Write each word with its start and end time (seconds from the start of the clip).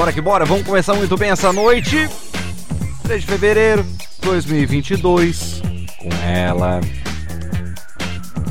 Bora 0.00 0.14
que 0.14 0.20
bora, 0.22 0.46
vamos 0.46 0.64
começar 0.64 0.94
muito 0.94 1.14
bem 1.14 1.30
essa 1.30 1.52
noite. 1.52 2.08
3 3.02 3.20
de 3.20 3.26
fevereiro 3.26 3.84
2022, 4.22 5.60
com 5.98 6.08
ela 6.26 6.80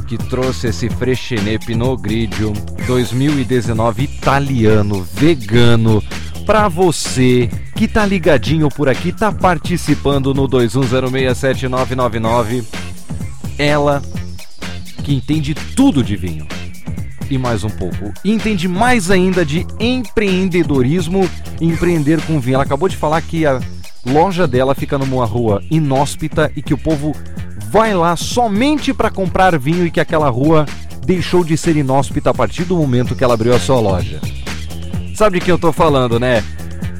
que 0.07 0.15
trouxe 0.15 0.67
esse 0.67 0.87
Freixenet 0.91 1.65
Pinot 1.65 1.99
Grigio 1.99 2.53
2019 2.85 4.03
italiano, 4.03 5.01
vegano, 5.11 6.03
pra 6.45 6.67
você 6.67 7.49
que 7.75 7.87
tá 7.87 8.05
ligadinho 8.05 8.69
por 8.69 8.87
aqui, 8.87 9.11
tá 9.11 9.31
participando 9.31 10.35
no 10.35 10.47
21067999. 10.47 12.63
Ela 13.57 14.03
que 15.03 15.15
entende 15.15 15.55
tudo 15.55 16.03
de 16.03 16.15
vinho 16.15 16.45
e 17.29 17.37
mais 17.37 17.63
um 17.63 17.69
pouco. 17.69 18.13
E 18.23 18.31
entende 18.31 18.67
mais 18.67 19.11
ainda 19.11 19.45
de 19.45 19.65
empreendedorismo 19.79 21.29
e 21.59 21.65
empreender 21.65 22.21
com 22.25 22.39
vinho. 22.39 22.55
Ela 22.55 22.63
acabou 22.63 22.89
de 22.89 22.97
falar 22.97 23.21
que 23.21 23.45
a 23.45 23.59
loja 24.05 24.47
dela 24.47 24.73
fica 24.73 24.97
numa 24.97 25.25
rua 25.25 25.61
inóspita 25.69 26.51
e 26.55 26.61
que 26.61 26.73
o 26.73 26.77
povo 26.77 27.15
vai 27.71 27.93
lá 27.93 28.15
somente 28.15 28.93
para 28.93 29.11
comprar 29.11 29.57
vinho 29.57 29.85
e 29.85 29.91
que 29.91 29.99
aquela 29.99 30.29
rua 30.29 30.65
deixou 31.05 31.43
de 31.43 31.57
ser 31.57 31.75
inóspita 31.75 32.29
a 32.29 32.33
partir 32.33 32.63
do 32.63 32.75
momento 32.75 33.15
que 33.15 33.23
ela 33.23 33.33
abriu 33.33 33.53
a 33.53 33.59
sua 33.59 33.79
loja. 33.79 34.19
Sabe 35.15 35.39
de 35.39 35.45
que 35.45 35.51
eu 35.51 35.59
tô 35.59 35.71
falando, 35.71 36.19
né? 36.19 36.43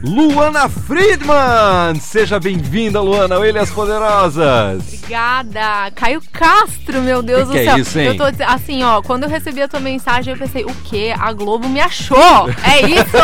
Luana 0.01 0.69
Friedman! 0.69 1.99
Seja 1.99 2.39
bem-vinda, 2.39 3.01
Luana, 3.01 3.35
Ilhas 3.45 3.69
Poderosas! 3.69 4.81
Obrigada! 4.93 5.91
Caio 5.93 6.21
Castro, 6.31 7.01
meu 7.01 7.21
Deus 7.21 7.41
que 7.41 7.45
do 7.47 7.51
que 7.51 7.57
é 7.57 7.65
céu! 7.65 7.77
isso, 7.77 7.99
hein? 7.99 8.05
Eu 8.07 8.15
tô 8.17 8.23
assim, 8.45 8.81
ó, 8.81 9.01
quando 9.01 9.23
eu 9.23 9.29
recebi 9.29 9.61
a 9.61 9.67
tua 9.67 9.81
mensagem, 9.81 10.33
eu 10.33 10.39
pensei, 10.39 10.63
o 10.63 10.73
quê? 10.85 11.13
A 11.19 11.33
Globo 11.33 11.67
me 11.67 11.81
achou! 11.81 12.49
É 12.63 12.85
isso? 12.87 13.17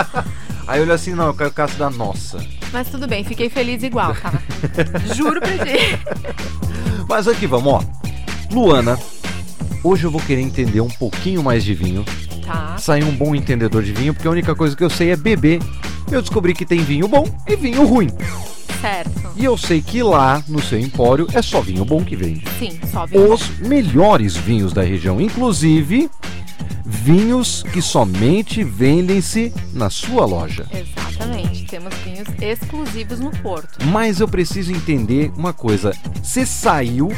Aí 0.66 0.78
eu 0.78 0.84
olho 0.84 0.94
assim, 0.94 1.14
não, 1.14 1.26
eu 1.26 1.34
Caio 1.34 1.52
Castro 1.52 1.78
da 1.78 1.90
nossa. 1.90 2.38
Mas 2.72 2.88
tudo 2.88 3.06
bem, 3.06 3.22
fiquei 3.22 3.50
feliz 3.50 3.82
igual, 3.82 4.14
tá? 4.14 4.32
Juro 5.14 5.40
pra 5.40 5.58
ti. 5.58 5.98
Mas 7.06 7.28
aqui 7.28 7.46
vamos, 7.46 7.74
ó. 7.74 7.82
Luana, 8.50 8.98
hoje 9.82 10.04
eu 10.04 10.10
vou 10.10 10.22
querer 10.22 10.40
entender 10.40 10.80
um 10.80 10.88
pouquinho 10.88 11.42
mais 11.42 11.62
de 11.62 11.74
vinho. 11.74 12.02
Tá. 12.46 12.76
Sair 12.78 13.04
um 13.04 13.14
bom 13.14 13.34
entendedor 13.34 13.82
de 13.82 13.92
vinho, 13.92 14.14
porque 14.14 14.26
a 14.26 14.30
única 14.30 14.54
coisa 14.54 14.74
que 14.74 14.82
eu 14.82 14.90
sei 14.90 15.10
é 15.10 15.16
beber. 15.16 15.60
Eu 16.10 16.20
descobri 16.20 16.54
que 16.54 16.66
tem 16.66 16.80
vinho 16.80 17.08
bom 17.08 17.24
e 17.46 17.56
vinho 17.56 17.86
ruim. 17.86 18.08
Certo. 18.80 19.32
E 19.36 19.44
eu 19.44 19.56
sei 19.56 19.80
que 19.80 20.02
lá 20.02 20.42
no 20.46 20.62
seu 20.62 20.78
empório 20.78 21.26
é 21.32 21.40
só 21.40 21.60
vinho 21.60 21.84
bom 21.84 22.04
que 22.04 22.14
vende. 22.14 22.44
Sim, 22.58 22.78
só 22.92 23.06
viu? 23.06 23.32
Os 23.32 23.58
melhores 23.58 24.36
vinhos 24.36 24.72
da 24.72 24.82
região, 24.82 25.20
inclusive 25.20 26.10
vinhos 26.84 27.62
que 27.72 27.80
somente 27.80 28.62
vendem-se 28.62 29.52
na 29.72 29.88
sua 29.88 30.26
loja. 30.26 30.66
Exatamente. 30.70 31.64
Temos 31.64 31.94
vinhos 32.04 32.28
exclusivos 32.40 33.18
no 33.18 33.30
Porto. 33.30 33.84
Mas 33.86 34.20
eu 34.20 34.28
preciso 34.28 34.70
entender 34.70 35.32
uma 35.36 35.52
coisa. 35.52 35.92
Você 36.22 36.46
saiu, 36.46 37.10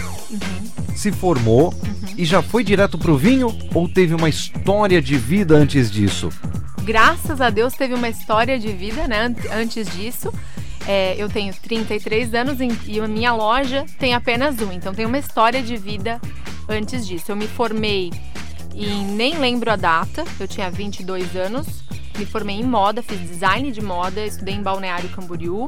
se 0.94 1.12
formou 1.12 1.74
e 2.16 2.24
já 2.24 2.40
foi 2.40 2.64
direto 2.64 2.96
pro 2.96 3.18
vinho 3.18 3.54
ou 3.74 3.88
teve 3.88 4.14
uma 4.14 4.28
história 4.28 5.02
de 5.02 5.18
vida 5.18 5.56
antes 5.56 5.90
disso? 5.90 6.30
Graças 6.86 7.40
a 7.40 7.50
Deus 7.50 7.74
teve 7.74 7.94
uma 7.94 8.08
história 8.08 8.58
de 8.60 8.68
vida, 8.68 9.08
né? 9.08 9.22
an- 9.26 9.34
Antes 9.60 9.90
disso. 9.90 10.32
É, 10.86 11.16
eu 11.18 11.28
tenho 11.28 11.52
33 11.52 12.32
anos 12.32 12.58
e 12.86 13.00
a 13.00 13.08
minha 13.08 13.32
loja 13.34 13.84
tem 13.98 14.14
apenas 14.14 14.60
um. 14.60 14.70
Então 14.70 14.94
tem 14.94 15.04
uma 15.04 15.18
história 15.18 15.60
de 15.60 15.76
vida 15.76 16.20
antes 16.68 17.04
disso. 17.04 17.32
Eu 17.32 17.36
me 17.36 17.48
formei 17.48 18.12
em 18.72 19.04
nem 19.04 19.36
lembro 19.36 19.68
a 19.72 19.74
data, 19.74 20.24
eu 20.38 20.46
tinha 20.46 20.70
22 20.70 21.34
anos. 21.34 21.66
Me 22.16 22.24
formei 22.24 22.56
em 22.60 22.62
moda, 22.64 23.02
fiz 23.02 23.18
design 23.20 23.72
de 23.72 23.82
moda, 23.82 24.24
estudei 24.24 24.54
em 24.54 24.62
Balneário 24.62 25.08
Camboriú. 25.08 25.66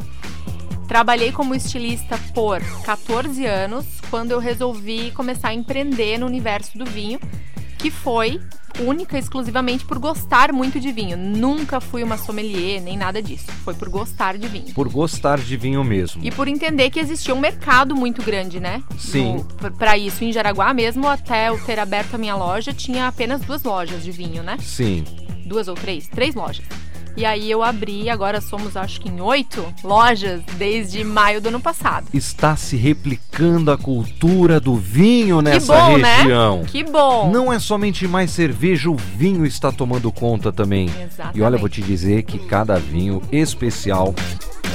Trabalhei 0.86 1.32
como 1.32 1.52
estilista 1.54 2.16
por 2.32 2.62
14 2.84 3.44
anos, 3.44 3.84
quando 4.08 4.30
eu 4.30 4.38
resolvi 4.38 5.10
começar 5.10 5.48
a 5.48 5.54
empreender 5.54 6.16
no 6.16 6.26
universo 6.26 6.78
do 6.78 6.86
vinho, 6.86 7.18
que 7.78 7.90
foi 7.90 8.40
única 8.80 9.16
e 9.16 9.20
exclusivamente 9.20 9.84
por 9.84 9.98
gostar 9.98 10.52
muito 10.52 10.78
de 10.78 10.92
vinho. 10.92 11.16
Nunca 11.16 11.80
fui 11.80 12.02
uma 12.02 12.16
sommelier, 12.16 12.80
nem 12.80 12.96
nada 12.96 13.22
disso. 13.22 13.46
Foi 13.64 13.74
por 13.74 13.88
gostar 13.88 14.36
de 14.36 14.46
vinho. 14.46 14.72
Por 14.74 14.88
gostar 14.88 15.38
de 15.38 15.56
vinho 15.56 15.82
mesmo. 15.82 16.22
E 16.24 16.30
por 16.30 16.48
entender 16.48 16.90
que 16.90 17.00
existia 17.00 17.34
um 17.34 17.40
mercado 17.40 17.94
muito 17.94 18.22
grande, 18.22 18.60
né? 18.60 18.82
Sim. 18.98 19.44
Para 19.78 19.96
isso, 19.96 20.24
em 20.24 20.32
Jaraguá 20.32 20.72
mesmo, 20.74 21.08
até 21.08 21.48
eu 21.48 21.58
ter 21.64 21.78
aberto 21.78 22.14
a 22.14 22.18
minha 22.18 22.36
loja, 22.36 22.72
tinha 22.72 23.08
apenas 23.08 23.40
duas 23.40 23.62
lojas 23.62 24.02
de 24.02 24.10
vinho, 24.10 24.42
né? 24.42 24.56
Sim. 24.60 25.04
Duas 25.46 25.66
ou 25.66 25.74
três? 25.74 26.08
Três 26.08 26.34
lojas. 26.34 26.64
E 27.16 27.24
aí 27.24 27.50
eu 27.50 27.62
abri, 27.62 28.08
agora 28.08 28.40
somos 28.40 28.76
acho 28.76 29.00
que 29.00 29.08
em 29.08 29.20
oito 29.20 29.64
lojas 29.82 30.40
desde 30.56 31.02
maio 31.02 31.40
do 31.40 31.48
ano 31.48 31.60
passado. 31.60 32.06
Está 32.14 32.56
se 32.56 32.76
replicando 32.76 33.70
a 33.72 33.78
cultura 33.78 34.60
do 34.60 34.76
vinho 34.76 35.42
nessa 35.42 35.74
bom, 35.76 35.96
região. 35.96 36.60
né? 36.60 36.66
Que 36.68 36.84
bom! 36.84 37.30
Não 37.30 37.52
é 37.52 37.58
somente 37.58 38.06
mais 38.06 38.30
cerveja, 38.30 38.88
o 38.90 38.94
vinho 38.96 39.44
está 39.44 39.72
tomando 39.72 40.12
conta 40.12 40.52
também. 40.52 40.86
Exatamente. 40.86 41.38
E 41.38 41.42
olha, 41.42 41.56
eu 41.56 41.60
vou 41.60 41.68
te 41.68 41.82
dizer 41.82 42.22
que 42.22 42.38
cada 42.38 42.78
vinho 42.78 43.20
especial, 43.32 44.14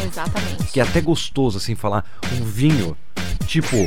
Exatamente. 0.06 0.72
que 0.72 0.80
é 0.80 0.84
até 0.84 1.00
gostoso 1.00 1.58
assim 1.58 1.76
falar, 1.76 2.04
um 2.40 2.44
vinho 2.44 2.98
tipo 3.48 3.78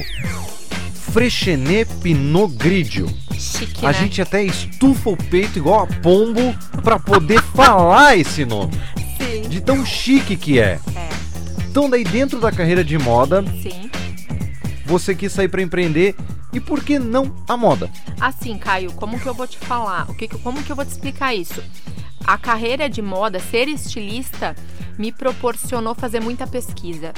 Freixenet 1.21 1.87
Pinot 2.03 2.53
Grigio. 2.59 3.09
Chique, 3.33 3.87
A 3.87 3.91
né? 3.91 3.95
gente 4.01 4.21
até 4.21 4.45
estufa 4.45 5.09
o 5.09 5.17
peito 5.17 5.59
igual 5.59 5.85
a 5.85 5.87
pombo 5.87 6.55
pra 6.85 6.99
poder 6.99 7.41
falar 7.41 8.19
esse 8.19 8.45
nome. 8.45 8.75
Sim. 9.17 9.49
De 9.49 9.63
tão 9.63 9.83
chique 9.87 10.37
que 10.37 10.61
é. 10.61 10.79
É, 10.95 11.09
Então 11.71 11.89
daí 11.89 12.05
dentro 12.05 12.39
da 12.39 12.53
carreira 12.53 12.85
de 12.85 12.99
moda, 12.99 13.43
sim. 13.63 13.91
você 14.85 15.15
quis 15.15 15.33
sair 15.33 15.49
pra 15.49 15.63
empreender 15.63 16.15
e 16.53 16.61
por 16.61 16.85
que 16.85 16.99
não 16.99 17.35
a 17.49 17.57
moda? 17.57 17.89
Assim, 18.21 18.59
Caio, 18.59 18.93
como 18.93 19.19
que 19.19 19.27
eu 19.27 19.33
vou 19.33 19.47
te 19.47 19.57
falar? 19.57 20.05
O 20.11 20.15
que- 20.15 20.29
como 20.29 20.63
que 20.63 20.71
eu 20.71 20.77
vou 20.77 20.85
te 20.85 20.91
explicar 20.91 21.35
isso? 21.35 21.63
A 22.27 22.37
carreira 22.37 22.89
de 22.89 23.01
moda, 23.01 23.39
ser 23.39 23.69
estilista, 23.69 24.57
me 24.99 25.13
proporcionou 25.13 25.95
fazer 25.95 26.21
muita 26.21 26.47
pesquisa. 26.47 27.13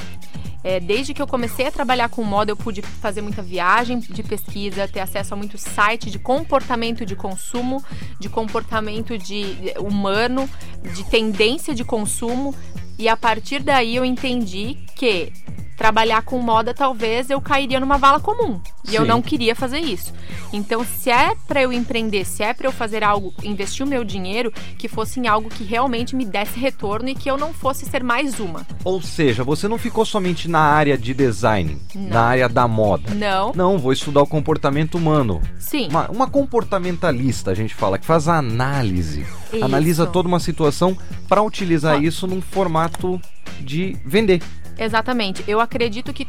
É, 0.62 0.80
desde 0.80 1.14
que 1.14 1.22
eu 1.22 1.26
comecei 1.26 1.69
a 1.69 1.72
trabalhar 1.72 2.08
com 2.08 2.22
moda, 2.24 2.50
eu 2.50 2.56
pude 2.56 2.82
fazer 2.82 3.22
muita 3.22 3.41
viagem 3.41 4.00
de 4.00 4.22
pesquisa, 4.22 4.88
ter 4.88 5.00
acesso 5.00 5.32
a 5.32 5.36
muitos 5.36 5.62
sites 5.62 6.12
de 6.12 6.18
comportamento 6.18 7.06
de 7.06 7.14
consumo, 7.16 7.82
de 8.20 8.28
comportamento 8.28 9.16
de 9.16 9.72
humano, 9.78 10.50
de 10.94 11.04
tendência 11.04 11.74
de 11.74 11.84
consumo. 11.84 12.54
E 12.98 13.08
a 13.08 13.16
partir 13.16 13.62
daí 13.62 13.97
eu 13.97 14.04
entendi 14.04 14.76
que 14.97 15.32
trabalhar 15.78 16.22
com 16.22 16.41
moda 16.41 16.75
talvez 16.75 17.31
eu 17.31 17.41
cairia 17.41 17.78
numa 17.78 17.97
vala 17.97 18.19
comum. 18.19 18.61
E 18.91 18.97
eu 18.97 19.03
Sim. 19.03 19.09
não 19.09 19.22
queria 19.22 19.55
fazer 19.55 19.78
isso. 19.78 20.12
Então, 20.53 20.84
se 20.84 21.11
é 21.11 21.34
para 21.47 21.62
eu 21.62 21.72
empreender, 21.72 22.25
se 22.25 22.43
é 22.43 22.53
para 22.53 22.66
eu 22.66 22.72
fazer 22.72 23.05
algo, 23.05 23.33
investir 23.43 23.87
o 23.87 23.89
meu 23.89 24.03
dinheiro, 24.03 24.53
que 24.77 24.89
fosse 24.89 25.21
em 25.21 25.28
algo 25.28 25.49
que 25.49 25.62
realmente 25.62 26.16
me 26.16 26.25
desse 26.25 26.59
retorno 26.59 27.09
e 27.09 27.15
que 27.15 27.31
eu 27.31 27.37
não 27.37 27.53
fosse 27.53 27.84
ser 27.87 28.03
mais 28.03 28.41
uma. 28.41 28.66
Ou 28.83 29.00
seja, 29.00 29.44
você 29.44 29.69
não 29.69 29.78
ficou 29.78 30.05
somente 30.05 30.49
na 30.49 30.61
área 30.61 30.99
de 30.99 31.15
design, 31.15 31.78
Não. 31.95 32.09
na 32.09 32.22
área 32.22 32.49
da 32.49 32.66
moda. 32.66 33.15
Não. 33.15 33.53
Não, 33.55 33.78
vou 33.78 33.93
estudar 33.93 34.22
o 34.22 34.27
comportamento 34.27 34.97
humano. 34.97 35.41
Sim. 35.59 35.89
Uma, 35.91 36.10
uma 36.10 36.27
comportamentalista, 36.28 37.50
a 37.50 37.55
gente 37.55 37.75
fala, 37.75 37.99
que 37.99 38.06
faz 38.06 38.27
a 38.27 38.39
análise. 38.39 39.27
Isso. 39.53 39.65
Analisa 39.65 40.06
toda 40.06 40.28
uma 40.28 40.41
situação 40.41 40.97
para 41.28 41.43
utilizar 41.43 41.99
Ó. 41.99 42.00
isso 42.00 42.27
num 42.27 42.41
formato 42.41 43.21
de 43.60 43.97
vender. 44.05 44.43
Exatamente. 44.78 45.44
Eu 45.47 45.61
acredito 45.61 46.12
que 46.12 46.27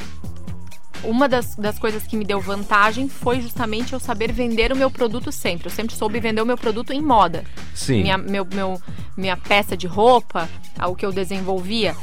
uma 1.04 1.30
das, 1.30 1.56
das 1.56 1.80
coisas 1.80 2.04
que 2.04 2.18
me 2.18 2.26
deu 2.26 2.42
vantagem 2.42 3.08
foi 3.08 3.40
justamente 3.40 3.94
eu 3.94 4.00
saber 4.00 4.32
vender 4.34 4.72
o 4.74 4.76
meu 4.76 4.92
produto 4.92 5.32
sempre. 5.32 5.68
Eu 5.68 5.72
sempre 5.72 5.96
soube 5.96 6.20
vender 6.20 6.42
o 6.42 6.46
meu 6.46 6.58
produto 6.58 6.92
em 6.92 7.02
moda. 7.02 7.44
Sim. 7.74 8.02
minha, 8.02 8.18
meu, 8.18 8.46
meu- 8.54 8.82
minha 9.16 9.38
peça 9.38 9.78
de 9.78 9.88
roupa, 9.88 10.50
o 10.88 10.96
que 10.96 11.06
eu 11.06 11.12
desenvolvia. 11.14 11.96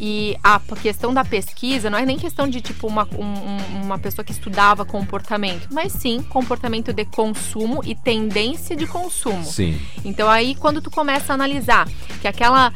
E 0.00 0.36
a 0.42 0.58
questão 0.82 1.12
da 1.14 1.24
pesquisa 1.24 1.88
não 1.88 1.98
é 1.98 2.04
nem 2.04 2.18
questão 2.18 2.48
de 2.48 2.60
tipo 2.60 2.86
uma, 2.86 3.06
um- 3.16 3.24
um- 3.24 3.82
uma 3.84 3.98
pessoa 3.98 4.24
que 4.24 4.32
estudava 4.32 4.84
comportamento, 4.84 5.68
mas 5.70 5.92
sim 5.92 6.22
comportamento 6.22 6.92
de 6.92 7.04
consumo 7.04 7.82
e 7.84 7.94
tendência 7.94 8.74
de 8.74 8.86
consumo. 8.86 9.44
Sim. 9.44 9.80
Então 10.04 10.28
aí 10.28 10.54
quando 10.54 10.80
tu 10.82 10.90
começa 10.90 11.32
a 11.32 11.34
analisar 11.34 11.86
que 12.20 12.26
aquela 12.28 12.72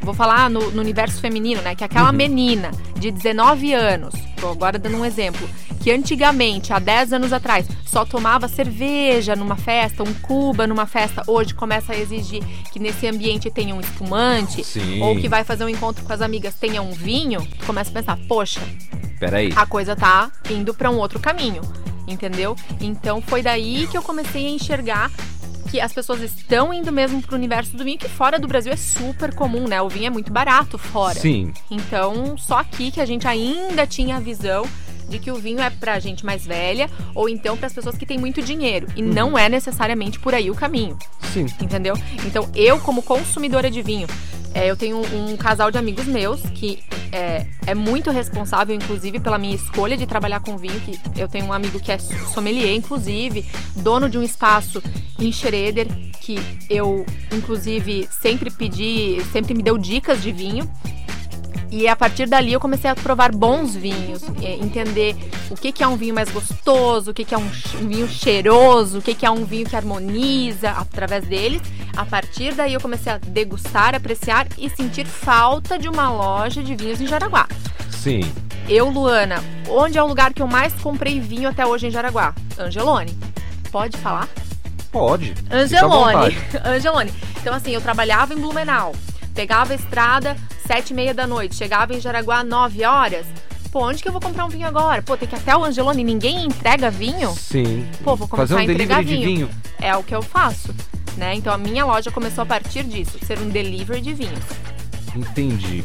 vou 0.00 0.12
falar 0.14 0.50
no, 0.50 0.70
no 0.72 0.80
universo 0.80 1.20
feminino, 1.20 1.62
né, 1.62 1.74
que 1.74 1.84
aquela 1.84 2.10
Uhum. 2.10 2.16
menina 2.16 2.70
de 2.98 3.10
19 3.10 3.72
anos, 3.72 4.14
tô 4.40 4.48
agora 4.48 4.78
dando 4.78 4.96
um 4.96 5.04
exemplo, 5.04 5.48
que 5.80 5.90
antigamente, 5.90 6.72
há 6.72 6.78
10 6.78 7.12
anos 7.12 7.32
atrás, 7.32 7.66
só 7.84 8.04
tomava 8.04 8.46
cerveja 8.48 9.34
numa 9.36 9.56
festa, 9.56 10.02
um 10.02 10.12
cuba 10.14 10.66
numa 10.66 10.86
festa, 10.86 11.22
hoje 11.26 11.54
começa 11.54 11.92
a 11.92 11.98
exigir 11.98 12.42
que 12.72 12.78
nesse 12.78 13.06
ambiente 13.06 13.50
tenha 13.50 13.74
um 13.74 13.80
espumante, 13.80 14.62
Sim. 14.64 15.00
ou 15.02 15.16
que 15.20 15.28
vai 15.28 15.42
fazer 15.44 15.64
um 15.64 15.68
encontro 15.68 16.04
com 16.04 16.12
as 16.12 16.20
amigas 16.20 16.54
tenha 16.54 16.80
um 16.82 16.92
vinho, 16.92 17.44
tu 17.58 17.66
começa 17.66 17.90
a 17.90 17.92
pensar, 17.92 18.18
poxa, 18.28 18.60
Peraí. 19.18 19.52
a 19.56 19.66
coisa 19.66 19.94
tá 19.96 20.30
indo 20.50 20.72
para 20.72 20.90
um 20.90 20.96
outro 20.98 21.18
caminho, 21.20 21.62
entendeu? 22.06 22.56
Então 22.80 23.20
foi 23.20 23.42
daí 23.42 23.86
que 23.88 23.96
eu 23.96 24.02
comecei 24.02 24.46
a 24.46 24.50
enxergar 24.50 25.10
que 25.72 25.80
as 25.80 25.90
pessoas 25.90 26.20
estão 26.20 26.70
indo 26.70 26.92
mesmo 26.92 27.22
pro 27.22 27.34
universo 27.34 27.74
do 27.74 27.82
vinho, 27.82 27.96
que 27.96 28.06
fora 28.06 28.38
do 28.38 28.46
Brasil 28.46 28.70
é 28.70 28.76
super 28.76 29.34
comum, 29.34 29.66
né? 29.66 29.80
O 29.80 29.88
vinho 29.88 30.08
é 30.08 30.10
muito 30.10 30.30
barato 30.30 30.76
fora. 30.76 31.18
Sim. 31.18 31.50
Então, 31.70 32.36
só 32.36 32.58
aqui 32.58 32.90
que 32.90 33.00
a 33.00 33.06
gente 33.06 33.26
ainda 33.26 33.86
tinha 33.86 34.18
a 34.18 34.20
visão 34.20 34.66
de 35.08 35.18
que 35.18 35.30
o 35.30 35.36
vinho 35.36 35.60
é 35.60 35.70
pra 35.70 35.98
gente 35.98 36.24
mais 36.24 36.46
velha 36.46 36.88
ou 37.14 37.28
então 37.28 37.56
para 37.56 37.66
as 37.66 37.72
pessoas 37.72 37.96
que 37.96 38.06
têm 38.06 38.18
muito 38.18 38.42
dinheiro. 38.42 38.86
E 38.96 39.02
uhum. 39.02 39.12
não 39.12 39.38
é 39.38 39.48
necessariamente 39.48 40.18
por 40.18 40.34
aí 40.34 40.50
o 40.50 40.54
caminho. 40.54 40.96
Sim. 41.32 41.46
Entendeu? 41.60 41.94
Então, 42.26 42.48
eu, 42.54 42.78
como 42.80 43.02
consumidora 43.02 43.70
de 43.70 43.82
vinho, 43.82 44.06
é, 44.54 44.70
eu 44.70 44.76
tenho 44.76 44.98
um, 44.98 45.32
um, 45.32 45.36
casal 45.36 45.70
de 45.70 45.78
amigos 45.78 46.06
meus 46.06 46.40
que 46.50 46.82
é, 47.10 47.46
é, 47.66 47.74
muito 47.74 48.10
responsável, 48.10 48.74
inclusive, 48.74 49.18
pela 49.18 49.38
minha 49.38 49.54
escolha 49.54 49.96
de 49.96 50.06
trabalhar 50.06 50.40
com 50.40 50.56
vinho. 50.58 50.78
Que 50.80 50.98
eu 51.20 51.28
tenho 51.28 51.46
um 51.46 51.52
amigo 51.52 51.80
que 51.80 51.90
é 51.90 51.98
sommelier, 51.98 52.74
inclusive, 52.74 53.46
dono 53.76 54.08
de 54.08 54.18
um 54.18 54.22
espaço 54.22 54.82
em 55.18 55.32
Schroeder, 55.32 55.86
que 56.20 56.38
eu, 56.68 57.06
inclusive, 57.32 58.08
sempre 58.10 58.50
pedi, 58.50 59.18
sempre 59.32 59.54
me 59.54 59.62
deu 59.62 59.78
dicas 59.78 60.22
de 60.22 60.32
vinho. 60.32 60.70
E 61.70 61.88
a 61.88 61.96
partir 61.96 62.26
dali 62.28 62.52
eu 62.52 62.60
comecei 62.60 62.90
a 62.90 62.94
provar 62.94 63.32
bons 63.32 63.74
vinhos, 63.74 64.22
entender 64.42 65.16
o 65.50 65.54
que, 65.54 65.72
que 65.72 65.82
é 65.82 65.88
um 65.88 65.96
vinho 65.96 66.14
mais 66.14 66.30
gostoso, 66.30 67.10
o 67.10 67.14
que, 67.14 67.24
que 67.24 67.34
é 67.34 67.38
um, 67.38 67.48
vinho 67.48 68.06
cheiroso, 68.08 68.98
o 68.98 69.02
que, 69.02 69.14
que 69.14 69.24
é 69.24 69.30
um 69.30 69.44
vinho 69.44 69.66
que 69.66 69.74
harmoniza 69.74 70.70
através 70.70 71.26
deles. 71.26 71.62
A 71.96 72.04
partir 72.04 72.54
daí 72.54 72.74
eu 72.74 72.80
comecei 72.80 73.12
a 73.12 73.18
degustar, 73.18 73.94
apreciar 73.94 74.46
e 74.58 74.68
sentir 74.68 75.06
falta 75.06 75.78
de 75.78 75.88
uma 75.88 76.10
loja 76.10 76.62
de 76.62 76.74
vinhos 76.74 77.00
em 77.00 77.06
Jaraguá. 77.06 77.48
Sim. 77.90 78.20
Eu, 78.68 78.90
Luana, 78.90 79.42
onde 79.68 79.98
é 79.98 80.02
o 80.02 80.06
lugar 80.06 80.32
que 80.32 80.42
eu 80.42 80.46
mais 80.46 80.72
comprei 80.74 81.20
vinho 81.20 81.48
até 81.48 81.66
hoje 81.66 81.86
em 81.86 81.90
Jaraguá? 81.90 82.34
Angelone. 82.58 83.16
Pode 83.70 83.96
falar? 83.96 84.28
Pode. 84.90 85.34
Angelone. 85.50 86.36
Angelone. 86.64 87.12
Então, 87.40 87.54
assim, 87.54 87.72
eu 87.72 87.80
trabalhava 87.80 88.34
em 88.34 88.36
Blumenau. 88.36 88.94
Pegava 89.34 89.72
a 89.72 89.76
estrada, 89.76 90.36
sete 90.66 90.90
e 90.90 90.94
meia 90.94 91.12
da 91.14 91.26
noite, 91.26 91.54
chegava 91.54 91.94
em 91.94 92.00
Jaraguá 92.00 92.42
nove 92.44 92.84
horas. 92.84 93.26
Pô, 93.70 93.86
onde 93.88 94.02
que 94.02 94.08
eu 94.08 94.12
vou 94.12 94.20
comprar 94.20 94.44
um 94.44 94.48
vinho 94.50 94.66
agora? 94.66 95.00
Pô, 95.02 95.16
tem 95.16 95.26
que 95.26 95.34
ir 95.34 95.38
até 95.38 95.56
o 95.56 95.64
Angelone, 95.64 96.04
ninguém 96.04 96.44
entrega 96.44 96.90
vinho? 96.90 97.30
Sim. 97.34 97.86
Pô, 98.04 98.14
vou 98.14 98.28
começar 98.28 98.48
Fazer 98.48 98.54
um 98.54 98.58
a 98.58 98.64
entregar 98.64 99.02
vinho. 99.02 99.18
de 99.18 99.24
vinho. 99.24 99.50
É 99.80 99.96
o 99.96 100.02
que 100.02 100.14
eu 100.14 100.20
faço, 100.22 100.74
né? 101.16 101.34
Então 101.34 101.52
a 101.52 101.58
minha 101.58 101.84
loja 101.84 102.10
começou 102.10 102.42
a 102.42 102.46
partir 102.46 102.84
disso, 102.84 103.18
ser 103.26 103.38
um 103.38 103.48
delivery 103.48 104.00
de 104.02 104.12
vinhos. 104.12 104.44
Entendi. 105.16 105.82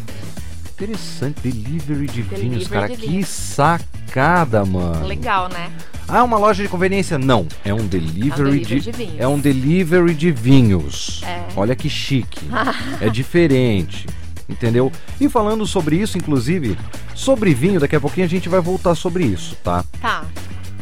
Interessante, 0.71 1.39
delivery 1.41 2.05
de 2.07 2.21
Delivery 2.21 2.41
vinhos, 2.49 2.67
cara. 2.67 2.87
de 2.89 2.97
que 2.97 3.07
vinhos. 3.07 3.27
sacada, 3.29 4.63
mano. 4.63 5.07
Legal, 5.07 5.49
né? 5.49 5.71
Ah, 6.07 6.23
uma 6.23 6.37
loja 6.37 6.61
de 6.63 6.69
conveniência? 6.69 7.17
Não, 7.17 7.47
é 7.65 7.73
um 7.73 7.85
delivery, 7.87 8.51
delivery 8.51 8.65
de, 8.65 8.79
de 8.79 8.91
vinhos. 8.91 9.15
é 9.19 9.27
um 9.27 9.39
delivery 9.39 10.13
de 10.13 10.31
vinhos. 10.31 11.21
É. 11.25 11.41
Olha 11.55 11.75
que 11.75 11.89
chique. 11.89 12.41
é 13.01 13.09
diferente. 13.09 14.05
Entendeu? 14.49 14.91
E 15.19 15.27
falando 15.27 15.65
sobre 15.65 15.97
isso, 15.97 16.17
inclusive, 16.17 16.77
sobre 17.13 17.53
vinho, 17.53 17.79
daqui 17.79 17.95
a 17.95 17.99
pouquinho 17.99 18.25
a 18.25 18.29
gente 18.29 18.47
vai 18.47 18.61
voltar 18.61 18.95
sobre 18.95 19.25
isso, 19.25 19.55
tá? 19.63 19.83
Tá. 20.01 20.25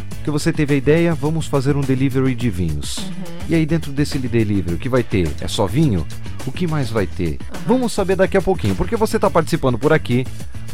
Porque 0.09 0.31
você 0.31 0.51
teve 0.51 0.73
a 0.73 0.77
ideia, 0.77 1.13
vamos 1.13 1.47
fazer 1.47 1.75
um 1.75 1.81
delivery 1.81 2.33
de 2.33 2.49
vinhos. 2.49 2.97
Uhum. 2.97 3.13
E 3.49 3.55
aí 3.55 3.65
dentro 3.65 3.91
desse 3.91 4.17
delivery, 4.17 4.75
o 4.75 4.79
que 4.79 4.89
vai 4.89 5.03
ter? 5.03 5.31
É 5.39 5.47
só 5.47 5.67
vinho? 5.67 6.05
O 6.47 6.51
que 6.51 6.67
mais 6.67 6.89
vai 6.89 7.07
ter? 7.07 7.39
Vamos 7.65 7.93
saber 7.93 8.15
daqui 8.15 8.37
a 8.37 8.41
pouquinho, 8.41 8.75
porque 8.75 8.95
você 8.95 9.17
está 9.17 9.29
participando 9.29 9.77
por 9.77 9.93
aqui, 9.93 10.25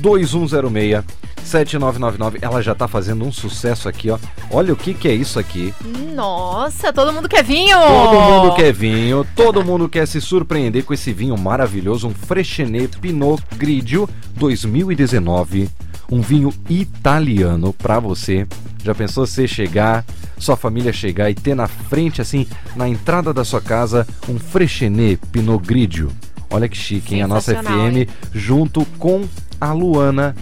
2106 0.02 1.04
7999. 1.44 2.40
Ela 2.42 2.62
já 2.62 2.74
tá 2.74 2.88
fazendo 2.88 3.26
um 3.26 3.32
sucesso 3.32 3.90
aqui, 3.90 4.10
ó. 4.10 4.18
Olha 4.50 4.74
o 4.74 4.76
que 4.76 4.94
que 4.94 5.08
é 5.08 5.14
isso 5.14 5.40
aqui. 5.40 5.74
Nossa, 6.14 6.94
todo 6.94 7.14
mundo 7.14 7.28
quer 7.28 7.44
vinho! 7.44 7.78
Todo 7.78 8.22
mundo 8.22 8.56
quer 8.56 8.74
vinho, 8.74 9.28
todo 9.36 9.64
mundo 9.64 9.90
quer 9.90 10.08
se 10.08 10.22
surpreender 10.22 10.84
com 10.84 10.94
esse 10.94 11.12
vinho 11.12 11.38
maravilhoso, 11.38 12.08
um 12.08 12.14
Freixenet 12.14 12.98
Pinot 13.00 13.42
Grigio 13.58 14.08
2019. 14.36 15.70
Um 16.12 16.22
vinho 16.22 16.54
italiano 16.70 17.74
pra 17.74 18.00
você. 18.00 18.46
Já 18.84 18.94
pensou 18.94 19.26
você 19.26 19.48
chegar, 19.48 20.04
sua 20.38 20.58
família 20.58 20.92
chegar 20.92 21.30
e 21.30 21.36
ter 21.36 21.56
na 21.56 21.68
frente, 21.68 22.22
assim, 22.22 22.46
na 22.76 22.88
entrada 22.90 23.34
da 23.34 23.46
sua 23.46 23.62
casa, 23.62 24.06
um 24.28 24.38
Freixenet 24.38 25.18
Pinot 25.32 25.66
Grigio? 25.66 26.12
Olha 26.50 26.68
que 26.68 26.76
chique, 26.76 27.16
hein? 27.16 27.22
A 27.22 27.28
nossa 27.28 27.56
FM, 27.56 27.96
hein? 27.96 28.08
junto 28.34 28.86
com 29.00 29.26
a 29.62 29.72
Luana, 29.72 30.36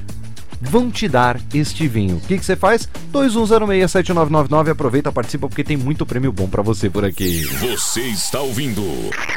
vão 0.62 0.90
te 0.90 1.08
dar 1.08 1.40
este 1.54 1.88
vinho. 1.88 2.16
O 2.18 2.22
que 2.22 2.38
que 2.38 2.46
você 2.46 2.56
faz? 2.56 2.88
21067999, 3.14 4.72
aproveita, 4.72 5.12
participa 5.12 5.48
porque 5.48 5.64
tem 5.64 5.78
muito 5.78 6.06
prêmio 6.06 6.32
bom 6.32 6.48
pra 6.48 6.62
você 6.62 6.90
por 6.90 7.04
aqui. 7.04 7.44
Você 7.60 8.02
está 8.02 8.40
ouvindo 8.40 8.82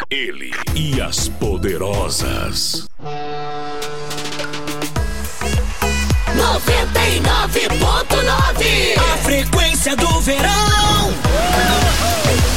ele 0.09 0.53
e 0.75 1.01
as 1.01 1.29
poderosas. 1.29 2.87
99.9 6.43 8.97
A 8.97 9.17
frequência 9.19 9.95
do 9.95 10.09
verão. 10.21 11.13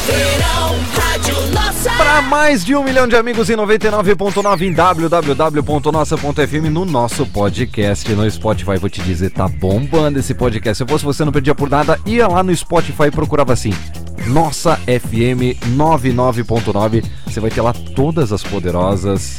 Verão 0.08 0.76
Rádio 0.96 1.36
Nossa. 1.52 1.92
Para 1.92 2.24
mais 2.24 2.66
de 2.66 2.76
um 2.76 2.84
milhão 2.84 3.08
de 3.08 3.16
amigos 3.16 3.48
em 3.52 3.56
99.9 3.56 4.62
em 4.64 4.74
www.nossa.fm 4.74 6.72
no 6.72 6.84
nosso 6.84 7.28
podcast 7.28 8.12
no 8.14 8.28
Spotify. 8.30 8.78
Vou 8.80 8.90
te 8.90 9.04
dizer, 9.04 9.30
tá 9.30 9.48
bombando 9.48 10.18
esse 10.18 10.34
podcast. 10.34 10.84
Se 10.84 10.90
fosse 10.90 11.06
você 11.06 11.24
não 11.24 11.32
perdia 11.32 11.54
por 11.54 11.70
nada, 11.70 12.00
ia 12.08 12.28
lá 12.28 12.42
no 12.42 12.56
Spotify 12.56 13.04
e 13.06 13.12
procurava 13.12 13.54
assim. 13.54 13.72
Nossa 14.26 14.78
FM 14.78 15.62
99.9. 15.78 17.06
Você 17.28 17.40
vai 17.40 17.52
ter 17.52 17.62
lá 17.62 17.72
todas 17.96 18.34
as 18.34 18.42
poderosas. 18.44 19.38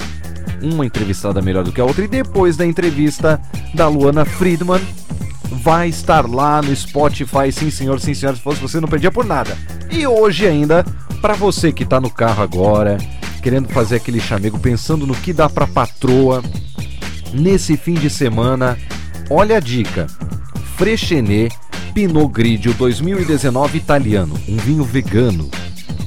Uma 0.62 0.87
entrevistada 0.87 1.43
melhor 1.43 1.64
do 1.64 1.72
que 1.72 1.81
a 1.81 1.84
outra. 1.84 2.04
E 2.04 2.08
depois 2.08 2.56
da 2.56 2.66
entrevista 2.66 3.40
da 3.75 3.88
Luana 3.88 4.25
Friedman, 4.25 4.81
vai 5.62 5.88
estar 5.88 6.28
lá 6.28 6.60
no 6.62 6.75
Spotify, 6.75 7.50
sim 7.52 7.70
senhor, 7.70 8.00
sim 8.00 8.14
senhor, 8.14 8.37
se 8.37 8.43
fosse 8.43 8.60
você 8.60 8.81
não 8.81 8.88
perdia 8.88 9.10
por 9.10 9.25
nada. 9.25 9.56
E 9.90 10.06
hoje 10.06 10.46
ainda, 10.46 10.84
para 11.20 11.34
você 11.34 11.72
que 11.72 11.84
tá 11.84 12.00
no 12.00 12.10
carro 12.10 12.43
agora, 12.43 12.98
querendo 13.43 13.69
fazer 13.69 13.96
aquele 13.96 14.20
chamego, 14.20 14.58
pensando 14.58 15.06
no 15.06 15.14
que 15.14 15.32
dá 15.32 15.48
pra 15.48 15.66
patroa 15.66 16.43
nesse 17.32 17.76
fim 17.76 17.94
de 17.94 18.10
semana, 18.10 18.76
olha 19.31 19.56
a 19.56 19.60
dica. 19.60 20.06
Freixenet 20.76 21.56
Pinot 21.94 22.28
Grigio 22.28 22.75
2019 22.75 23.78
italiano, 23.78 24.34
um 24.49 24.56
vinho 24.56 24.84
vegano. 24.84 25.50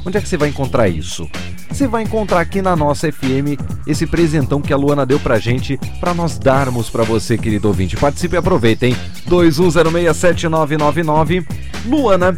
Onde 0.05 0.17
é 0.17 0.21
que 0.21 0.29
você 0.29 0.37
vai 0.37 0.49
encontrar 0.49 0.87
isso? 0.87 1.27
Você 1.69 1.87
vai 1.87 2.03
encontrar 2.03 2.41
aqui 2.41 2.61
na 2.61 2.75
nossa 2.75 3.09
FM 3.11 3.57
esse 3.87 4.05
presentão 4.05 4.61
que 4.61 4.73
a 4.73 4.77
Luana 4.77 5.05
deu 5.05 5.17
pra 5.19 5.39
gente, 5.39 5.77
pra 5.99 6.13
nós 6.13 6.37
darmos 6.37 6.89
pra 6.89 7.03
você, 7.03 7.37
querido 7.37 7.67
ouvinte. 7.69 7.95
Participe 7.95 8.35
e 8.35 8.37
aproveita, 8.37 8.85
hein? 8.85 8.95
21067999. 9.29 11.45
Luana, 11.85 12.37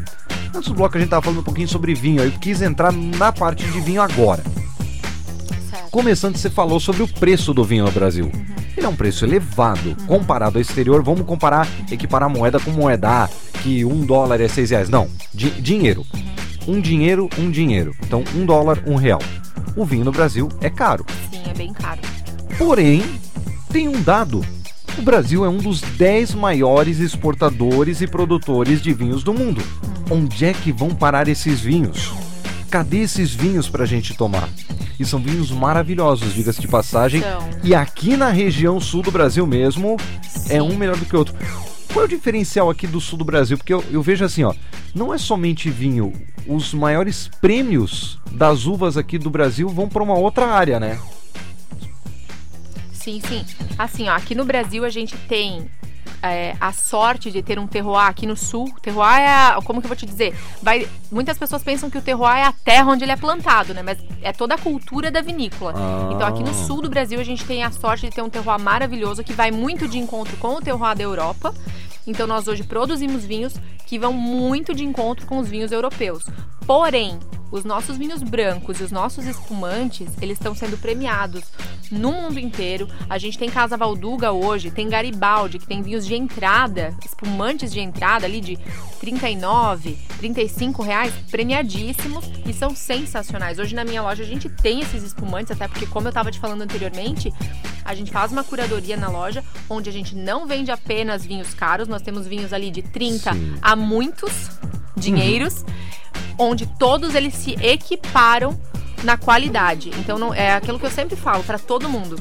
antes 0.55 0.69
do 0.69 0.75
bloco 0.75 0.95
a 0.95 0.99
gente 0.99 1.09
tava 1.09 1.23
falando 1.23 1.39
um 1.39 1.43
pouquinho 1.43 1.67
sobre 1.67 1.95
vinho, 1.95 2.21
eu 2.23 2.31
quis 2.31 2.61
entrar 2.61 2.91
na 2.91 3.31
parte 3.31 3.65
de 3.65 3.79
vinho 3.79 4.01
agora. 4.01 4.43
Começando, 5.89 6.37
você 6.37 6.49
falou 6.49 6.79
sobre 6.79 7.01
o 7.03 7.07
preço 7.07 7.53
do 7.53 7.63
vinho 7.65 7.83
no 7.85 7.91
Brasil. 7.91 8.31
Ele 8.77 8.85
é 8.85 8.89
um 8.89 8.95
preço 8.95 9.25
elevado 9.25 9.95
comparado 10.07 10.57
ao 10.57 10.61
exterior. 10.61 11.03
Vamos 11.03 11.25
comparar, 11.25 11.67
equiparar 11.91 12.29
moeda 12.29 12.59
com 12.59 12.71
moeda. 12.71 13.09
Ah, 13.09 13.29
que 13.61 13.83
um 13.83 14.05
dólar 14.05 14.39
é 14.39 14.47
seis 14.47 14.69
reais. 14.69 14.87
Não, 14.89 15.09
di- 15.33 15.49
dinheiro. 15.61 16.05
Um 16.67 16.79
dinheiro, 16.79 17.29
um 17.37 17.49
dinheiro. 17.49 17.95
Então, 18.03 18.23
um 18.35 18.45
dólar, 18.45 18.83
um 18.85 18.95
real. 18.95 19.21
O 19.75 19.85
vinho 19.85 20.05
no 20.05 20.11
Brasil 20.11 20.49
é 20.61 20.69
caro. 20.69 21.05
Sim, 21.31 21.43
é 21.49 21.53
bem 21.53 21.73
caro. 21.73 21.99
Porém, 22.57 23.03
tem 23.71 23.87
um 23.87 24.01
dado. 24.01 24.45
O 24.97 25.01
Brasil 25.01 25.45
é 25.45 25.49
um 25.49 25.57
dos 25.57 25.81
10 25.81 26.35
maiores 26.35 26.99
exportadores 26.99 28.01
e 28.01 28.07
produtores 28.07 28.81
de 28.81 28.93
vinhos 28.93 29.23
do 29.23 29.33
mundo. 29.33 29.61
Onde 30.09 30.45
é 30.45 30.53
que 30.53 30.71
vão 30.71 30.89
parar 30.89 31.27
esses 31.27 31.61
vinhos? 31.61 32.11
Cadê 32.69 32.99
esses 32.99 33.33
vinhos 33.33 33.69
pra 33.69 33.85
gente 33.85 34.13
tomar? 34.13 34.49
E 34.99 35.05
são 35.05 35.19
vinhos 35.19 35.49
maravilhosos, 35.51 36.33
diga-se 36.33 36.61
de 36.61 36.67
passagem. 36.67 37.21
São. 37.21 37.49
E 37.63 37.73
aqui 37.73 38.15
na 38.15 38.29
região 38.29 38.79
sul 38.79 39.01
do 39.01 39.11
Brasil 39.11 39.47
mesmo, 39.47 39.97
é 40.49 40.55
Sim. 40.55 40.61
um 40.61 40.75
melhor 40.75 40.97
do 40.97 41.05
que 41.05 41.15
o 41.15 41.19
outro. 41.19 41.33
Qual 41.93 42.03
é 42.03 42.05
o 42.05 42.09
diferencial 42.09 42.69
aqui 42.69 42.87
do 42.87 43.01
sul 43.01 43.17
do 43.17 43.25
Brasil? 43.25 43.57
Porque 43.57 43.73
eu, 43.73 43.83
eu 43.91 44.01
vejo 44.01 44.23
assim, 44.23 44.43
ó, 44.43 44.53
não 44.95 45.13
é 45.13 45.17
somente 45.17 45.69
vinho, 45.69 46.13
os 46.47 46.73
maiores 46.73 47.29
prêmios 47.41 48.17
das 48.31 48.65
uvas 48.65 48.95
aqui 48.95 49.17
do 49.17 49.29
Brasil 49.29 49.67
vão 49.67 49.89
para 49.89 50.01
uma 50.01 50.17
outra 50.17 50.47
área, 50.47 50.79
né? 50.79 50.99
Sim, 52.93 53.19
sim. 53.27 53.45
Assim, 53.77 54.07
ó, 54.07 54.15
aqui 54.15 54.33
no 54.33 54.45
Brasil 54.45 54.85
a 54.85 54.89
gente 54.89 55.17
tem 55.27 55.69
é, 56.21 56.55
a 56.59 56.71
sorte 56.71 57.31
de 57.31 57.41
ter 57.41 57.57
um 57.57 57.67
terroir 57.67 58.07
aqui 58.07 58.25
no 58.25 58.35
sul. 58.35 58.73
Terroir 58.81 59.19
é, 59.19 59.27
a, 59.27 59.59
como 59.63 59.81
que 59.81 59.85
eu 59.85 59.89
vou 59.89 59.95
te 59.95 60.05
dizer? 60.05 60.35
Vai, 60.61 60.87
muitas 61.11 61.37
pessoas 61.37 61.63
pensam 61.63 61.89
que 61.89 61.97
o 61.97 62.01
terroir 62.01 62.37
é 62.37 62.43
a 62.43 62.51
terra 62.51 62.91
onde 62.91 63.03
ele 63.03 63.11
é 63.11 63.15
plantado, 63.15 63.73
né? 63.73 63.81
Mas 63.81 63.97
é 64.21 64.31
toda 64.31 64.55
a 64.55 64.57
cultura 64.57 65.09
da 65.09 65.21
vinícola. 65.21 65.73
Ah. 65.75 66.09
Então 66.13 66.27
aqui 66.27 66.43
no 66.43 66.53
sul 66.53 66.81
do 66.81 66.89
Brasil 66.89 67.19
a 67.19 67.23
gente 67.23 67.45
tem 67.45 67.63
a 67.63 67.71
sorte 67.71 68.07
de 68.07 68.15
ter 68.15 68.21
um 68.21 68.29
terroir 68.29 68.59
maravilhoso 68.59 69.23
que 69.23 69.33
vai 69.33 69.51
muito 69.51 69.87
de 69.87 69.97
encontro 69.97 70.35
com 70.37 70.55
o 70.55 70.61
terroir 70.61 70.95
da 70.95 71.03
Europa. 71.03 71.53
Então 72.05 72.27
nós 72.27 72.47
hoje 72.47 72.63
produzimos 72.63 73.25
vinhos 73.25 73.53
que 73.85 73.99
vão 73.99 74.13
muito 74.13 74.73
de 74.73 74.83
encontro 74.83 75.25
com 75.25 75.39
os 75.39 75.47
vinhos 75.47 75.71
europeus. 75.71 76.25
Porém, 76.65 77.19
os 77.51 77.65
nossos 77.65 77.97
vinhos 77.97 78.23
brancos 78.23 78.79
e 78.79 78.83
os 78.83 78.91
nossos 78.91 79.25
espumantes, 79.25 80.07
eles 80.21 80.37
estão 80.37 80.55
sendo 80.55 80.77
premiados 80.77 81.43
no 81.91 82.11
mundo 82.13 82.39
inteiro. 82.39 82.87
A 83.09 83.17
gente 83.17 83.37
tem 83.37 83.49
Casa 83.49 83.75
Valduga 83.75 84.31
hoje, 84.31 84.71
tem 84.71 84.87
Garibaldi, 84.87 85.59
que 85.59 85.67
tem 85.67 85.81
vinhos 85.81 86.05
de 86.05 86.15
entrada, 86.15 86.95
espumantes 87.03 87.71
de 87.71 87.81
entrada 87.81 88.25
ali 88.25 88.39
de 88.39 88.57
39, 89.01 89.97
35 90.17 90.81
reais, 90.81 91.13
premiadíssimos 91.29 92.31
e 92.45 92.53
são 92.53 92.73
sensacionais. 92.73 93.59
Hoje 93.59 93.75
na 93.75 93.83
minha 93.83 94.01
loja 94.01 94.23
a 94.23 94.25
gente 94.25 94.47
tem 94.47 94.79
esses 94.79 95.03
espumantes, 95.03 95.51
até 95.51 95.67
porque 95.67 95.85
como 95.85 96.07
eu 96.07 96.11
estava 96.11 96.31
te 96.31 96.39
falando 96.39 96.61
anteriormente, 96.61 97.33
a 97.83 97.93
gente 97.93 98.11
faz 98.11 98.31
uma 98.31 98.43
curadoria 98.43 98.95
na 98.95 99.09
loja 99.09 99.43
onde 99.69 99.89
a 99.89 99.93
gente 99.93 100.15
não 100.15 100.47
vende 100.47 100.71
apenas 100.71 101.25
vinhos 101.25 101.53
caros, 101.53 101.87
nós 101.91 102.01
temos 102.01 102.25
vinhos 102.25 102.53
ali 102.53 102.71
de 102.71 102.81
30 102.81 103.33
Sim. 103.33 103.55
a 103.61 103.75
muitos 103.75 104.49
dinheiros, 104.97 105.63
onde 106.37 106.65
todos 106.65 107.13
eles 107.13 107.35
se 107.35 107.51
equiparam 107.61 108.59
na 109.03 109.17
qualidade. 109.17 109.91
Então 109.99 110.17
não 110.17 110.33
é 110.33 110.53
aquilo 110.53 110.79
que 110.79 110.85
eu 110.85 110.91
sempre 110.91 111.15
falo 111.15 111.43
para 111.43 111.59
todo 111.59 111.89
mundo. 111.89 112.15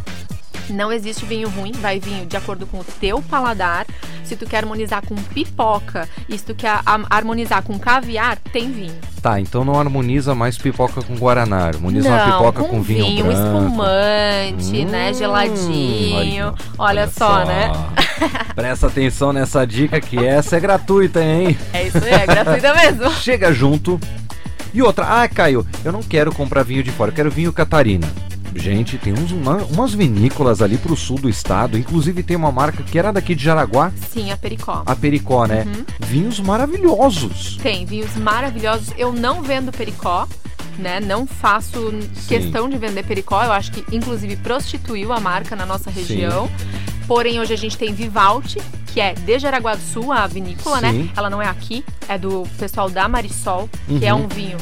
Não 0.73 0.93
existe 0.93 1.25
vinho 1.25 1.49
ruim, 1.49 1.73
vai 1.73 1.99
vinho 1.99 2.27
de 2.27 2.37
acordo 2.37 2.67
com 2.67 2.79
o 2.79 2.85
teu 2.85 3.21
paladar. 3.23 3.87
Se 4.25 4.37
tu 4.37 4.47
quer 4.47 4.59
harmonizar 4.59 5.05
com 5.05 5.17
pipoca 5.17 6.09
e 6.29 6.39
se 6.39 6.45
tu 6.45 6.55
quer 6.55 6.81
harmonizar 7.09 7.62
com 7.62 7.79
caviar, 7.79 8.37
tem 8.53 8.71
vinho. 8.71 8.95
Tá, 9.21 9.41
então 9.41 9.65
não 9.65 9.79
harmoniza 9.79 10.35
mais 10.35 10.57
pipoca 10.57 11.03
com 11.03 11.17
guaraná, 11.17 11.67
harmoniza 11.67 12.09
Não, 12.09 12.17
uma 12.17 12.33
pipoca 12.33 12.65
com, 12.65 12.81
vinho, 12.81 13.25
branco. 13.25 13.33
espumante, 13.33 14.85
né, 14.85 15.11
Hum, 15.11 15.15
geladinho. 15.15 16.55
Olha, 16.79 17.09
só, 17.09 17.45
né? 17.45 17.73
Presta 18.55 18.87
atenção 18.87 19.33
nessa 19.33 19.67
dica 19.67 20.00
que 20.00 20.19
essa 20.25 20.57
é 20.57 20.61
gratuita, 20.61 21.23
hein? 21.23 21.59
É 21.73 21.87
isso 21.89 21.99
aí, 21.99 22.12
é 22.12 22.27
gratuita 22.27 22.75
mesmo. 22.75 23.11
Chega 23.15 23.53
junto. 23.53 24.00
E 24.73 24.81
outra, 24.83 25.23
ah, 25.23 25.29
Caio, 25.29 25.67
eu 25.85 25.91
não 25.93 26.03
quero 26.03 26.33
comprar 26.33 26.62
vinho 26.62 26.83
de 26.83 26.93
fora, 26.93 27.11
eu 27.11 27.15
quero 27.15 27.31
vinho 27.31 27.53
Catarina. 27.53 28.07
Gente, 28.54 28.99
tem 28.99 29.12
uns, 29.12 29.30
uma- 29.33 29.62
umas 29.64 29.95
vinícolas 29.95 30.61
ali 30.61 30.76
pro 30.76 30.97
sul 30.97 31.19
do 31.19 31.28
estado, 31.28 31.78
inclusive 31.78 32.23
tem 32.23 32.37
uma 32.37 32.50
marca 32.52 32.83
que 32.83 32.99
era 32.99 33.12
daqui 33.12 33.35
de 33.35 33.45
Jaraguá, 33.45 33.92
Sim, 34.12 34.30
a 34.33 34.37
Pericó. 34.37 34.83
a 34.85 34.97
Pericó, 34.97 35.47
né? 35.47 35.64
Uhum. 35.66 35.85
Vinhos 36.00 36.40
maravilhosos. 36.40 37.59
Tem 37.62 37.85
vinhos 37.87 38.14
maravilhosos. 38.16 38.92
Eu 38.99 39.12
não 39.12 39.42
vendo 39.42 39.71
pericó, 39.73 40.26
né? 40.78 40.99
Não 41.00 41.26
faço 41.26 41.92
questão 42.28 42.69
de 42.69 42.76
vender 42.78 43.04
pericó. 43.04 43.42
Eu 43.45 43.52
acho 43.52 43.71
que, 43.73 43.85
inclusive, 43.95 44.37
prostituiu 44.37 45.12
a 45.12 45.21
marca 45.21 45.54
na 45.54 45.64
nossa 45.66 45.90
região. 45.90 46.49
Porém, 47.07 47.40
hoje 47.40 47.52
a 47.52 47.57
gente 47.57 47.76
tem 47.76 47.92
Vivalte, 47.92 48.61
que 48.87 49.00
é 49.00 49.14
de 49.14 49.38
Jaraguá 49.38 49.75
do 49.75 49.83
Sul, 49.83 50.12
a 50.12 50.26
vinícola, 50.26 50.80
né? 50.80 50.92
Sim. 50.92 51.11
Ela 51.16 51.28
não 51.30 51.42
é 51.42 51.47
aqui, 51.49 51.85
é 52.09 52.16
do 52.16 52.45
pessoal 52.59 52.88
da 52.88 53.09
Marisol, 53.09 53.69
que 53.99 54.04
é 54.07 54.14
Uhum. 54.14 54.25
um 54.25 54.28
vinho 54.28 54.57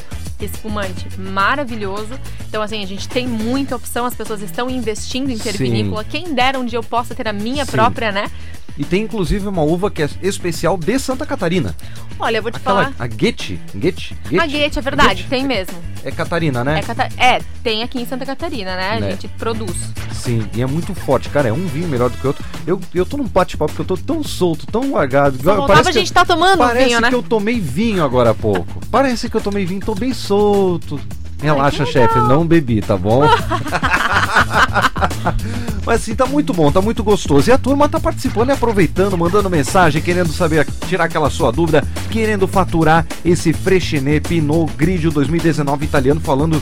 espumante 0.44 1.06
maravilhoso. 1.18 2.18
Então, 2.48 2.62
assim, 2.62 2.82
a 2.82 2.86
gente 2.86 3.08
tem 3.08 3.26
muita 3.26 3.76
opção, 3.76 4.06
as 4.06 4.14
pessoas 4.14 4.42
estão 4.42 4.70
investindo 4.70 5.30
em 5.30 5.38
ter 5.38 5.52
Sim. 5.52 5.64
vinícola. 5.64 6.04
Quem 6.04 6.34
dera 6.34 6.58
um 6.58 6.64
dia 6.64 6.78
eu 6.78 6.82
possa 6.82 7.14
ter 7.14 7.28
a 7.28 7.32
minha 7.32 7.64
Sim. 7.64 7.72
própria, 7.72 8.12
né? 8.12 8.30
E 8.78 8.84
tem 8.84 9.02
inclusive 9.02 9.46
uma 9.48 9.62
uva 9.62 9.90
que 9.90 10.02
é 10.02 10.08
especial 10.22 10.78
de 10.78 10.98
Santa 11.00 11.26
Catarina. 11.26 11.74
Olha, 12.20 12.38
eu 12.38 12.42
vou 12.42 12.50
te 12.52 12.56
Aquela, 12.56 12.84
falar. 12.84 12.94
a 12.98 13.06
Guete, 13.06 13.60
Guete, 13.74 14.16
A 14.38 14.46
Guete, 14.46 14.78
é 14.78 14.82
verdade, 14.82 15.14
Guete. 15.22 15.28
tem 15.28 15.44
mesmo. 15.44 15.74
É 16.04 16.10
Catarina, 16.12 16.62
né? 16.64 16.78
É, 16.78 16.82
Cata- 16.82 17.08
é, 17.16 17.40
tem 17.62 17.82
aqui 17.82 18.00
em 18.00 18.06
Santa 18.06 18.24
Catarina, 18.24 18.76
né? 18.76 18.96
A 18.96 19.00
Né. 19.00 19.10
gente 19.12 19.28
produz. 19.28 19.76
Sim, 20.12 20.48
e 20.54 20.62
é 20.62 20.66
muito 20.66 20.94
forte, 20.94 21.28
cara. 21.28 21.48
É 21.48 21.52
um 21.52 21.66
vinho 21.66 21.88
melhor 21.88 22.08
do 22.10 22.16
que 22.16 22.24
o 22.24 22.28
outro. 22.28 22.44
Eu, 22.66 22.80
eu 22.94 23.04
tô 23.06 23.16
num 23.16 23.26
bate-papo 23.26 23.72
porque 23.72 23.82
eu 23.92 23.96
tô 23.96 24.02
tão 24.02 24.22
solto, 24.22 24.66
tão 24.66 24.92
largado. 24.92 25.36
Só 25.42 25.56
faltava 25.56 25.80
a 25.80 25.84
que 25.92 25.98
gente 25.98 26.12
tá 26.12 26.24
tomando 26.24 26.58
Parece 26.58 26.86
vinho, 26.86 27.00
né? 27.00 27.08
que 27.08 27.14
eu 27.14 27.22
tomei 27.22 27.60
vinho 27.60 28.04
agora 28.04 28.30
há 28.30 28.34
pouco. 28.34 28.80
Parece 28.90 29.28
que 29.28 29.36
eu 29.36 29.40
tomei 29.40 29.64
vinho, 29.64 29.80
tô 29.80 29.94
bem 29.94 30.12
solto. 30.14 31.00
Relaxa, 31.40 31.84
que 31.84 31.92
chefe, 31.92 32.18
não 32.18 32.44
bebi, 32.44 32.80
tá 32.80 32.96
bom? 32.96 33.22
Mas 35.88 36.02
assim, 36.02 36.14
tá 36.14 36.26
muito 36.26 36.52
bom, 36.52 36.70
tá 36.70 36.82
muito 36.82 37.02
gostoso. 37.02 37.48
E 37.48 37.52
a 37.52 37.56
turma 37.56 37.88
tá 37.88 37.98
participando 37.98 38.50
e 38.50 38.52
aproveitando, 38.52 39.16
mandando 39.16 39.48
mensagem, 39.48 40.02
querendo 40.02 40.30
saber, 40.30 40.66
tirar 40.86 41.04
aquela 41.04 41.30
sua 41.30 41.50
dúvida, 41.50 41.82
querendo 42.10 42.46
faturar 42.46 43.06
esse 43.24 43.54
Freixenet 43.54 44.28
Pinot 44.28 44.70
Grigio 44.76 45.10
2019 45.10 45.86
italiano, 45.86 46.20
falando 46.20 46.60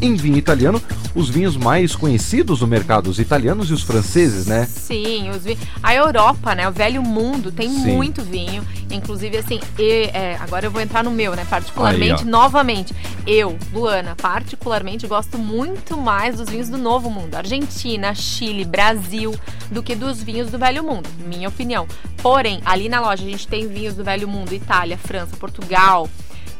em 0.00 0.14
vinho 0.14 0.36
italiano, 0.36 0.80
os 1.14 1.28
vinhos 1.28 1.56
mais 1.56 1.96
conhecidos 1.96 2.60
do 2.60 2.66
mercado, 2.66 3.08
os 3.08 3.18
italianos 3.18 3.70
e 3.70 3.72
os 3.72 3.82
franceses, 3.82 4.46
né? 4.46 4.66
Sim, 4.66 5.30
os 5.30 5.44
vi... 5.44 5.58
a 5.82 5.94
Europa, 5.94 6.54
né? 6.54 6.68
O 6.68 6.72
velho 6.72 7.02
mundo 7.02 7.50
tem 7.50 7.68
Sim. 7.68 7.94
muito 7.94 8.22
vinho. 8.22 8.64
Inclusive, 8.90 9.36
assim, 9.36 9.60
e, 9.78 10.10
é, 10.14 10.36
agora 10.40 10.66
eu 10.66 10.70
vou 10.70 10.80
entrar 10.80 11.02
no 11.04 11.10
meu, 11.10 11.34
né? 11.34 11.44
Particularmente, 11.48 12.22
Aí, 12.22 12.28
novamente. 12.28 12.94
Eu, 13.26 13.58
Luana, 13.72 14.14
particularmente 14.16 15.06
gosto 15.06 15.36
muito 15.36 15.96
mais 15.96 16.36
dos 16.36 16.48
vinhos 16.48 16.68
do 16.68 16.78
novo 16.78 17.10
mundo. 17.10 17.34
Argentina, 17.34 18.14
Chile, 18.14 18.64
Brasil, 18.64 19.34
do 19.70 19.82
que 19.82 19.94
dos 19.94 20.22
vinhos 20.22 20.50
do 20.50 20.58
velho 20.58 20.82
mundo. 20.82 21.08
Minha 21.26 21.48
opinião. 21.48 21.86
Porém, 22.22 22.60
ali 22.64 22.88
na 22.88 23.00
loja 23.00 23.24
a 23.24 23.28
gente 23.28 23.46
tem 23.46 23.66
vinhos 23.68 23.94
do 23.94 24.04
velho 24.04 24.26
mundo, 24.28 24.52
Itália, 24.52 24.96
França, 24.96 25.36
Portugal. 25.36 26.08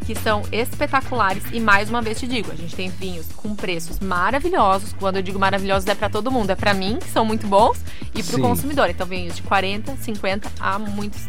Que 0.09 0.15
são 0.15 0.43
espetaculares 0.51 1.43
e 1.53 1.61
mais 1.61 1.91
uma 1.91 2.01
vez 2.01 2.19
te 2.19 2.27
digo, 2.27 2.51
a 2.51 2.55
gente 2.55 2.75
tem 2.75 2.89
vinhos 2.89 3.27
com 3.37 3.55
preços 3.55 4.01
maravilhosos. 4.01 4.95
Quando 4.99 5.17
eu 5.17 5.23
digo 5.23 5.39
maravilhosos 5.39 5.87
é 5.87 5.95
para 5.95 6.09
todo 6.09 6.31
mundo, 6.31 6.49
é 6.49 6.55
para 6.55 6.73
mim, 6.73 6.97
que 6.99 7.11
são 7.11 7.27
muito 7.27 7.47
bons, 7.47 7.77
e 8.15 8.23
para 8.23 8.39
o 8.39 8.41
consumidor. 8.41 8.89
Então 8.89 9.07
vinhos 9.07 9.37
de 9.37 9.43
40, 9.43 9.95
50 9.97 10.51
a 10.59 10.79
muitos 10.79 11.21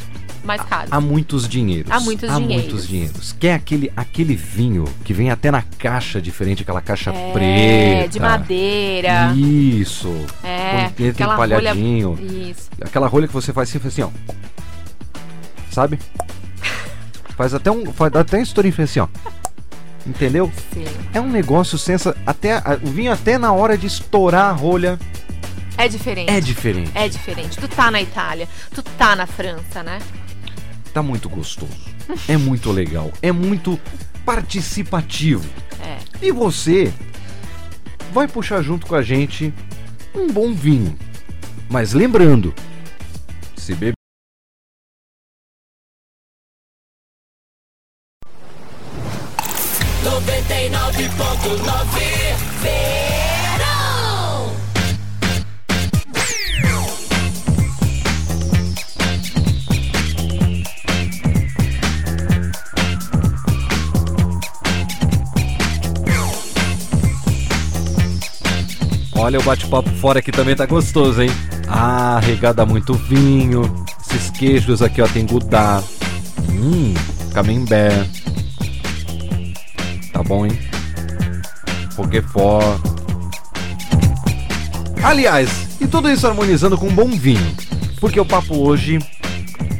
mais 0.45 0.61
caros. 0.61 0.93
Há 0.93 1.01
muitos 1.01 1.45
dinheiros. 1.45 1.91
Há 1.91 1.99
muitos 1.99 2.29
Há 2.29 2.37
dinheiros. 2.39 2.67
muitos 2.67 2.87
dinheiros. 2.87 3.35
Que 3.37 3.47
é 3.47 3.53
aquele, 3.55 3.91
aquele 3.97 4.33
vinho 4.33 4.85
que 5.03 5.13
vem 5.13 5.29
até 5.29 5.51
na 5.51 5.61
caixa 5.61 6.21
diferente, 6.21 6.61
aquela 6.63 6.79
caixa 6.79 7.11
é, 7.11 7.33
preta. 7.33 8.07
de 8.07 8.19
madeira. 8.21 9.33
Isso. 9.35 10.07
É, 10.41 10.89
Com 10.95 11.09
aquela 11.09 11.35
rolha. 11.35 11.53
empalhadinho. 11.55 12.17
Isso. 12.49 12.69
Aquela 12.79 13.07
rolha 13.09 13.27
que 13.27 13.33
você 13.33 13.51
faz 13.51 13.67
assim, 13.67 13.79
faz 13.79 13.93
assim, 13.93 14.03
ó. 14.03 14.09
Sabe? 15.69 15.99
Faz 17.39 17.53
até 17.53 17.71
um. 17.71 17.85
Faz 17.93 18.13
até 18.17 18.37
um 18.37 18.41
historinho 18.41 18.75
assim, 18.77 18.99
ó. 18.99 19.07
Entendeu? 20.05 20.51
Sim. 20.73 20.83
É 21.13 21.21
um 21.21 21.29
negócio 21.29 21.77
sensa. 21.77 22.13
Até, 22.27 22.61
o 22.83 22.87
vinho 22.87 23.13
até 23.13 23.37
na 23.37 23.53
hora 23.53 23.77
de 23.77 23.87
estourar 23.87 24.47
a 24.47 24.51
rolha 24.51 24.99
É 25.77 25.87
diferente. 25.87 26.29
é 26.29 26.41
diferente. 26.41 26.91
É 26.93 27.07
diferente. 27.07 27.57
Tu 27.57 27.65
tá 27.69 27.89
na 27.89 28.01
Itália, 28.01 28.45
tu 28.75 28.83
tá 28.83 29.15
na 29.15 29.25
França, 29.25 29.81
né? 29.81 29.99
Tá 30.93 31.01
muito 31.01 31.29
gostoso. 31.29 31.71
É 32.27 32.35
muito 32.35 32.73
legal. 32.73 33.09
É 33.21 33.31
muito 33.31 33.79
participativo. 34.25 35.47
É. 35.81 35.97
E 36.21 36.33
você 36.33 36.91
vai 38.13 38.27
puxar 38.27 38.61
junto 38.61 38.85
com 38.85 38.95
a 38.95 39.01
gente 39.01 39.53
um 40.13 40.27
bom 40.27 40.53
vinho. 40.53 40.93
Mas 41.69 41.93
lembrando, 41.93 42.53
se 43.55 43.73
beber. 43.75 43.98
Olha 69.29 69.37
o 69.37 69.43
bate-papo 69.43 69.89
fora 69.97 70.21
que 70.21 70.31
também 70.31 70.55
tá 70.55 70.65
gostoso, 70.65 71.21
hein? 71.21 71.29
Ah, 71.67 72.19
regada 72.19 72.65
muito 72.65 72.95
vinho. 72.95 73.85
Esses 74.01 74.31
queijos 74.31 74.81
aqui, 74.81 75.01
ó, 75.01 75.07
tem 75.07 75.23
gouda. 75.23 75.83
Hum, 76.49 76.95
camembert. 77.31 78.18
Bom, 80.29 80.45
hein? 80.45 80.51
Roquefort. 81.97 82.79
Aliás, 85.01 85.49
e 85.81 85.87
tudo 85.87 86.07
isso 86.07 86.27
harmonizando 86.27 86.77
com 86.77 86.87
um 86.87 86.93
bom 86.93 87.07
vinho. 87.07 87.55
Porque 87.99 88.19
o 88.19 88.25
papo 88.25 88.55
hoje 88.55 88.99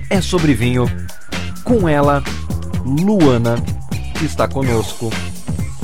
é 0.10 0.20
sobre 0.20 0.56
vinho 0.56 0.88
com 1.64 1.88
ela, 1.88 2.24
Luana, 2.84 3.58
que 4.18 4.26
está 4.26 4.48
conosco, 4.48 5.12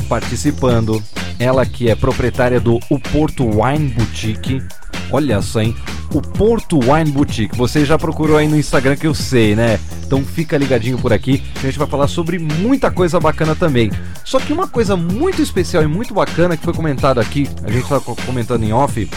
participando. 0.10 1.00
Ela 1.38 1.63
que 1.63 1.88
é 1.88 1.95
proprietária 1.95 2.60
do 2.60 2.79
O 2.89 2.98
Porto 2.98 3.43
Wine 3.43 3.89
Boutique. 3.89 4.63
Olha 5.12 5.43
só, 5.43 5.62
hein? 5.62 5.75
O 6.15 6.22
Porto 6.22 6.79
Wine 6.79 7.12
Boutique. 7.12 7.57
Você 7.57 7.84
já 7.84 7.98
procurou 7.98 8.38
aí 8.38 8.48
no 8.48 8.57
Instagram 8.57 8.95
que 8.95 9.05
eu 9.05 9.13
sei, 9.13 9.55
né? 9.55 9.77
Então 10.05 10.24
fica 10.24 10.57
ligadinho 10.57 10.98
por 10.98 11.12
aqui. 11.12 11.43
A 11.57 11.60
gente 11.65 11.77
vai 11.77 11.88
falar 11.88 12.07
sobre 12.07 12.39
muita 12.39 12.89
coisa 12.89 13.19
bacana 13.19 13.53
também. 13.55 13.91
Só 14.24 14.39
que 14.39 14.53
uma 14.53 14.67
coisa 14.67 14.95
muito 14.95 15.41
especial 15.41 15.84
e 15.84 15.88
muito 15.88 16.13
bacana 16.13 16.55
que 16.55 16.63
foi 16.63 16.74
comentado 16.74 17.19
aqui, 17.19 17.50
a 17.63 17.72
gente 17.72 17.86
co- 17.86 18.15
comentando 18.25 18.63
em 18.63 18.72
off, 18.72 19.10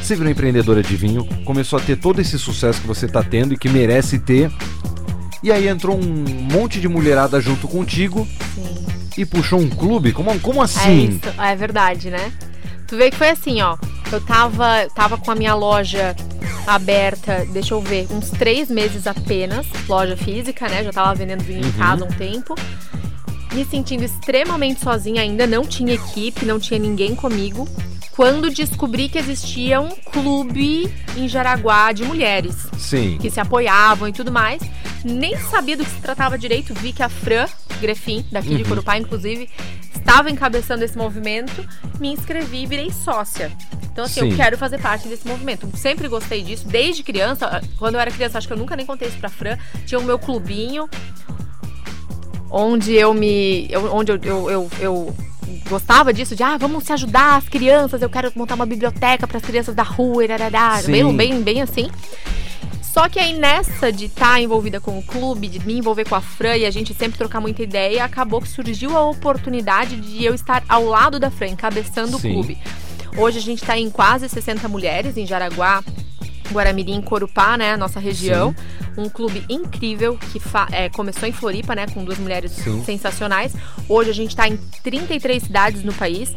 você 0.00 0.14
virou 0.14 0.30
empreendedora 0.30 0.82
de 0.82 0.94
vinho, 0.96 1.24
começou 1.44 1.78
a 1.78 1.82
ter 1.82 1.96
todo 1.96 2.20
esse 2.20 2.38
sucesso 2.38 2.80
que 2.80 2.86
você 2.86 3.06
está 3.06 3.22
tendo 3.22 3.54
e 3.54 3.58
que 3.58 3.68
merece 3.68 4.18
ter. 4.20 4.50
E 5.42 5.50
aí 5.50 5.66
entrou 5.68 5.98
um 5.98 6.24
monte 6.52 6.80
de 6.80 6.88
mulherada 6.88 7.40
junto 7.40 7.66
contigo 7.66 8.26
Sim. 8.54 8.86
e 9.16 9.24
puxou 9.26 9.58
um 9.60 9.68
clube? 9.68 10.12
Como, 10.12 10.38
como 10.40 10.60
É 10.60 10.64
assim? 10.64 11.08
isso, 11.22 11.40
é 11.40 11.56
verdade, 11.56 12.08
né? 12.10 12.32
Tu 12.86 12.96
vê 12.96 13.10
que 13.10 13.16
foi 13.16 13.30
assim, 13.30 13.60
ó. 13.62 13.76
Eu 14.10 14.20
tava, 14.20 14.88
tava 14.94 15.18
com 15.18 15.30
a 15.30 15.34
minha 15.34 15.54
loja 15.54 16.16
aberta, 16.66 17.46
deixa 17.50 17.74
eu 17.74 17.80
ver, 17.80 18.06
uns 18.10 18.30
três 18.30 18.70
meses 18.70 19.06
apenas, 19.06 19.66
loja 19.88 20.16
física, 20.16 20.68
né? 20.68 20.84
Já 20.84 20.92
tava 20.92 21.14
vendendo 21.14 21.42
vinho 21.42 21.66
em 21.66 21.72
casa 21.72 22.04
há 22.04 22.06
um 22.06 22.10
tempo. 22.10 22.54
Me 23.52 23.64
sentindo 23.64 24.04
extremamente 24.04 24.80
sozinha 24.80 25.22
ainda, 25.22 25.46
não 25.46 25.64
tinha 25.64 25.94
equipe, 25.94 26.44
não 26.44 26.60
tinha 26.60 26.78
ninguém 26.78 27.14
comigo. 27.14 27.66
Quando 28.12 28.50
descobri 28.50 29.08
que 29.08 29.16
existia 29.16 29.80
um 29.80 29.90
clube 29.90 30.92
em 31.16 31.28
Jaraguá 31.28 31.92
de 31.92 32.04
mulheres 32.04 32.66
Sim. 32.76 33.16
que 33.18 33.30
se 33.30 33.40
apoiavam 33.40 34.08
e 34.08 34.12
tudo 34.12 34.32
mais. 34.32 34.60
Nem 35.04 35.36
sabia 35.36 35.76
do 35.76 35.84
que 35.84 35.90
se 35.90 36.00
tratava 36.00 36.36
direito. 36.36 36.74
Vi 36.74 36.92
que 36.92 37.02
a 37.02 37.08
Fran 37.08 37.46
Grefin, 37.80 38.24
daqui 38.32 38.56
de 38.56 38.64
Corupá, 38.64 38.98
inclusive, 38.98 39.48
estava 40.08 40.30
encabeçando 40.30 40.82
esse 40.84 40.96
movimento. 40.96 41.66
Me 42.00 42.08
inscrevi 42.08 42.62
e 42.62 42.66
virei 42.66 42.90
sócia. 42.90 43.52
Então, 43.92 44.04
assim, 44.04 44.20
Sim. 44.20 44.30
eu 44.30 44.36
quero 44.36 44.56
fazer 44.56 44.78
parte 44.80 45.06
desse 45.08 45.26
movimento. 45.26 45.68
Sempre 45.76 46.08
gostei 46.08 46.42
disso, 46.42 46.66
desde 46.66 47.02
criança. 47.02 47.60
Quando 47.78 47.96
eu 47.96 48.00
era 48.00 48.10
criança, 48.10 48.38
acho 48.38 48.46
que 48.46 48.52
eu 48.52 48.56
nunca 48.58 48.74
nem 48.76 48.86
contei 48.86 49.08
isso 49.08 49.18
pra 49.18 49.28
Fran. 49.28 49.58
Tinha 49.86 49.98
o 49.98 50.04
meu 50.04 50.18
clubinho, 50.18 50.88
onde 52.50 52.94
eu 52.94 53.12
me. 53.12 53.66
eu- 53.70 53.94
onde 53.94 54.12
eu, 54.12 54.18
eu, 54.22 54.50
eu, 54.50 54.70
eu 54.80 55.16
gostava 55.68 56.12
disso, 56.12 56.34
de 56.34 56.42
ah, 56.42 56.56
vamos 56.56 56.84
se 56.84 56.92
ajudar 56.92 57.36
as 57.36 57.48
crianças, 57.48 58.00
eu 58.00 58.08
quero 58.08 58.32
montar 58.34 58.54
uma 58.54 58.64
biblioteca 58.66 59.26
para 59.26 59.36
as 59.36 59.42
crianças 59.44 59.74
da 59.74 59.82
rua, 59.82 60.24
irarará, 60.24 60.80
bem, 60.86 61.14
bem, 61.14 61.42
bem 61.42 61.60
assim. 61.62 61.90
Só 62.98 63.08
que 63.08 63.20
aí 63.20 63.32
nessa 63.32 63.92
de 63.92 64.06
estar 64.06 64.42
envolvida 64.42 64.80
com 64.80 64.98
o 64.98 65.02
clube, 65.04 65.46
de 65.46 65.64
me 65.64 65.78
envolver 65.78 66.04
com 66.04 66.16
a 66.16 66.20
Fran 66.20 66.56
e 66.56 66.66
a 66.66 66.70
gente 66.72 66.92
sempre 66.92 67.16
trocar 67.16 67.40
muita 67.40 67.62
ideia, 67.62 68.02
acabou 68.02 68.40
que 68.40 68.48
surgiu 68.48 68.96
a 68.96 69.08
oportunidade 69.08 69.94
de 69.94 70.24
eu 70.24 70.34
estar 70.34 70.64
ao 70.68 70.84
lado 70.84 71.20
da 71.20 71.30
Fran, 71.30 71.46
encabeçando 71.46 72.18
Sim. 72.18 72.30
o 72.30 72.32
clube. 72.32 72.58
Hoje 73.16 73.38
a 73.38 73.40
gente 73.40 73.62
está 73.62 73.78
em 73.78 73.88
quase 73.88 74.28
60 74.28 74.66
mulheres 74.66 75.16
em 75.16 75.24
Jaraguá, 75.24 75.84
Guaramirim, 76.50 77.00
Corupá, 77.00 77.56
né, 77.56 77.76
nossa 77.76 78.00
região. 78.00 78.52
Um 78.96 79.08
clube 79.08 79.44
incrível 79.48 80.18
que 80.18 80.42
é, 80.72 80.88
começou 80.88 81.28
em 81.28 81.32
Floripa, 81.32 81.76
né, 81.76 81.86
com 81.86 82.04
duas 82.04 82.18
mulheres 82.18 82.50
Sim. 82.50 82.82
sensacionais. 82.82 83.54
Hoje 83.88 84.10
a 84.10 84.14
gente 84.14 84.30
está 84.30 84.48
em 84.48 84.56
33 84.82 85.40
cidades 85.40 85.84
no 85.84 85.92
país. 85.94 86.34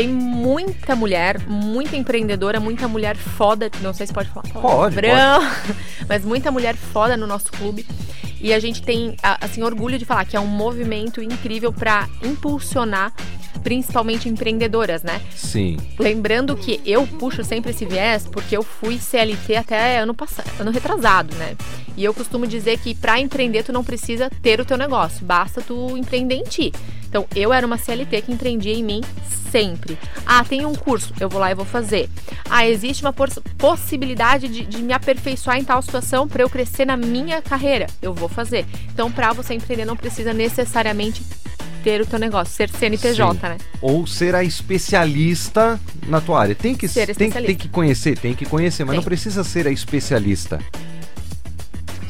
Tem 0.00 0.08
muita 0.08 0.96
mulher, 0.96 1.46
muita 1.46 1.94
empreendedora, 1.94 2.58
muita 2.58 2.88
mulher 2.88 3.18
foda. 3.18 3.70
Não 3.82 3.92
sei 3.92 4.06
se 4.06 4.14
pode 4.14 4.30
falar. 4.30 4.48
Pode, 4.48 4.96
palavrão, 4.96 5.42
Mas 6.08 6.24
muita 6.24 6.50
mulher 6.50 6.74
foda 6.74 7.18
no 7.18 7.26
nosso 7.26 7.52
clube. 7.52 7.86
E 8.40 8.54
a 8.54 8.58
gente 8.58 8.80
tem, 8.80 9.14
assim, 9.22 9.62
orgulho 9.62 9.98
de 9.98 10.06
falar 10.06 10.24
que 10.24 10.34
é 10.34 10.40
um 10.40 10.46
movimento 10.46 11.22
incrível 11.22 11.70
para 11.70 12.08
impulsionar, 12.24 13.12
principalmente 13.62 14.26
empreendedoras, 14.26 15.02
né? 15.02 15.20
Sim. 15.36 15.76
Lembrando 15.98 16.56
que 16.56 16.80
eu 16.86 17.06
puxo 17.06 17.44
sempre 17.44 17.72
esse 17.72 17.84
viés 17.84 18.26
porque 18.26 18.56
eu 18.56 18.62
fui 18.62 18.98
CLT 18.98 19.56
até 19.56 19.98
ano 19.98 20.14
passado, 20.14 20.50
ano 20.58 20.70
retrasado, 20.70 21.36
né? 21.36 21.54
E 21.94 22.02
eu 22.02 22.14
costumo 22.14 22.46
dizer 22.46 22.78
que 22.78 22.94
para 22.94 23.20
empreender 23.20 23.64
tu 23.64 23.70
não 23.74 23.84
precisa 23.84 24.30
ter 24.40 24.62
o 24.62 24.64
teu 24.64 24.78
negócio, 24.78 25.26
basta 25.26 25.60
tu 25.60 25.94
empreender 25.98 26.36
em 26.36 26.44
ti. 26.44 26.72
Então, 27.10 27.26
eu 27.34 27.52
era 27.52 27.66
uma 27.66 27.76
CLT 27.76 28.22
que 28.22 28.32
empreendia 28.32 28.72
em 28.72 28.84
mim 28.84 29.00
sempre. 29.50 29.98
Ah, 30.24 30.44
tem 30.44 30.64
um 30.64 30.76
curso, 30.76 31.12
eu 31.18 31.28
vou 31.28 31.40
lá 31.40 31.50
e 31.50 31.54
vou 31.56 31.64
fazer. 31.64 32.08
Ah, 32.48 32.64
existe 32.68 33.02
uma 33.04 33.12
pos- 33.12 33.38
possibilidade 33.58 34.46
de, 34.46 34.64
de 34.64 34.80
me 34.80 34.92
aperfeiçoar 34.92 35.58
em 35.58 35.64
tal 35.64 35.82
situação 35.82 36.28
para 36.28 36.42
eu 36.44 36.48
crescer 36.48 36.84
na 36.84 36.96
minha 36.96 37.42
carreira, 37.42 37.88
eu 38.00 38.14
vou 38.14 38.28
fazer. 38.28 38.64
Então, 38.94 39.10
para 39.10 39.32
você 39.32 39.54
empreender, 39.54 39.84
não 39.84 39.96
precisa 39.96 40.32
necessariamente 40.32 41.20
ter 41.82 42.00
o 42.00 42.06
teu 42.06 42.18
negócio, 42.20 42.54
ser 42.54 42.68
CNPJ, 42.70 43.34
Sim. 43.34 43.40
né? 43.48 43.56
Ou 43.82 44.06
ser 44.06 44.34
a 44.36 44.44
especialista 44.44 45.80
na 46.06 46.20
tua 46.20 46.40
área. 46.42 46.54
Tem 46.54 46.74
que 46.76 46.86
Ser 46.86 47.14
tem, 47.16 47.30
tem 47.30 47.56
que 47.56 47.68
conhecer, 47.68 48.16
tem 48.18 48.34
que 48.34 48.44
conhecer, 48.46 48.84
mas 48.84 48.90
Tem. 48.92 48.96
não 48.98 49.04
precisa 49.04 49.42
ser 49.42 49.66
a 49.66 49.70
especialista. 49.72 50.60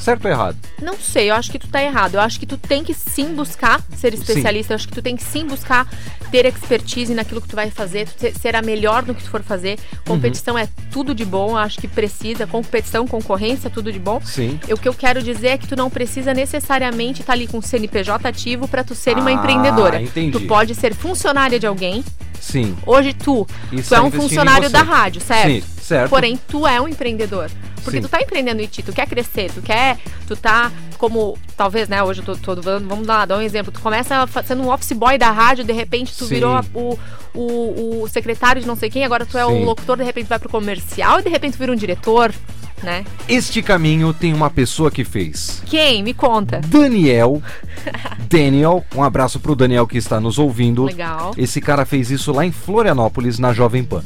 Certo 0.01 0.25
ou 0.25 0.31
errado? 0.31 0.57
Não 0.83 0.97
sei, 0.99 1.31
eu 1.31 1.35
acho 1.35 1.51
que 1.53 1.59
tu 1.59 1.69
tá 1.69 1.83
errado. 1.83 2.15
Eu 2.15 2.21
acho 2.21 2.41
que 2.41 2.47
tu 2.47 2.57
tem 2.57 2.83
que 2.83 2.95
sim 2.95 3.35
buscar 3.35 3.81
ser 3.97 4.15
especialista. 4.15 4.73
Eu 4.73 4.77
acho 4.77 4.89
que 4.89 4.95
tu 4.95 5.03
tem 5.03 5.15
que 5.15 5.23
sim 5.23 5.45
buscar 5.47 5.87
ter 6.31 6.47
expertise 6.47 7.13
naquilo 7.15 7.41
que 7.41 7.49
tu 7.49 7.55
vai 7.57 7.71
fazer, 7.71 8.09
tu 8.09 8.39
ser- 8.41 8.57
a 8.57 8.63
melhor 8.63 9.05
no 9.05 9.15
que 9.15 9.23
tu 9.23 9.29
for 9.31 9.43
fazer. 9.43 9.79
Competição 10.07 10.57
é 10.57 10.69
tudo 10.91 11.15
de 11.15 11.25
bom, 11.25 11.51
eu 11.51 11.57
acho 11.59 11.79
que 11.79 11.87
precisa. 11.89 12.47
Competição, 12.47 13.07
concorrência, 13.07 13.69
tudo 13.69 13.93
de 13.93 13.99
bom. 13.99 14.21
Sim. 14.25 14.59
O 14.71 14.77
que 14.79 14.89
eu 14.89 14.95
quero 14.95 15.23
dizer 15.23 15.49
é 15.49 15.59
que 15.59 15.67
tu 15.69 15.77
não 15.77 15.91
precisa 15.91 16.33
necessariamente 16.33 17.21
estar 17.21 17.35
ali 17.35 17.47
com 17.47 17.59
o 17.59 17.63
CNPJ 17.63 18.27
ativo 18.27 18.67
para 18.69 18.83
tu 18.83 18.95
ser 18.95 19.19
uma 19.19 19.29
Ah, 19.31 19.33
empreendedora. 19.35 20.01
entendi. 20.01 20.33
Tu 20.33 20.47
pode 20.47 20.75
ser 20.75 20.95
funcionária 20.95 21.59
de 21.61 21.67
alguém. 21.67 22.03
Sim. 22.41 22.77
Hoje 22.87 23.13
tu, 23.13 23.47
tu 23.87 23.95
é 23.95 24.01
um 24.01 24.11
funcionário 24.11 24.71
da 24.71 24.83
rádio, 24.83 25.21
certo? 25.21 25.47
Sim, 25.49 25.63
certo. 25.83 26.11
Porém, 26.11 26.39
tu 26.49 26.67
é 26.67 26.81
um 26.81 26.89
empreendedor. 26.89 27.51
Porque 27.85 27.99
Sim. 27.99 28.03
tu 28.03 28.09
tá 28.11 28.21
empreendendo 28.21 28.61
em 28.61 28.67
ti, 28.67 28.83
tu 28.83 28.93
quer 28.93 29.07
crescer, 29.07 29.51
tu 29.53 29.63
quer. 29.63 29.99
Tu 30.27 30.37
tá 30.37 30.71
como. 30.99 31.39
Talvez, 31.57 31.89
né? 31.89 32.03
Hoje 32.03 32.21
eu 32.27 32.37
tô, 32.37 32.55
tô 32.55 32.63
Vamos 32.63 33.07
lá, 33.07 33.25
dar 33.25 33.39
um 33.39 33.43
exemplo. 33.43 33.73
Tu 33.73 33.81
começa 33.81 34.27
sendo 34.45 34.63
um 34.63 34.71
office 34.71 34.93
boy 34.93 35.17
da 35.17 35.31
rádio, 35.31 35.65
de 35.65 35.73
repente 35.73 36.15
tu 36.17 36.25
Sim. 36.27 36.35
virou 36.35 36.55
a- 36.57 36.65
o, 36.75 36.99
o, 37.35 38.03
o 38.03 38.09
secretário 38.09 38.61
de 38.61 38.67
não 38.69 38.77
sei 38.77 38.91
quem, 38.91 39.05
agora 39.05 39.25
tu 39.25 39.39
é 39.39 39.45
Sim. 39.47 39.51
o 39.53 39.65
locutor, 39.65 39.97
de 39.97 40.05
repente 40.05 40.27
vai 40.27 40.39
pro 40.39 40.49
comercial 40.51 41.21
e 41.21 41.23
de 41.23 41.31
repente 41.31 41.55
tu 41.57 41.59
vira 41.59 41.73
um 41.73 41.77
diretor, 41.77 42.35
né? 42.83 43.05
Este 43.29 43.63
caminho 43.63 44.13
tem 44.13 44.33
uma 44.33 44.51
pessoa 44.51 44.91
que 44.91 45.05
fez. 45.05 45.63
Quem? 45.67 46.03
Me 46.03 46.15
conta. 46.15 46.61
Daniel. 46.67 47.43
Daniel, 48.29 48.85
um 48.95 49.03
abraço 49.03 49.41
pro 49.41 49.57
Daniel 49.57 49.87
que 49.87 49.99
está 49.99 50.21
nos 50.21 50.39
ouvindo. 50.39 50.85
Legal. 50.85 51.33
Esse 51.37 51.61
cara 51.61 51.85
fez 51.85 52.11
isso 52.11 52.33
lá 52.33 52.45
em 52.45 52.53
Florianópolis, 52.53 53.39
na 53.39 53.53
Jovem 53.53 53.85
Pan. 53.85 54.03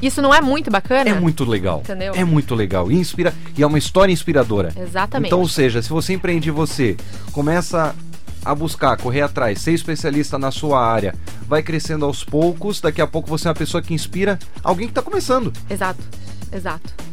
Isso 0.00 0.20
não 0.20 0.34
é 0.34 0.40
muito 0.40 0.68
bacana? 0.70 1.10
É 1.10 1.14
muito 1.14 1.44
legal. 1.44 1.80
Entendeu? 1.84 2.12
É 2.14 2.24
muito 2.24 2.56
legal. 2.56 2.90
E, 2.90 2.96
inspira... 2.96 3.32
e 3.56 3.62
é 3.62 3.66
uma 3.66 3.78
história 3.78 4.12
inspiradora. 4.12 4.72
Exatamente. 4.76 5.28
Então, 5.28 5.38
ou 5.40 5.48
seja, 5.48 5.80
se 5.80 5.88
você 5.88 6.12
empreende 6.12 6.50
você, 6.50 6.96
começa 7.30 7.94
a 8.44 8.54
buscar, 8.54 8.96
correr 8.96 9.20
atrás, 9.20 9.60
ser 9.60 9.72
especialista 9.72 10.36
na 10.36 10.50
sua 10.50 10.84
área, 10.84 11.14
vai 11.46 11.62
crescendo 11.62 12.04
aos 12.04 12.24
poucos, 12.24 12.80
daqui 12.80 13.00
a 13.00 13.06
pouco 13.06 13.28
você 13.28 13.46
é 13.46 13.50
uma 13.50 13.54
pessoa 13.54 13.80
que 13.80 13.94
inspira 13.94 14.38
alguém 14.64 14.88
que 14.88 14.90
está 14.90 15.02
começando. 15.02 15.52
Exato. 15.70 16.02
Exato. 16.52 17.11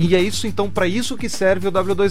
E 0.00 0.14
é 0.14 0.20
isso, 0.20 0.46
então, 0.46 0.70
para 0.70 0.86
isso 0.86 1.16
que 1.16 1.28
serve 1.28 1.66
o 1.66 1.72
W2W. 1.72 2.06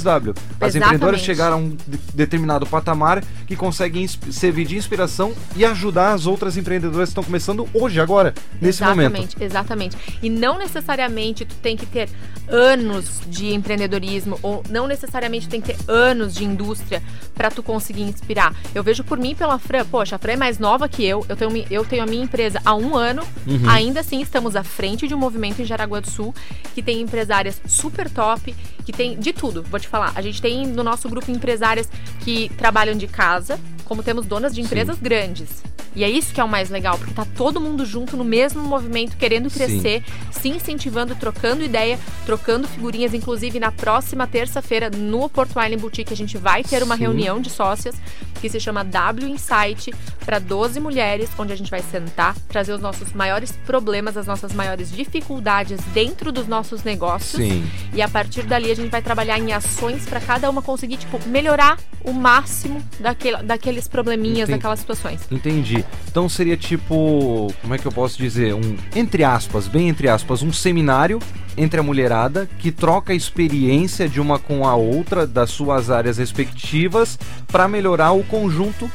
As 0.60 0.76
Exatamente. 0.76 0.78
empreendedoras 0.78 1.22
chegaram 1.22 1.56
a 1.56 1.60
um 1.60 1.70
de- 1.70 1.98
determinado 2.14 2.66
patamar 2.66 3.24
que 3.48 3.56
conseguem 3.56 4.06
servir 4.08 4.66
de 4.68 4.76
inspiração 4.76 5.34
e 5.56 5.64
ajudar 5.64 6.12
as 6.12 6.26
outras 6.28 6.58
empreendedoras 6.58 7.08
que 7.08 7.12
estão 7.12 7.24
começando 7.24 7.66
hoje, 7.74 8.02
agora, 8.02 8.34
nesse 8.62 8.84
exatamente, 8.84 9.12
momento. 9.14 9.42
Exatamente. 9.42 9.98
E 10.22 10.30
não 10.30 10.58
necessariamente 10.60 11.46
tu 11.46 11.56
tem 11.56 11.78
que 11.78 11.86
ter 11.86 12.10
anos 12.50 13.22
de 13.28 13.54
empreendedorismo 13.54 14.40
ou 14.42 14.64
não 14.70 14.88
necessariamente 14.88 15.48
tem 15.48 15.62
que 15.62 15.74
ter 15.74 15.92
anos 15.92 16.34
de 16.34 16.44
indústria 16.46 17.02
para 17.36 17.50
tu 17.52 17.62
conseguir 17.62 18.02
inspirar. 18.04 18.54
Eu 18.74 18.84
vejo 18.84 19.04
por 19.04 19.18
mim 19.18 19.36
pela 19.36 19.58
Fran, 19.60 19.86
poxa, 19.86 20.16
a 20.16 20.20
Fran 20.20 20.34
é 20.34 20.38
mais 20.38 20.58
nova 20.60 20.88
que 20.90 21.06
eu, 21.06 21.26
eu 21.30 21.36
tenho, 21.36 21.66
eu 21.70 21.86
tenho 21.86 22.04
a 22.04 22.06
minha 22.06 22.24
empresa 22.24 22.62
há 22.66 22.76
um 22.76 22.96
ano, 22.96 23.24
Uhum. 23.46 23.70
ainda 23.70 24.02
assim 24.02 24.22
estamos 24.22 24.56
à 24.58 24.64
frente 24.64 25.08
de 25.08 25.14
um 25.14 25.18
movimento 25.18 25.62
em 25.62 25.66
Jaraguá 25.66 26.00
do 26.02 26.10
Sul 26.10 26.34
que 26.76 26.82
tem 26.82 27.00
empresárias 27.02 27.62
super 27.78 28.10
top, 28.10 28.54
que 28.86 28.92
tem 28.92 29.18
de 29.18 29.32
tudo, 29.34 29.64
vou 29.64 29.80
te 29.80 29.88
falar. 29.88 30.12
A 30.16 30.22
gente 30.22 30.42
tem 30.42 30.66
no 30.66 30.84
nosso 30.84 31.08
grupo 31.08 31.30
empresárias 31.32 31.90
que 32.24 32.50
trabalham 32.58 32.96
de 32.98 33.08
casa, 33.08 33.60
como 33.88 34.04
temos 34.04 34.26
donas 34.26 34.54
de 34.54 34.62
empresas 34.62 34.98
grandes. 35.00 35.64
E 35.96 36.04
é 36.04 36.10
isso 36.10 36.32
que 36.32 36.40
é 36.40 36.44
o 36.44 36.48
mais 36.48 36.70
legal, 36.70 36.96
porque 36.96 37.14
tá 37.14 37.26
todo 37.36 37.60
mundo 37.60 37.84
junto 37.84 38.16
no 38.16 38.24
mesmo 38.24 38.62
movimento, 38.62 39.18
querendo 39.18 39.50
Sim. 39.50 39.58
crescer, 39.58 40.04
se 40.32 40.48
incentivando, 40.50 41.16
trocando 41.16 41.64
ideia, 41.64 42.00
trocando 42.24 42.68
figurinhas. 42.68 43.16
Inclusive, 43.16 43.60
na 43.60 43.72
próxima 43.72 44.28
terça-feira, 44.28 44.92
no 44.92 45.28
Porto 45.28 45.52
Island 45.52 45.78
Boutique, 45.78 46.14
a 46.14 46.16
gente 46.16 46.38
vai 46.38 46.64
ter 46.64 46.84
uma 46.84 46.96
Sim. 46.96 47.02
reunião 47.02 47.42
de 47.42 47.50
sócias 47.50 47.96
que 48.40 48.48
se 48.48 48.60
chama 48.60 48.84
W 48.84 49.28
Insight 49.28 49.92
para 50.24 50.38
12 50.38 50.80
mulheres, 50.80 51.32
onde 51.40 51.54
a 51.54 51.56
gente 51.56 51.72
vai 51.72 51.82
sentar, 51.82 52.36
trazer 52.48 52.74
os 52.74 52.82
nossos 52.82 53.12
maiores 53.14 53.52
problemas, 53.66 54.16
as 54.16 54.28
nossas 54.28 54.54
maiores 54.54 54.92
dificuldades 54.92 55.82
dentro 55.94 56.32
dos 56.32 56.48
nossos 56.48 56.84
negócios. 56.84 57.42
Sim. 57.42 57.68
E 57.92 58.04
a 58.04 58.08
partir 58.08 58.44
dali 58.44 58.70
a 58.70 58.76
gente 58.76 58.92
vai 58.92 59.02
trabalhar 59.02 59.40
em 59.40 59.52
ações 59.52 60.06
para 60.06 60.20
cada 60.20 60.48
uma 60.48 60.62
conseguir, 60.62 60.98
tipo, 60.98 61.20
melhorar 61.28 61.80
o 62.04 62.14
máximo 62.14 62.84
daquele, 63.00 63.42
daqueles 63.78 63.88
probleminhas, 63.88 64.50
Entendi. 64.50 64.52
daquelas 64.52 64.80
situações. 64.80 65.22
Entendi. 65.32 65.86
Então 66.10 66.28
seria 66.28 66.58
tipo, 66.58 67.54
como 67.62 67.76
é 67.76 67.78
que 67.78 67.86
eu 67.86 67.92
posso 67.92 68.18
dizer, 68.18 68.54
um 68.54 68.76
entre 68.96 69.24
aspas, 69.24 69.68
bem 69.68 69.88
entre 69.88 70.10
aspas, 70.10 70.42
um 70.42 70.52
seminário 70.52 71.20
entre 71.56 71.80
a 71.80 71.84
mulherada 71.84 72.50
que 72.60 72.72
troca 72.72 73.14
a 73.14 73.16
experiência 73.16 74.10
de 74.10 74.20
uma 74.20 74.40
com 74.40 74.68
a 74.68 74.76
outra 74.76 75.26
das 75.26 75.52
suas 75.52 75.90
áreas 75.90 76.18
respectivas 76.18 77.18
para 77.48 77.68
melhorar 77.68 78.12
o 78.12 78.24
conjunto 78.24 78.90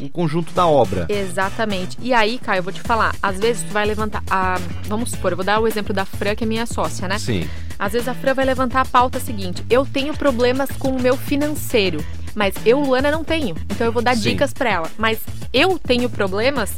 o 0.00 0.08
conjunto 0.10 0.52
da 0.52 0.66
obra. 0.66 1.06
Exatamente. 1.08 1.96
E 2.00 2.12
aí, 2.12 2.38
Caio, 2.38 2.58
eu 2.58 2.62
vou 2.62 2.72
te 2.72 2.82
falar, 2.82 3.14
às 3.20 3.40
vezes 3.40 3.62
tu 3.62 3.72
vai 3.72 3.84
levantar 3.84 4.22
a, 4.30 4.56
vamos 4.84 5.10
supor, 5.10 5.32
eu 5.32 5.36
vou 5.36 5.44
dar 5.44 5.58
o 5.58 5.66
exemplo 5.66 5.92
da 5.92 6.04
Fran, 6.04 6.34
que 6.34 6.44
é 6.44 6.46
minha 6.46 6.66
sócia, 6.66 7.08
né? 7.08 7.18
Sim. 7.18 7.48
Às 7.78 7.94
vezes 7.94 8.06
a 8.06 8.14
Fran 8.14 8.34
vai 8.34 8.44
levantar 8.44 8.82
a 8.82 8.84
pauta 8.84 9.18
seguinte: 9.18 9.64
eu 9.70 9.84
tenho 9.86 10.14
problemas 10.14 10.70
com 10.78 10.90
o 10.90 11.00
meu 11.00 11.16
financeiro. 11.16 12.04
Mas 12.34 12.54
eu, 12.64 12.80
Luana, 12.80 13.10
não 13.10 13.24
tenho. 13.24 13.56
Então 13.70 13.86
eu 13.86 13.92
vou 13.92 14.02
dar 14.02 14.16
Sim. 14.16 14.30
dicas 14.30 14.52
pra 14.52 14.70
ela. 14.70 14.90
Mas 14.98 15.20
eu 15.52 15.78
tenho 15.78 16.08
problemas 16.10 16.72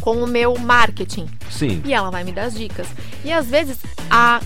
com 0.00 0.22
o 0.22 0.26
meu 0.26 0.56
marketing. 0.58 1.26
Sim. 1.50 1.82
E 1.84 1.92
ela 1.92 2.10
vai 2.10 2.24
me 2.24 2.32
dar 2.32 2.44
as 2.44 2.54
dicas. 2.54 2.86
E 3.24 3.32
às 3.32 3.46
vezes 3.46 3.78
a 4.10 4.40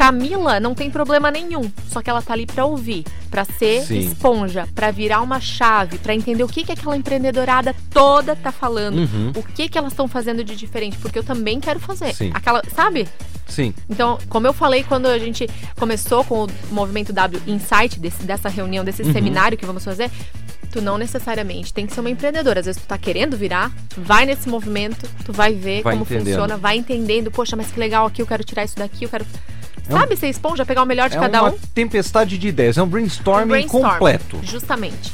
Camila 0.00 0.58
não 0.58 0.74
tem 0.74 0.90
problema 0.90 1.30
nenhum, 1.30 1.70
só 1.90 2.00
que 2.00 2.08
ela 2.08 2.22
tá 2.22 2.32
ali 2.32 2.46
pra 2.46 2.64
ouvir, 2.64 3.04
pra 3.30 3.44
ser 3.44 3.82
Sim. 3.84 3.98
esponja, 3.98 4.66
pra 4.74 4.90
virar 4.90 5.20
uma 5.20 5.38
chave, 5.38 5.98
pra 5.98 6.14
entender 6.14 6.42
o 6.42 6.48
que 6.48 6.64
que 6.64 6.72
aquela 6.72 6.96
empreendedorada 6.96 7.76
toda 7.90 8.34
tá 8.34 8.50
falando, 8.50 8.96
Uhum. 8.96 9.32
o 9.36 9.42
que 9.42 9.68
que 9.68 9.76
elas 9.76 9.92
estão 9.92 10.08
fazendo 10.08 10.42
de 10.42 10.56
diferente, 10.56 10.96
porque 10.96 11.18
eu 11.18 11.22
também 11.22 11.60
quero 11.60 11.78
fazer. 11.78 12.14
Sim. 12.14 12.30
Aquela, 12.32 12.62
sabe? 12.74 13.06
Sim. 13.46 13.74
Então, 13.90 14.18
como 14.30 14.46
eu 14.46 14.54
falei 14.54 14.82
quando 14.84 15.04
a 15.04 15.18
gente 15.18 15.46
começou 15.78 16.24
com 16.24 16.44
o 16.44 16.48
Movimento 16.70 17.12
W 17.12 17.42
Insight, 17.46 18.00
desse- 18.00 18.22
dessa 18.22 18.48
reunião, 18.48 18.82
desse 18.82 19.02
Uhum. 19.02 19.12
seminário 19.12 19.58
que 19.58 19.66
vamos 19.66 19.84
fazer, 19.84 20.10
tu 20.72 20.80
não 20.80 20.96
necessariamente 20.96 21.74
tem 21.74 21.86
que 21.86 21.92
ser 21.92 22.00
uma 22.00 22.08
empreendedora. 22.08 22.60
Às 22.60 22.64
vezes 22.64 22.80
tu 22.80 22.86
tá 22.88 22.96
querendo 22.96 23.36
virar, 23.36 23.70
vai 23.98 24.24
nesse 24.24 24.48
movimento, 24.48 25.06
tu 25.26 25.32
vai 25.34 25.52
ver 25.52 25.82
Vai 25.82 25.92
como 25.92 26.04
entendendo. 26.06 26.24
funciona, 26.26 26.56
vai 26.56 26.78
entendendo, 26.78 27.30
poxa, 27.30 27.54
mas 27.54 27.70
que 27.70 27.78
legal 27.78 28.06
aqui, 28.06 28.22
eu 28.22 28.26
quero 28.26 28.42
tirar 28.42 28.64
isso 28.64 28.76
daqui, 28.76 29.04
eu 29.04 29.10
quero. 29.10 29.26
É 29.90 29.94
um- 29.94 29.98
Sabe, 29.98 30.16
ser 30.16 30.28
esponja, 30.28 30.64
pegar 30.64 30.82
o 30.82 30.86
melhor 30.86 31.10
de 31.10 31.16
É 31.16 31.20
cada 31.20 31.42
uma 31.42 31.50
um. 31.50 31.58
tempestade 31.74 32.38
de 32.38 32.48
ideias, 32.48 32.78
é 32.78 32.82
um 32.82 32.86
brainstorming, 32.86 33.44
Um 33.44 33.48
brainstorm. 33.48 33.82
completo. 33.90 34.38
Justamente. 34.42 35.12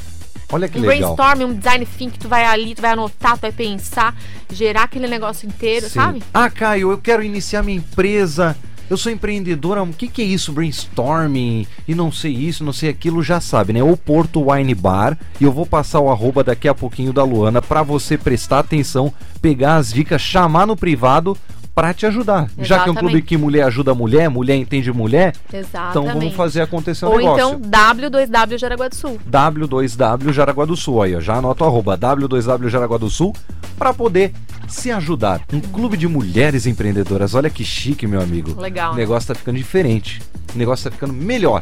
Olha 0.49 0.69
que 0.69 0.77
um 0.77 0.81
legal. 0.81 1.15
brainstorm, 1.15 1.49
um 1.51 1.53
design 1.55 1.85
think, 1.85 2.17
tu 2.17 2.29
vai 2.29 2.45
ali, 2.45 2.73
tu 2.73 2.81
vai 2.81 2.91
anotar, 2.91 3.33
tu 3.37 3.41
vai 3.41 3.51
pensar, 3.51 4.15
gerar 4.51 4.83
aquele 4.83 5.07
negócio 5.07 5.45
inteiro, 5.47 5.87
Sim. 5.87 5.93
sabe? 5.93 6.23
Ah, 6.33 6.49
Caio, 6.49 6.91
eu 6.91 6.97
quero 6.97 7.21
iniciar 7.21 7.63
minha 7.63 7.77
empresa. 7.79 8.55
Eu 8.89 8.95
sou 8.95 9.11
empreendedora. 9.11 9.83
O 9.83 9.91
que, 9.91 10.07
que 10.07 10.21
é 10.21 10.25
isso? 10.25 10.53
Brainstorming 10.53 11.67
e 11.85 11.93
não 11.93 12.09
sei 12.11 12.31
isso, 12.33 12.63
não 12.63 12.71
sei 12.71 12.89
aquilo, 12.89 13.21
já 13.21 13.41
sabe, 13.41 13.73
né? 13.73 13.83
O 13.83 13.97
Porto 13.97 14.49
Wine 14.49 14.73
Bar. 14.73 15.17
E 15.41 15.43
eu 15.43 15.51
vou 15.51 15.65
passar 15.65 15.99
o 15.99 16.09
arroba 16.09 16.43
daqui 16.43 16.69
a 16.69 16.73
pouquinho 16.73 17.11
da 17.11 17.23
Luana 17.25 17.61
pra 17.61 17.83
você 17.83 18.17
prestar 18.17 18.59
atenção, 18.59 19.13
pegar 19.41 19.75
as 19.75 19.91
dicas, 19.91 20.21
chamar 20.21 20.65
no 20.65 20.77
privado 20.77 21.37
pra 21.77 21.93
te 21.93 22.07
ajudar. 22.07 22.49
Já 22.57 22.79
que 22.79 22.89
é 22.89 22.91
um 22.91 22.95
clube 22.95 23.09
Exatamente. 23.09 23.21
que 23.27 23.37
mulher 23.37 23.61
ajuda 23.61 23.93
mulher, 23.93 24.27
mulher 24.31 24.55
entende 24.55 24.91
mulher, 24.91 25.35
Exatamente. 25.53 25.89
então 25.91 26.19
vamos 26.19 26.33
fazer 26.33 26.61
acontecer 26.61 27.05
o 27.05 27.09
Ou 27.11 27.17
negócio. 27.19 27.59
então 27.59 27.69
W2W 27.71 28.57
Jaraguá 28.57 28.87
do 28.87 28.95
Sul. 28.95 29.19
W2W 29.29 30.33
Jaraguá 30.33 30.65
do 30.65 30.75
Sul. 30.75 31.03
Aí, 31.03 31.15
ó, 31.15 31.19
já 31.19 31.35
anota 31.35 31.63
o 31.63 31.67
arroba 31.67 31.95
W2W 31.95 32.67
Jaraguá 32.67 32.97
do 32.97 33.11
Sul 33.11 33.31
para 33.77 33.93
poder 33.93 34.33
se 34.67 34.89
ajudar. 34.89 35.41
Um 35.53 35.59
clube 35.59 35.97
de 35.97 36.07
mulheres 36.07 36.65
empreendedoras. 36.65 37.35
Olha 37.35 37.47
que 37.49 37.63
chique, 37.63 38.07
meu 38.07 38.21
amigo. 38.21 38.59
Legal, 38.59 38.93
O 38.93 38.95
né? 38.95 39.01
negócio 39.01 39.27
tá 39.27 39.35
ficando 39.35 39.57
diferente. 39.57 40.19
O 40.55 40.57
negócio 40.57 40.89
tá 40.89 40.91
ficando 40.95 41.13
melhor. 41.13 41.61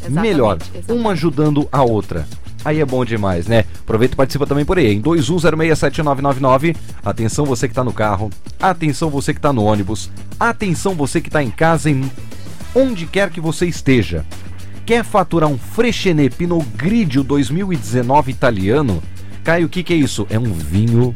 Exatamente, 0.00 0.20
melhor. 0.20 0.56
exatamente. 0.56 0.92
Uma 0.92 1.12
ajudando 1.12 1.68
a 1.70 1.82
outra. 1.82 2.26
Aí 2.64 2.78
é 2.78 2.84
bom 2.84 3.04
demais, 3.04 3.46
né? 3.46 3.64
Aproveita 3.80 4.14
e 4.14 4.16
participa 4.16 4.46
também 4.46 4.64
por 4.64 4.78
aí, 4.78 4.92
em 4.92 5.00
21067999. 5.00 6.76
Atenção 7.02 7.46
você 7.46 7.66
que 7.66 7.74
tá 7.74 7.82
no 7.82 7.92
carro. 7.92 8.30
Atenção 8.60 9.08
você 9.08 9.32
que 9.32 9.40
tá 9.40 9.52
no 9.52 9.64
ônibus. 9.64 10.10
Atenção 10.38 10.94
você 10.94 11.20
que 11.20 11.30
tá 11.30 11.42
em 11.42 11.50
casa, 11.50 11.88
em 11.88 12.10
onde 12.74 13.06
quer 13.06 13.30
que 13.30 13.40
você 13.40 13.66
esteja. 13.66 14.26
Quer 14.84 15.04
faturar 15.04 15.48
um 15.48 15.56
Freixenet 15.56 16.34
Pinot 16.36 16.66
Grigio 16.76 17.22
2019 17.24 18.30
italiano? 18.30 19.02
Caio, 19.42 19.66
o 19.66 19.68
que, 19.68 19.82
que 19.82 19.94
é 19.94 19.96
isso? 19.96 20.26
É 20.28 20.38
um 20.38 20.52
vinho 20.52 21.14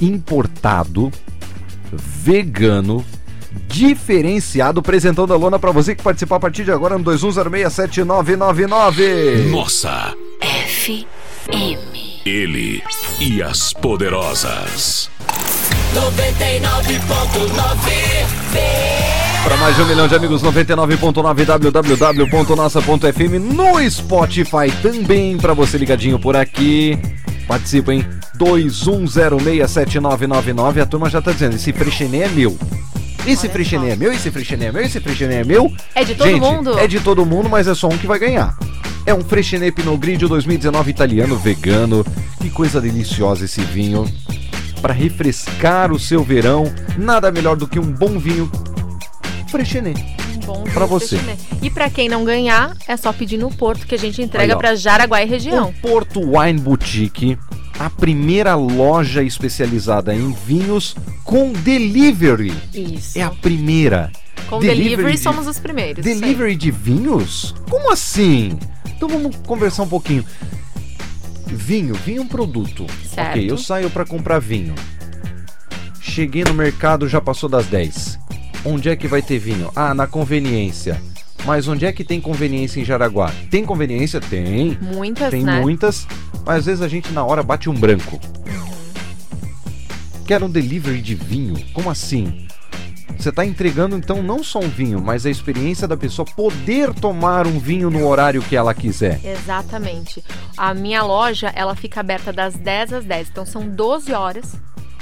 importado, 0.00 1.10
vegano, 1.92 3.04
diferenciado, 3.68 4.80
apresentando 4.80 5.32
a 5.32 5.36
lona 5.36 5.56
para 5.58 5.72
você 5.72 5.94
que 5.94 6.02
participar 6.02 6.36
a 6.36 6.40
partir 6.40 6.64
de 6.64 6.72
agora 6.72 6.98
no 6.98 7.04
21067999. 7.04 9.48
Nossa, 9.50 10.14
FM. 10.40 11.06
ele 12.24 12.82
e 13.20 13.42
as 13.42 13.72
poderosas. 13.72 15.10
99.9 15.94 16.68
Para 19.44 19.56
mais 19.56 19.76
de 19.76 19.82
um 19.82 19.86
milhão 19.86 20.06
de 20.06 20.14
amigos, 20.14 20.42
99.9 20.42 21.46
www.nossa.fm 21.46 23.38
no 23.54 23.90
Spotify 23.90 24.70
também 24.82 25.38
para 25.38 25.54
você 25.54 25.78
ligadinho 25.78 26.18
por 26.18 26.36
aqui. 26.36 26.98
Participa, 27.46 27.94
hein? 27.94 28.04
21067999. 28.38 30.82
A 30.82 30.86
turma 30.86 31.08
já 31.08 31.22
tá 31.22 31.32
dizendo, 31.32 31.56
esse 31.56 31.72
Freixenet 31.72 32.24
é 32.24 32.28
meu. 32.28 32.58
Esse 33.26 33.48
só. 33.48 33.92
é 33.92 33.96
meu, 33.96 34.12
esse 34.12 34.30
Freixenet 34.30 34.68
é 34.68 34.72
meu, 34.72 34.82
esse 34.82 35.00
Freixenet 35.00 35.40
é 35.40 35.44
meu. 35.44 35.72
É 35.94 36.04
de 36.04 36.14
todo 36.14 36.28
Gente, 36.28 36.40
mundo? 36.40 36.78
É 36.78 36.86
de 36.86 37.00
todo 37.00 37.26
mundo, 37.26 37.48
mas 37.48 37.66
é 37.66 37.74
só 37.74 37.88
um 37.88 37.98
que 37.98 38.06
vai 38.06 38.18
ganhar. 38.18 38.56
É 39.04 39.14
um 39.14 39.22
Freixenet 39.22 39.72
Pinot 39.72 39.96
Grigio 39.98 40.28
2019 40.28 40.90
italiano 40.90 41.36
vegano. 41.36 42.04
Que 42.40 42.50
coisa 42.50 42.80
deliciosa 42.80 43.44
esse 43.44 43.60
vinho. 43.60 44.04
Para 44.80 44.92
refrescar 44.92 45.92
o 45.92 45.98
seu 45.98 46.22
verão, 46.22 46.72
nada 46.96 47.30
melhor 47.30 47.56
do 47.56 47.66
que 47.66 47.78
um 47.78 47.90
bom 47.92 48.18
vinho 48.18 48.50
Freixenet. 49.48 50.04
Um 50.48 50.64
vinho 50.64 50.86
você. 50.86 51.18
E 51.62 51.70
pra 51.70 51.90
quem 51.90 52.08
não 52.08 52.24
ganhar, 52.24 52.76
é 52.86 52.96
só 52.96 53.12
pedir 53.12 53.36
no 53.36 53.50
Porto 53.50 53.86
que 53.86 53.94
a 53.94 53.98
gente 53.98 54.22
entrega 54.22 54.56
pra 54.56 54.74
Jaraguá 54.76 55.22
e 55.22 55.26
região. 55.26 55.70
O 55.70 55.72
Porto 55.72 56.20
Wine 56.20 56.60
Boutique, 56.60 57.38
a 57.78 57.90
primeira 57.90 58.54
loja 58.54 59.22
especializada 59.22 60.14
em 60.14 60.32
vinhos 60.32 60.96
com 61.24 61.52
delivery. 61.52 62.52
Isso. 62.72 63.18
É 63.18 63.22
a 63.22 63.30
primeira. 63.30 64.10
Com 64.48 64.60
delivery, 64.60 65.12
de- 65.12 65.18
somos 65.18 65.46
os 65.46 65.58
primeiros. 65.58 66.04
Delivery 66.04 66.54
de 66.54 66.70
vinhos? 66.70 67.54
Como 67.68 67.90
assim? 67.92 68.58
Então 68.88 69.08
vamos 69.08 69.36
conversar 69.46 69.82
um 69.82 69.88
pouquinho. 69.88 70.24
Vinho, 71.46 71.94
vinho 71.94 72.18
é 72.22 72.24
um 72.24 72.28
produto. 72.28 72.86
Certo. 73.12 73.30
Ok, 73.30 73.50
eu 73.50 73.58
saio 73.58 73.90
para 73.90 74.04
comprar 74.04 74.38
vinho. 74.38 74.74
Cheguei 76.00 76.44
no 76.44 76.54
mercado, 76.54 77.08
já 77.08 77.20
passou 77.20 77.48
das 77.48 77.66
10. 77.66 78.18
Onde 78.64 78.88
é 78.88 78.96
que 78.96 79.06
vai 79.06 79.20
ter 79.22 79.38
vinho? 79.38 79.70
Ah, 79.76 79.92
na 79.94 80.06
conveniência. 80.06 81.00
Mas 81.46 81.68
onde 81.68 81.86
é 81.86 81.92
que 81.92 82.02
tem 82.02 82.20
conveniência 82.20 82.80
em 82.80 82.84
Jaraguá? 82.84 83.32
Tem 83.48 83.64
conveniência? 83.64 84.20
Tem. 84.20 84.76
Muitas, 84.82 85.30
Tem 85.30 85.44
né? 85.44 85.60
muitas, 85.60 86.04
mas 86.44 86.58
às 86.58 86.66
vezes 86.66 86.82
a 86.82 86.88
gente 86.88 87.12
na 87.12 87.24
hora 87.24 87.40
bate 87.40 87.70
um 87.70 87.74
branco. 87.74 88.20
Quero 90.26 90.46
um 90.46 90.50
delivery 90.50 91.00
de 91.00 91.14
vinho? 91.14 91.54
Como 91.72 91.88
assim? 91.88 92.48
Você 93.16 93.28
está 93.28 93.46
entregando 93.46 93.96
então 93.96 94.24
não 94.24 94.42
só 94.42 94.58
um 94.58 94.68
vinho, 94.68 95.00
mas 95.00 95.24
a 95.24 95.30
experiência 95.30 95.86
da 95.86 95.96
pessoa 95.96 96.26
poder 96.26 96.92
tomar 96.92 97.46
um 97.46 97.60
vinho 97.60 97.90
no 97.90 98.04
horário 98.08 98.42
que 98.42 98.56
ela 98.56 98.74
quiser. 98.74 99.20
Exatamente. 99.24 100.24
A 100.56 100.74
minha 100.74 101.04
loja, 101.04 101.52
ela 101.54 101.76
fica 101.76 102.00
aberta 102.00 102.32
das 102.32 102.54
10 102.54 102.92
às 102.92 103.04
10. 103.04 103.28
Então 103.28 103.46
são 103.46 103.68
12 103.68 104.12
horas 104.12 104.56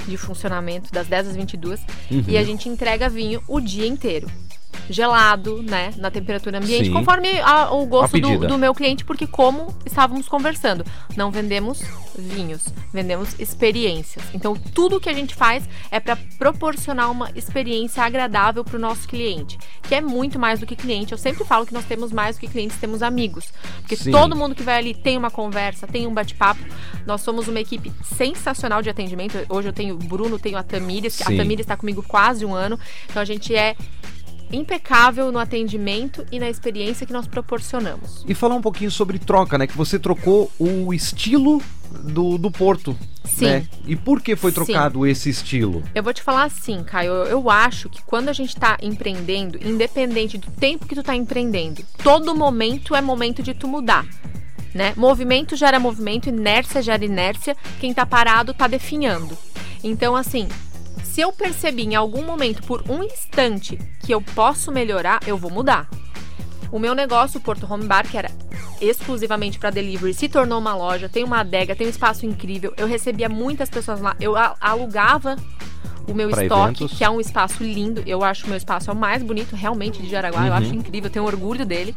de 0.07 0.15
funcionamento, 0.15 0.93
das 0.93 1.07
10 1.07 1.29
às 1.29 1.35
22. 1.35 1.81
Uhum. 2.11 2.23
E 2.27 2.37
a 2.37 2.43
gente 2.43 2.69
entrega 2.69 3.09
vinho 3.09 3.41
o 3.47 3.59
dia 3.59 3.87
inteiro. 3.87 4.27
Gelado, 4.89 5.61
né? 5.63 5.91
Na 5.97 6.11
temperatura 6.11 6.57
ambiente, 6.59 6.85
Sim. 6.87 6.93
conforme 6.93 7.39
a- 7.41 7.71
o 7.71 7.85
gosto 7.85 8.19
do, 8.19 8.47
do 8.47 8.57
meu 8.57 8.73
cliente, 8.73 9.03
porque 9.03 9.25
como 9.25 9.75
estávamos 9.85 10.27
conversando, 10.27 10.85
não 11.17 11.31
vendemos 11.31 11.81
vinhos, 12.17 12.63
vendemos 12.93 13.37
experiências. 13.39 14.23
Então, 14.33 14.55
tudo 14.55 14.99
que 14.99 15.09
a 15.09 15.13
gente 15.13 15.33
faz 15.35 15.67
é 15.91 15.99
para 15.99 16.15
proporcionar 16.37 17.11
uma 17.11 17.29
experiência 17.35 18.03
agradável 18.03 18.63
para 18.63 18.77
o 18.77 18.79
nosso 18.79 19.07
cliente, 19.07 19.57
que 19.83 19.95
é 19.95 20.01
muito 20.01 20.39
mais 20.39 20.59
do 20.59 20.65
que 20.65 20.75
cliente. 20.75 21.11
Eu 21.11 21.17
sempre 21.17 21.43
falo 21.43 21.65
que 21.65 21.73
nós 21.73 21.85
temos 21.85 22.11
mais 22.11 22.35
do 22.37 22.39
que 22.39 22.47
clientes, 22.47 22.77
temos 22.77 23.01
amigos. 23.03 23.51
Porque 23.81 23.95
Sim. 23.97 24.11
todo 24.11 24.35
mundo 24.35 24.55
que 24.55 24.63
vai 24.63 24.77
ali 24.77 24.93
tem 24.93 25.17
uma 25.17 25.29
conversa, 25.31 25.87
tem 25.87 26.07
um 26.07 26.13
bate-papo. 26.13 26.61
Nós 27.05 27.21
somos 27.21 27.47
uma 27.47 27.59
equipe 27.59 27.91
sensacional 28.15 28.81
de 28.81 28.89
atendimento. 28.89 29.37
Hoje 29.49 29.67
eu 29.69 29.73
tenho 29.73 29.95
o 29.95 29.97
Bruno, 29.97 30.39
tenho 30.39 30.57
a 30.57 30.63
Tamires, 30.63 31.21
a. 31.21 31.25
Tamires 31.25 31.61
está 31.65 31.75
comigo 31.75 32.03
quase 32.07 32.45
um 32.45 32.53
ano. 32.53 32.79
Então 33.09 33.21
a 33.21 33.25
gente 33.25 33.53
é 33.55 33.75
impecável 34.55 35.31
no 35.31 35.39
atendimento 35.39 36.25
e 36.31 36.39
na 36.39 36.49
experiência 36.49 37.05
que 37.05 37.13
nós 37.13 37.27
proporcionamos. 37.27 38.23
E 38.27 38.33
falar 38.33 38.55
um 38.55 38.61
pouquinho 38.61 38.91
sobre 38.91 39.19
troca, 39.19 39.57
né? 39.57 39.67
Que 39.67 39.77
você 39.77 39.99
trocou 39.99 40.51
o 40.57 40.93
estilo 40.93 41.61
do, 42.03 42.37
do 42.37 42.51
Porto. 42.51 42.97
Sim. 43.23 43.45
Né? 43.45 43.67
E 43.85 43.95
por 43.95 44.21
que 44.21 44.35
foi 44.35 44.51
Sim. 44.51 44.55
trocado 44.55 45.05
esse 45.05 45.29
estilo? 45.29 45.83
Eu 45.93 46.03
vou 46.03 46.13
te 46.13 46.21
falar 46.21 46.43
assim, 46.43 46.83
Caio, 46.83 47.11
eu, 47.11 47.25
eu 47.25 47.49
acho 47.49 47.89
que 47.89 48.01
quando 48.03 48.29
a 48.29 48.33
gente 48.33 48.55
tá 48.55 48.77
empreendendo, 48.81 49.59
independente 49.65 50.37
do 50.37 50.49
tempo 50.51 50.85
que 50.85 50.95
tu 50.95 51.03
tá 51.03 51.15
empreendendo, 51.15 51.83
todo 52.03 52.35
momento 52.35 52.95
é 52.95 53.01
momento 53.01 53.41
de 53.43 53.53
tu 53.53 53.67
mudar. 53.67 54.05
Né? 54.73 54.93
Movimento 54.97 55.55
gera 55.55 55.79
movimento, 55.79 56.27
inércia 56.27 56.81
gera 56.81 57.03
inércia, 57.03 57.55
quem 57.79 57.93
tá 57.93 58.05
parado 58.05 58.53
tá 58.53 58.67
definhando. 58.67 59.37
Então, 59.83 60.15
assim, 60.15 60.47
se 61.15 61.21
eu 61.21 61.31
percebi 61.31 61.83
em 61.83 61.95
algum 61.95 62.23
momento, 62.23 62.61
por 62.63 62.83
um 62.89 63.01
instante, 63.01 63.79
que 64.01 64.13
eu 64.13 64.21
posso 64.21 64.69
melhorar, 64.69 65.21
eu 65.25 65.37
vou 65.37 65.49
mudar. 65.49 65.87
O 66.69 66.77
meu 66.77 66.93
negócio, 66.93 67.39
o 67.39 67.41
Porto 67.41 67.65
Home 67.71 67.85
Bar, 67.85 68.05
que 68.05 68.17
era 68.17 68.29
exclusivamente 68.81 69.57
para 69.57 69.69
delivery, 69.69 70.13
se 70.13 70.27
tornou 70.27 70.59
uma 70.59 70.75
loja, 70.75 71.07
tem 71.07 71.23
uma 71.23 71.39
adega, 71.39 71.73
tem 71.73 71.87
um 71.87 71.89
espaço 71.89 72.25
incrível. 72.25 72.73
Eu 72.75 72.85
recebia 72.85 73.29
muitas 73.29 73.69
pessoas 73.69 74.01
lá, 74.01 74.13
eu 74.19 74.33
alugava 74.59 75.37
o 76.05 76.13
meu 76.13 76.29
Pra 76.29 76.43
estoque, 76.43 76.83
eventos. 76.83 76.97
que 76.97 77.03
é 77.05 77.09
um 77.09 77.21
espaço 77.21 77.63
lindo. 77.63 78.03
Eu 78.05 78.21
acho 78.21 78.45
o 78.45 78.49
meu 78.49 78.57
espaço 78.57 78.89
é 78.89 78.93
o 78.93 78.95
mais 78.97 79.23
bonito 79.23 79.55
realmente 79.55 80.01
de 80.01 80.09
Jaraguá, 80.09 80.41
eu 80.47 80.51
Uhum. 80.51 80.57
acho 80.57 80.75
incrível, 80.75 81.07
eu 81.07 81.13
tenho 81.13 81.25
orgulho 81.25 81.65
dele. 81.65 81.95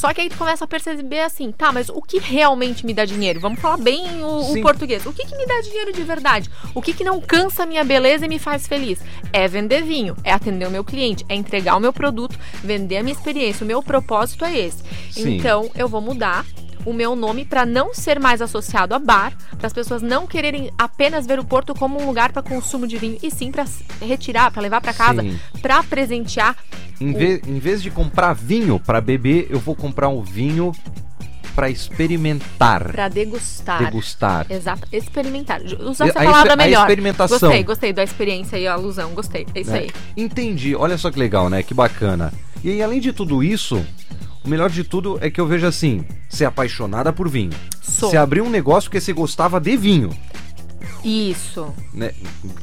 Só 0.00 0.14
que 0.14 0.22
aí 0.22 0.30
tu 0.30 0.38
começa 0.38 0.64
a 0.64 0.66
perceber 0.66 1.20
assim, 1.20 1.52
tá, 1.52 1.70
mas 1.70 1.90
o 1.90 2.00
que 2.00 2.18
realmente 2.18 2.86
me 2.86 2.94
dá 2.94 3.04
dinheiro? 3.04 3.38
Vamos 3.38 3.60
falar 3.60 3.76
bem 3.76 4.24
o, 4.24 4.50
o 4.50 4.62
português. 4.62 5.04
O 5.04 5.12
que, 5.12 5.26
que 5.26 5.36
me 5.36 5.44
dá 5.44 5.60
dinheiro 5.60 5.92
de 5.92 6.02
verdade? 6.02 6.50
O 6.74 6.80
que, 6.80 6.94
que 6.94 7.04
não 7.04 7.20
cansa 7.20 7.64
a 7.64 7.66
minha 7.66 7.84
beleza 7.84 8.24
e 8.24 8.28
me 8.28 8.38
faz 8.38 8.66
feliz? 8.66 8.98
É 9.30 9.46
vender 9.46 9.82
vinho, 9.82 10.16
é 10.24 10.32
atender 10.32 10.66
o 10.66 10.70
meu 10.70 10.82
cliente, 10.82 11.26
é 11.28 11.34
entregar 11.34 11.76
o 11.76 11.80
meu 11.80 11.92
produto, 11.92 12.38
vender 12.64 12.96
a 12.96 13.02
minha 13.02 13.12
experiência. 13.12 13.62
O 13.62 13.66
meu 13.66 13.82
propósito 13.82 14.42
é 14.42 14.58
esse. 14.58 14.82
Sim. 15.10 15.36
Então, 15.36 15.70
eu 15.74 15.86
vou 15.86 16.00
mudar 16.00 16.46
o 16.86 16.94
meu 16.94 17.14
nome 17.14 17.44
para 17.44 17.66
não 17.66 17.92
ser 17.92 18.18
mais 18.18 18.40
associado 18.40 18.94
a 18.94 18.98
bar, 18.98 19.34
para 19.58 19.66
as 19.66 19.72
pessoas 19.74 20.00
não 20.00 20.26
quererem 20.26 20.70
apenas 20.78 21.26
ver 21.26 21.38
o 21.38 21.44
Porto 21.44 21.74
como 21.74 22.00
um 22.00 22.06
lugar 22.06 22.32
para 22.32 22.40
consumo 22.40 22.86
de 22.86 22.96
vinho, 22.96 23.18
e 23.22 23.30
sim 23.30 23.52
para 23.52 23.66
retirar, 24.00 24.50
para 24.50 24.62
levar 24.62 24.80
para 24.80 24.94
casa, 24.94 25.22
para 25.60 25.82
presentear. 25.82 26.56
Em, 27.00 27.12
ve- 27.12 27.40
em 27.46 27.58
vez 27.58 27.82
de 27.82 27.90
comprar 27.90 28.32
vinho 28.34 28.78
para 28.78 29.00
beber, 29.00 29.46
eu 29.50 29.58
vou 29.58 29.74
comprar 29.74 30.08
um 30.08 30.22
vinho 30.22 30.72
para 31.54 31.68
experimentar, 31.70 32.92
Para 32.92 33.08
degustar. 33.08 33.84
degustar. 33.84 34.46
Exato, 34.50 34.86
experimentar. 34.92 35.60
Usa 35.62 36.06
E- 36.06 36.08
essa 36.10 36.18
a 36.20 36.22
palavra 36.24 36.40
exper- 36.40 36.52
a 36.52 36.56
melhor. 36.56 36.80
experimentação. 36.82 37.38
Gostei, 37.38 37.64
gostei 37.64 37.92
da 37.92 38.04
experiência 38.04 38.56
e 38.58 38.66
a 38.66 38.72
alusão, 38.74 39.10
gostei. 39.14 39.46
É 39.54 39.60
isso 39.60 39.70
né? 39.70 39.78
aí. 39.80 39.90
Entendi. 40.16 40.74
Olha 40.76 40.96
só 40.98 41.10
que 41.10 41.18
legal, 41.18 41.48
né? 41.50 41.62
Que 41.62 41.74
bacana. 41.74 42.32
E 42.62 42.70
aí, 42.70 42.82
além 42.82 43.00
de 43.00 43.12
tudo 43.12 43.42
isso, 43.42 43.84
o 44.44 44.48
melhor 44.48 44.70
de 44.70 44.84
tudo 44.84 45.18
é 45.20 45.30
que 45.30 45.40
eu 45.40 45.46
vejo 45.46 45.66
assim: 45.66 46.04
ser 46.28 46.44
apaixonada 46.44 47.12
por 47.12 47.28
vinho. 47.28 47.50
Sou. 47.82 48.10
Você 48.10 48.16
abriu 48.16 48.44
um 48.44 48.50
negócio 48.50 48.88
porque 48.90 49.00
você 49.00 49.12
gostava 49.12 49.58
de 49.60 49.76
vinho, 49.76 50.10
Isso. 51.04 51.72
né? 51.92 52.12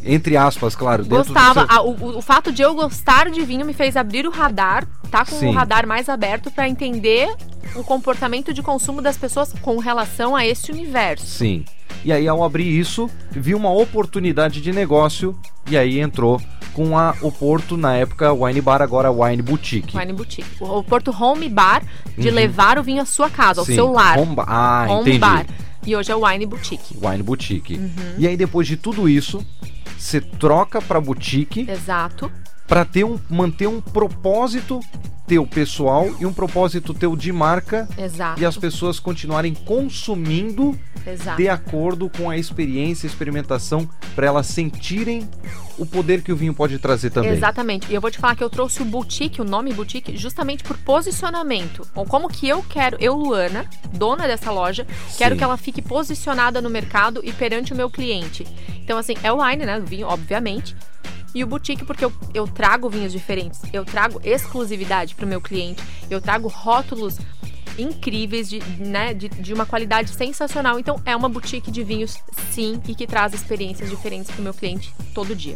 Entre 0.03 0.35
aspas, 0.37 0.75
claro. 0.75 1.05
Gostava. 1.05 1.65
seu- 1.67 1.75
a- 1.77 1.81
o, 1.81 2.17
o 2.17 2.21
fato 2.21 2.51
de 2.51 2.61
eu 2.61 2.73
gostar 2.75 3.29
de 3.29 3.41
vinho 3.43 3.65
me 3.65 3.73
fez 3.73 3.95
abrir 3.97 4.25
o 4.27 4.31
radar, 4.31 4.85
tá 5.09 5.25
com 5.25 5.35
Sim. 5.37 5.47
o 5.47 5.51
radar 5.51 5.87
mais 5.87 6.07
aberto 6.09 6.51
para 6.51 6.67
entender 6.67 7.29
o 7.75 7.83
comportamento 7.83 8.53
de 8.53 8.61
consumo 8.61 9.01
das 9.01 9.17
pessoas 9.17 9.53
com 9.61 9.77
relação 9.77 10.35
a 10.35 10.45
esse 10.45 10.71
universo. 10.71 11.25
Sim. 11.25 11.65
E 12.05 12.11
aí, 12.11 12.27
ao 12.27 12.43
abrir 12.43 12.67
isso, 12.67 13.09
vi 13.31 13.53
uma 13.55 13.71
oportunidade 13.71 14.61
de 14.61 14.71
negócio 14.71 15.37
e 15.69 15.75
aí 15.77 15.99
entrou 15.99 16.39
com 16.73 16.95
a 16.97 17.15
o 17.21 17.31
Porto, 17.31 17.75
na 17.75 17.95
época 17.95 18.31
Wine 18.31 18.61
Bar, 18.61 18.83
agora 18.83 19.11
Wine 19.11 19.41
Boutique. 19.41 19.97
Wine 19.97 20.13
Boutique. 20.13 20.47
O, 20.63 20.77
o 20.79 20.83
Porto 20.83 21.09
Home 21.11 21.49
Bar 21.49 21.81
de 22.15 22.29
Uhum. 22.29 22.35
levar 22.35 22.77
o 22.77 22.83
vinho 22.83 23.01
à 23.01 23.05
sua 23.05 23.29
casa, 23.31 23.61
ao 23.61 23.65
Sim. 23.65 23.73
seu 23.75 23.91
lar. 23.91 24.19
Home 24.19 24.35
Bar. 24.35 24.45
Ah, 24.47 24.85
Home 24.89 25.01
entendi. 25.01 25.17
Bar. 25.17 25.45
E 25.87 25.95
hoje 25.95 26.11
é 26.11 26.15
o 26.15 26.27
Wine 26.27 26.45
Boutique. 26.45 26.97
Wine 27.01 27.23
Boutique. 27.23 27.75
Uhum. 27.75 28.15
E 28.17 28.27
aí, 28.27 28.35
depois 28.35 28.67
de 28.67 28.75
tudo 28.75 29.07
isso, 29.07 29.41
você 29.97 30.19
troca 30.19 30.81
pra 30.81 30.99
boutique 30.99 31.61
Exato. 31.61 32.29
Para 32.67 32.83
ter 32.83 33.03
um 33.03 33.19
manter 33.29 33.67
um 33.67 33.79
propósito 33.81 34.79
teu 35.27 35.45
pessoal 35.45 36.09
e 36.19 36.25
um 36.25 36.31
propósito 36.31 36.93
teu 36.93 37.15
de 37.15 37.33
marca 37.33 37.87
Exato. 37.97 38.41
e 38.41 38.45
as 38.45 38.57
pessoas 38.57 38.97
continuarem 38.97 39.53
consumindo 39.53 40.77
Exato. 41.05 41.37
de 41.37 41.49
acordo 41.49 42.09
com 42.09 42.29
a 42.29 42.37
experiência, 42.37 43.05
experimentação, 43.05 43.89
para 44.15 44.27
elas 44.27 44.47
sentirem 44.47 45.29
o 45.77 45.85
poder 45.85 46.21
que 46.21 46.31
o 46.31 46.35
vinho 46.35 46.53
pode 46.53 46.79
trazer 46.79 47.09
também. 47.09 47.31
Exatamente. 47.31 47.91
E 47.91 47.93
eu 47.93 48.01
vou 48.01 48.09
te 48.09 48.17
falar 48.17 48.35
que 48.35 48.43
eu 48.43 48.49
trouxe 48.49 48.81
o 48.81 48.85
boutique, 48.85 49.41
o 49.41 49.45
nome 49.45 49.73
boutique, 49.73 50.15
justamente 50.17 50.63
por 50.63 50.77
posicionamento. 50.77 51.87
Ou 51.93 52.05
como 52.05 52.29
que 52.29 52.47
eu 52.47 52.63
quero, 52.63 52.97
eu, 52.99 53.15
Luana, 53.15 53.65
dona 53.93 54.27
dessa 54.27 54.49
loja, 54.49 54.87
quero 55.17 55.35
Sim. 55.35 55.37
que 55.37 55.43
ela 55.43 55.57
fique 55.57 55.81
posicionada 55.81 56.61
no 56.61 56.69
mercado 56.69 57.21
e 57.23 57.31
perante 57.31 57.73
o 57.73 57.75
meu 57.75 57.89
cliente. 57.89 58.45
Então, 58.81 58.97
assim, 58.97 59.13
é 59.21 59.31
o 59.31 59.43
wine, 59.43 59.65
né? 59.65 59.77
O 59.77 59.85
vinho, 59.85 60.07
obviamente. 60.07 60.75
E 61.37 61.43
o 61.43 61.45
boutique, 61.47 61.85
porque 61.85 62.03
eu, 62.03 62.11
eu 62.33 62.47
trago 62.47 62.89
vinhos 62.89 63.11
diferentes, 63.11 63.61
eu 63.71 63.85
trago 63.85 64.19
exclusividade 64.23 65.13
para 65.13 65.23
o 65.23 65.27
meu 65.27 65.39
cliente, 65.39 65.83
eu 66.09 66.19
trago 66.19 66.47
rótulos 66.47 67.19
incríveis, 67.77 68.49
de, 68.49 68.59
né, 68.79 69.13
de, 69.13 69.29
de 69.29 69.53
uma 69.53 69.63
qualidade 69.63 70.09
sensacional. 70.15 70.79
Então, 70.79 70.99
é 71.05 71.15
uma 71.15 71.29
boutique 71.29 71.69
de 71.69 71.83
vinhos, 71.83 72.17
sim, 72.49 72.81
e 72.87 72.95
que 72.95 73.05
traz 73.05 73.35
experiências 73.35 73.87
diferentes 73.87 74.31
para 74.31 74.41
o 74.41 74.43
meu 74.43 74.53
cliente 74.55 74.91
todo 75.13 75.35
dia. 75.35 75.55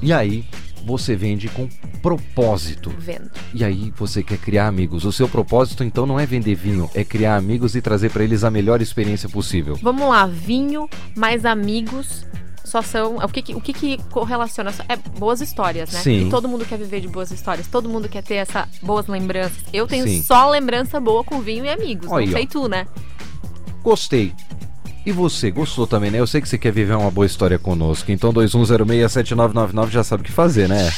E 0.00 0.12
aí 0.12 0.44
você 0.86 1.16
vende 1.16 1.48
com 1.48 1.68
propósito. 2.00 2.94
Vendo. 3.00 3.28
E 3.52 3.64
aí 3.64 3.92
você 3.96 4.22
quer 4.22 4.38
criar 4.38 4.68
amigos. 4.68 5.04
O 5.04 5.10
seu 5.10 5.28
propósito 5.28 5.82
então 5.82 6.06
não 6.06 6.20
é 6.20 6.24
vender 6.24 6.54
vinho, 6.54 6.88
é 6.94 7.02
criar 7.02 7.34
amigos 7.34 7.74
e 7.74 7.82
trazer 7.82 8.12
para 8.12 8.22
eles 8.22 8.44
a 8.44 8.50
melhor 8.50 8.80
experiência 8.80 9.28
possível. 9.28 9.74
Vamos 9.82 10.08
lá, 10.08 10.24
vinho 10.24 10.88
mais 11.16 11.44
amigos 11.44 12.24
só 12.68 12.82
são. 12.82 13.16
O 13.16 13.28
que, 13.28 13.54
o 13.54 13.60
que, 13.60 13.72
que 13.72 13.98
correlaciona? 14.10 14.72
É 14.88 14.96
boas 14.96 15.40
histórias, 15.40 15.90
né? 15.90 16.00
Sim. 16.00 16.26
E 16.26 16.30
todo 16.30 16.46
mundo 16.46 16.64
quer 16.64 16.78
viver 16.78 17.00
de 17.00 17.08
boas 17.08 17.30
histórias, 17.30 17.66
todo 17.66 17.88
mundo 17.88 18.08
quer 18.08 18.22
ter 18.22 18.34
essa 18.34 18.68
boas 18.82 19.06
lembranças. 19.06 19.58
Eu 19.72 19.86
tenho 19.86 20.06
Sim. 20.06 20.22
só 20.22 20.48
lembrança 20.50 21.00
boa 21.00 21.24
com 21.24 21.40
vinho 21.40 21.64
e 21.64 21.70
amigos. 21.70 22.12
Aí, 22.12 22.26
não 22.26 22.32
sei 22.32 22.46
tu, 22.46 22.68
né? 22.68 22.86
Gostei. 23.82 24.34
E 25.06 25.12
você, 25.12 25.50
gostou 25.50 25.86
também, 25.86 26.10
né? 26.10 26.20
Eu 26.20 26.26
sei 26.26 26.40
que 26.40 26.48
você 26.48 26.58
quer 26.58 26.70
viver 26.70 26.94
uma 26.94 27.10
boa 27.10 27.26
história 27.26 27.58
conosco. 27.58 28.12
Então 28.12 28.32
21067999 28.32 29.88
já 29.88 30.04
sabe 30.04 30.22
o 30.22 30.24
que 30.24 30.32
fazer, 30.32 30.68
né? 30.68 30.92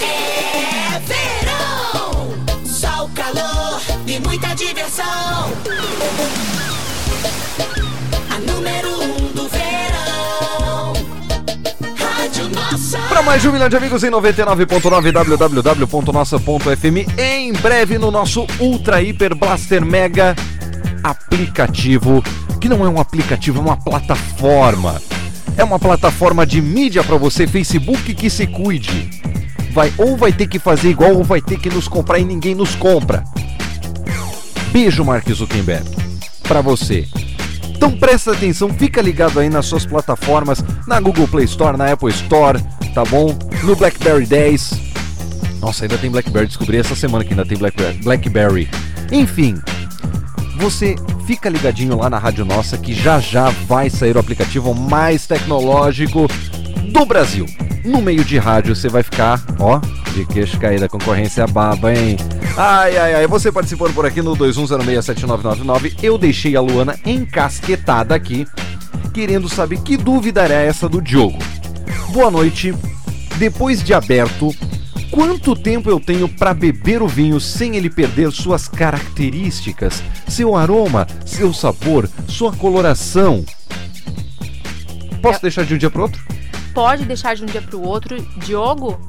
É 0.00 0.98
verão, 1.00 2.34
sol, 2.64 3.10
calor 3.14 3.80
e 4.06 4.20
muita 4.20 4.54
diversão. 4.54 5.52
Para 13.08 13.22
mais 13.22 13.42
de 13.42 13.48
um 13.48 13.52
milhão 13.52 13.68
de 13.68 13.76
amigos 13.76 14.04
em 14.04 14.10
99.9 14.10 15.12
www.nossa.fm. 15.12 17.18
Em 17.18 17.52
breve 17.52 17.98
no 17.98 18.10
nosso 18.10 18.46
Ultra 18.60 19.02
Hiper 19.02 19.34
Blaster 19.34 19.84
Mega 19.84 20.36
aplicativo, 21.02 22.22
que 22.60 22.68
não 22.68 22.84
é 22.84 22.88
um 22.88 23.00
aplicativo, 23.00 23.58
é 23.58 23.62
uma 23.62 23.76
plataforma. 23.76 25.00
É 25.56 25.64
uma 25.64 25.78
plataforma 25.78 26.46
de 26.46 26.62
mídia 26.62 27.02
para 27.02 27.16
você, 27.16 27.46
Facebook 27.46 28.14
que 28.14 28.30
se 28.30 28.46
cuide. 28.46 29.10
Vai 29.72 29.92
ou 29.98 30.16
vai 30.16 30.32
ter 30.32 30.46
que 30.46 30.58
fazer 30.58 30.90
igual 30.90 31.14
ou 31.14 31.24
vai 31.24 31.40
ter 31.40 31.58
que 31.58 31.68
nos 31.68 31.88
comprar 31.88 32.18
e 32.18 32.24
ninguém 32.24 32.54
nos 32.54 32.74
compra. 32.74 33.24
Beijo, 34.70 35.04
Mark 35.04 35.28
Zuckerberg. 35.30 35.88
Para 36.42 36.60
você. 36.60 37.06
Então 37.78 37.92
presta 37.92 38.32
atenção, 38.32 38.74
fica 38.74 39.00
ligado 39.00 39.38
aí 39.38 39.48
nas 39.48 39.66
suas 39.66 39.86
plataformas, 39.86 40.58
na 40.84 40.98
Google 40.98 41.28
Play 41.28 41.44
Store, 41.44 41.78
na 41.78 41.92
Apple 41.92 42.10
Store, 42.10 42.60
tá 42.92 43.04
bom? 43.04 43.38
No 43.62 43.76
BlackBerry 43.76 44.26
10. 44.26 44.80
Nossa, 45.60 45.84
ainda 45.84 45.96
tem 45.96 46.10
BlackBerry, 46.10 46.48
descobri 46.48 46.76
essa 46.76 46.96
semana 46.96 47.24
que 47.24 47.30
ainda 47.30 47.46
tem 47.46 47.56
Blackberry. 47.56 47.98
BlackBerry. 47.98 48.68
Enfim, 49.12 49.62
você 50.56 50.96
fica 51.24 51.48
ligadinho 51.48 51.96
lá 51.96 52.10
na 52.10 52.18
Rádio 52.18 52.44
Nossa 52.44 52.76
que 52.76 52.92
já 52.92 53.20
já 53.20 53.48
vai 53.68 53.88
sair 53.88 54.16
o 54.16 54.18
aplicativo 54.18 54.74
mais 54.74 55.24
tecnológico 55.24 56.26
do 56.92 57.06
Brasil. 57.06 57.46
No 57.88 58.02
meio 58.02 58.22
de 58.22 58.36
rádio 58.36 58.76
você 58.76 58.86
vai 58.86 59.02
ficar, 59.02 59.42
ó, 59.58 59.80
de 60.12 60.26
queixo 60.26 60.60
caído, 60.60 60.84
a 60.84 60.88
concorrência 60.90 61.40
é 61.40 61.46
baba, 61.46 61.90
hein? 61.90 62.18
Ai, 62.54 62.98
ai, 62.98 63.14
ai, 63.14 63.26
você 63.26 63.50
participando 63.50 63.94
por 63.94 64.04
aqui 64.04 64.20
no 64.20 64.36
21067999, 64.36 65.94
eu 66.02 66.18
deixei 66.18 66.54
a 66.54 66.60
Luana 66.60 66.98
encasquetada 67.06 68.14
aqui, 68.14 68.46
querendo 69.14 69.48
saber 69.48 69.80
que 69.80 69.96
dúvida 69.96 70.42
era 70.42 70.52
essa 70.52 70.86
do 70.86 71.00
Diogo. 71.00 71.38
Boa 72.12 72.30
noite. 72.30 72.74
Depois 73.38 73.82
de 73.82 73.94
aberto, 73.94 74.54
quanto 75.10 75.56
tempo 75.56 75.88
eu 75.88 75.98
tenho 75.98 76.28
para 76.28 76.52
beber 76.52 77.00
o 77.00 77.08
vinho 77.08 77.40
sem 77.40 77.74
ele 77.74 77.88
perder 77.88 78.30
suas 78.32 78.68
características, 78.68 80.02
seu 80.28 80.54
aroma, 80.54 81.06
seu 81.24 81.54
sabor, 81.54 82.06
sua 82.28 82.52
coloração? 82.52 83.46
Posso 85.22 85.40
deixar 85.40 85.64
de 85.64 85.72
um 85.72 85.78
dia 85.78 85.88
para 85.88 86.02
outro? 86.02 86.37
Pode 86.78 87.06
deixar 87.06 87.34
de 87.34 87.42
um 87.42 87.46
dia 87.46 87.60
pro 87.60 87.82
outro. 87.82 88.22
Diogo? 88.36 89.00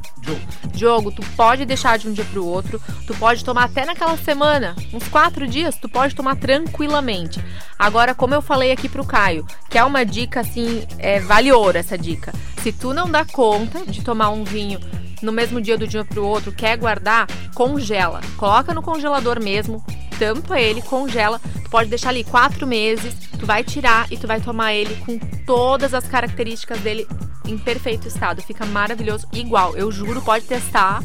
Diogo, 0.74 1.12
tu 1.12 1.22
pode 1.38 1.66
deixar 1.66 2.00
de 2.00 2.10
um 2.10 2.14
dia 2.14 2.26
pro 2.26 2.44
outro, 2.44 2.82
tu 3.06 3.14
pode 3.14 3.46
tomar 3.46 3.66
até 3.66 3.86
naquela 3.86 4.18
semana, 4.18 4.76
uns 4.92 5.08
quatro 5.08 5.46
dias, 5.48 5.78
tu 5.78 5.88
pode 5.88 6.16
tomar 6.16 6.36
tranquilamente. 6.36 7.40
Agora, 7.78 8.16
como 8.16 8.34
eu 8.34 8.42
falei 8.42 8.72
aqui 8.72 8.90
pro 8.90 9.06
Caio, 9.06 9.46
que 9.70 9.78
é 9.78 9.84
uma 9.84 10.04
dica 10.04 10.40
assim, 10.40 10.84
é, 10.98 11.20
vale 11.20 11.52
ouro 11.52 11.78
essa 11.78 11.96
dica. 11.96 12.34
Se 12.64 12.72
tu 12.72 12.92
não 12.92 13.08
dá 13.08 13.24
conta 13.24 13.86
de 13.86 14.04
tomar 14.04 14.32
um 14.32 14.44
vinho 14.44 14.80
no 15.22 15.32
mesmo 15.32 15.62
dia 15.62 15.78
do 15.78 15.88
dia 15.88 16.04
pro 16.04 16.26
outro, 16.26 16.52
quer 16.52 16.76
guardar, 16.76 17.28
congela. 17.54 18.20
Coloca 18.36 18.74
no 18.74 18.82
congelador 18.82 19.40
mesmo, 19.40 19.86
tampa 20.20 20.60
ele, 20.60 20.82
congela. 20.82 21.40
Tu 21.64 21.70
pode 21.70 21.90
deixar 21.90 22.10
ali 22.10 22.24
quatro 22.26 22.68
meses, 22.68 23.14
tu 23.40 23.46
vai 23.46 23.64
tirar 23.64 24.12
e 24.12 24.18
tu 24.18 24.28
vai 24.28 24.42
tomar 24.42 24.74
ele 24.74 24.96
com 25.06 25.18
todas 25.46 25.94
as 25.94 26.06
características 26.08 26.80
dele 26.82 27.08
em 27.48 27.58
perfeito 27.58 28.08
estado. 28.08 28.42
Fica 28.42 28.66
maravilhoso, 28.66 29.26
igual. 29.34 29.76
Eu 29.78 29.92
juro, 29.92 30.22
pode 30.22 30.46
testar, 30.46 31.02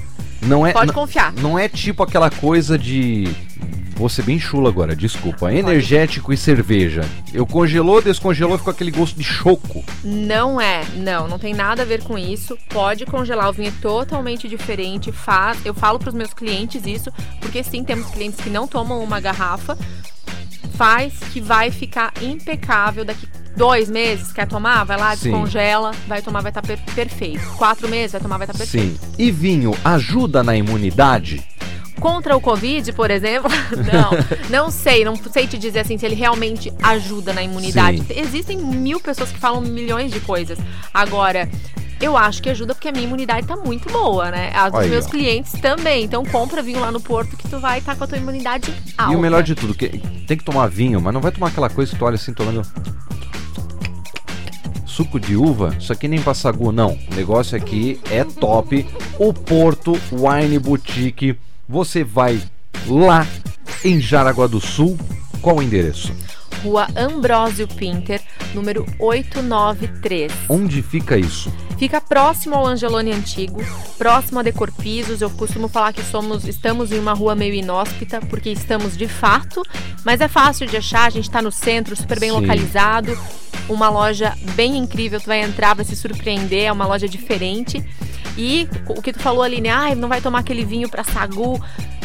Não 0.46 0.66
é, 0.66 0.72
pode 0.72 0.92
confiar. 0.92 1.32
não 1.32 1.58
é 1.58 1.68
tipo 1.68 2.02
aquela 2.02 2.30
coisa 2.30 2.78
de 2.78 3.28
Vou 3.96 4.08
ser 4.08 4.22
bem 4.22 4.40
chula 4.40 4.68
agora, 4.68 4.96
desculpa. 4.96 5.54
Energético 5.54 6.32
e 6.32 6.36
cerveja. 6.36 7.02
Eu 7.32 7.46
congelou, 7.46 8.02
descongelou, 8.02 8.58
ficou 8.58 8.72
aquele 8.72 8.90
gosto 8.90 9.16
de 9.16 9.22
choco. 9.22 9.84
Não 10.02 10.60
é, 10.60 10.84
não, 10.96 11.28
não 11.28 11.38
tem 11.38 11.54
nada 11.54 11.82
a 11.82 11.84
ver 11.84 12.02
com 12.02 12.18
isso. 12.18 12.58
Pode 12.70 13.06
congelar, 13.06 13.48
o 13.48 13.52
vinho 13.52 13.68
é 13.68 13.80
totalmente 13.80 14.48
diferente. 14.48 15.12
Faz, 15.12 15.64
eu 15.64 15.72
falo 15.72 16.00
para 16.00 16.08
os 16.08 16.14
meus 16.14 16.34
clientes 16.34 16.84
isso, 16.84 17.12
porque 17.40 17.62
sim, 17.62 17.84
temos 17.84 18.10
clientes 18.10 18.40
que 18.40 18.50
não 18.50 18.66
tomam 18.66 19.02
uma 19.02 19.20
garrafa. 19.20 19.78
Faz 20.76 21.14
que 21.32 21.40
vai 21.40 21.70
ficar 21.70 22.12
impecável 22.20 23.04
daqui 23.04 23.28
dois 23.56 23.90
meses. 23.90 24.32
Quer 24.32 24.46
tomar? 24.46 24.84
Vai 24.84 24.96
lá, 24.96 25.16
Sim. 25.16 25.30
descongela, 25.30 25.92
vai 26.06 26.22
tomar, 26.22 26.42
vai 26.42 26.50
estar 26.50 26.62
perfeito. 26.62 27.44
Quatro 27.56 27.88
meses, 27.88 28.12
vai 28.12 28.20
tomar, 28.20 28.38
vai 28.38 28.46
estar 28.46 28.58
perfeito. 28.58 28.98
Sim. 28.98 29.14
E 29.18 29.30
vinho 29.30 29.76
ajuda 29.84 30.42
na 30.42 30.56
imunidade? 30.56 31.42
Contra 32.00 32.36
o 32.36 32.40
Covid, 32.40 32.92
por 32.92 33.10
exemplo, 33.10 33.48
não, 33.92 34.10
não 34.50 34.70
sei, 34.70 35.04
não 35.04 35.16
sei 35.16 35.46
te 35.46 35.56
dizer 35.56 35.80
assim 35.80 35.96
se 35.96 36.04
ele 36.04 36.14
realmente 36.14 36.72
ajuda 36.82 37.32
na 37.32 37.42
imunidade. 37.42 37.98
Sim. 37.98 38.06
Existem 38.16 38.58
mil 38.58 39.00
pessoas 39.00 39.30
que 39.30 39.38
falam 39.38 39.60
milhões 39.60 40.12
de 40.12 40.20
coisas. 40.20 40.58
Agora, 40.92 41.48
eu 42.00 42.16
acho 42.16 42.42
que 42.42 42.50
ajuda 42.50 42.74
porque 42.74 42.88
a 42.88 42.92
minha 42.92 43.04
imunidade 43.04 43.46
tá 43.46 43.56
muito 43.56 43.90
boa, 43.90 44.30
né? 44.30 44.50
A 44.54 44.68
dos 44.68 44.80
Aí, 44.80 44.90
meus 44.90 45.06
ó. 45.06 45.08
clientes 45.08 45.52
também. 45.60 46.04
Então 46.04 46.24
compra 46.24 46.62
vinho 46.62 46.80
lá 46.80 46.90
no 46.90 47.00
Porto 47.00 47.36
que 47.36 47.48
tu 47.48 47.58
vai 47.58 47.78
estar 47.78 47.96
com 47.96 48.04
a 48.04 48.06
tua 48.06 48.18
imunidade 48.18 48.72
alta. 48.96 49.12
E 49.12 49.16
o 49.16 49.20
melhor 49.20 49.42
de 49.42 49.54
tudo, 49.54 49.74
que 49.74 49.88
tem 50.26 50.36
que 50.36 50.44
tomar 50.44 50.66
vinho, 50.68 51.00
mas 51.00 51.14
não 51.14 51.20
vai 51.20 51.32
tomar 51.32 51.48
aquela 51.48 51.70
coisa 51.70 51.92
que 51.92 51.98
tu 51.98 52.04
olha 52.04 52.16
assim, 52.16 52.32
tomando 52.32 52.62
suco 54.94 55.18
de 55.18 55.34
uva, 55.34 55.74
isso 55.76 55.92
aqui 55.92 56.06
nem 56.06 56.22
passagu, 56.22 56.70
não. 56.70 56.96
O 57.10 57.14
negócio 57.16 57.56
aqui 57.56 58.00
é 58.10 58.22
top. 58.22 58.86
O 59.18 59.34
Porto 59.34 59.98
Wine 60.12 60.58
Boutique. 60.58 61.36
Você 61.68 62.04
vai 62.04 62.40
lá 62.86 63.26
em 63.84 64.00
Jaraguá 64.00 64.46
do 64.46 64.60
Sul. 64.60 64.96
Qual 65.42 65.56
o 65.56 65.62
endereço? 65.62 66.12
Rua 66.62 66.86
Ambrósio 66.96 67.66
Pinter, 67.68 68.20
número 68.54 68.86
893. 68.98 70.32
Onde 70.48 70.82
fica 70.82 71.16
isso? 71.18 71.52
Fica 71.78 72.00
próximo 72.00 72.54
ao 72.54 72.66
Angelone 72.66 73.12
Antigo, 73.12 73.60
próximo 73.98 74.38
a 74.38 74.42
Decor 74.42 74.70
Pisos. 74.72 75.20
Eu 75.20 75.30
costumo 75.30 75.68
falar 75.68 75.92
que 75.92 76.02
somos, 76.02 76.46
estamos 76.46 76.92
em 76.92 76.98
uma 76.98 77.12
rua 77.12 77.34
meio 77.34 77.54
inóspita, 77.54 78.20
porque 78.20 78.50
estamos 78.50 78.96
de 78.96 79.08
fato, 79.08 79.62
mas 80.04 80.20
é 80.20 80.28
fácil 80.28 80.66
de 80.66 80.76
achar. 80.76 81.06
A 81.06 81.10
gente 81.10 81.24
está 81.24 81.42
no 81.42 81.50
centro, 81.50 81.96
super 81.96 82.20
bem 82.20 82.30
Sim. 82.30 82.40
localizado. 82.40 83.18
Uma 83.68 83.88
loja 83.88 84.36
bem 84.54 84.76
incrível, 84.76 85.20
tu 85.20 85.26
vai 85.26 85.42
entrar, 85.42 85.74
vai 85.74 85.84
se 85.84 85.96
surpreender, 85.96 86.64
é 86.64 86.72
uma 86.72 86.86
loja 86.86 87.08
diferente. 87.08 87.84
E 88.36 88.68
o 88.88 89.00
que 89.00 89.12
tu 89.12 89.20
falou 89.20 89.42
ali, 89.42 89.60
né? 89.60 89.70
Ai, 89.70 89.94
não 89.94 90.08
vai 90.08 90.20
tomar 90.20 90.40
aquele 90.40 90.64
vinho 90.64 90.88
para 90.88 91.04
sagu. 91.04 91.62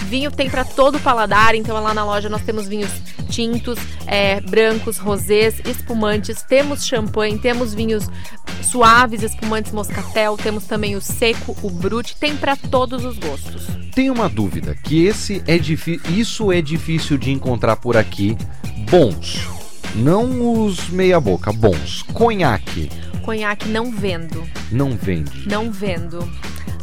Vinho 0.10 0.32
tem 0.32 0.50
para 0.50 0.66
todo 0.66 0.96
o 0.96 1.00
paladar, 1.00 1.54
então 1.54 1.80
lá 1.82 1.94
na 1.94 2.04
loja 2.04 2.28
nós 2.30 2.42
temos 2.42 2.68
vinhos 2.68 2.90
tintos, 3.30 3.78
é, 4.08 4.42
brancos, 4.42 4.98
rosés, 4.98 5.62
espumantes, 5.64 6.42
temos 6.42 6.84
champanhe, 6.84 7.38
temos 7.38 7.76
vinhos 7.76 8.10
suaves, 8.64 9.22
espumantes 9.22 9.72
moscatel, 9.72 10.36
temos 10.36 10.66
também 10.66 10.96
o 10.96 11.02
seco, 11.02 11.56
o 11.62 11.70
brute, 11.70 12.16
tem 12.16 12.36
para 12.36 12.56
todos 12.56 13.06
os 13.06 13.20
gostos. 13.20 13.68
Tem 13.94 14.10
uma 14.10 14.28
dúvida, 14.28 14.76
que 14.84 15.06
esse 15.06 15.44
é 15.46 15.56
isso 16.10 16.52
é 16.52 16.60
difícil 16.60 17.16
de 17.16 17.32
encontrar 17.32 17.76
por 17.76 17.96
aqui. 17.96 18.36
Bons, 18.90 19.48
não 19.94 20.64
os 20.64 20.90
meia 20.90 21.20
boca, 21.20 21.54
bons. 21.54 22.02
Conhaque, 22.14 22.90
Conhaque 23.22 23.70
não 23.70 23.92
vendo, 23.92 24.44
não 24.72 24.98
vende. 24.98 25.48
não 25.48 25.72
vendo. 25.72 26.28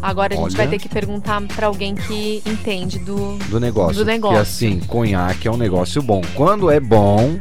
Agora 0.03 0.35
a 0.35 0.37
gente 0.37 0.47
Olha. 0.49 0.57
vai 0.57 0.69
ter 0.69 0.79
que 0.79 0.89
perguntar 0.89 1.41
para 1.43 1.67
alguém 1.67 1.95
que 1.95 2.43
entende 2.47 2.99
do 2.99 3.37
Do 3.49 3.59
negócio. 3.59 3.97
Do 3.97 4.05
negócio. 4.05 4.37
Que 4.37 4.43
assim, 4.43 4.81
conhaque 4.81 5.49
é 5.49 5.51
um 5.51 5.57
negócio 5.57 6.03
bom. 6.03 6.23
Quando 6.35 6.71
é 6.71 6.79
bom, 6.79 7.39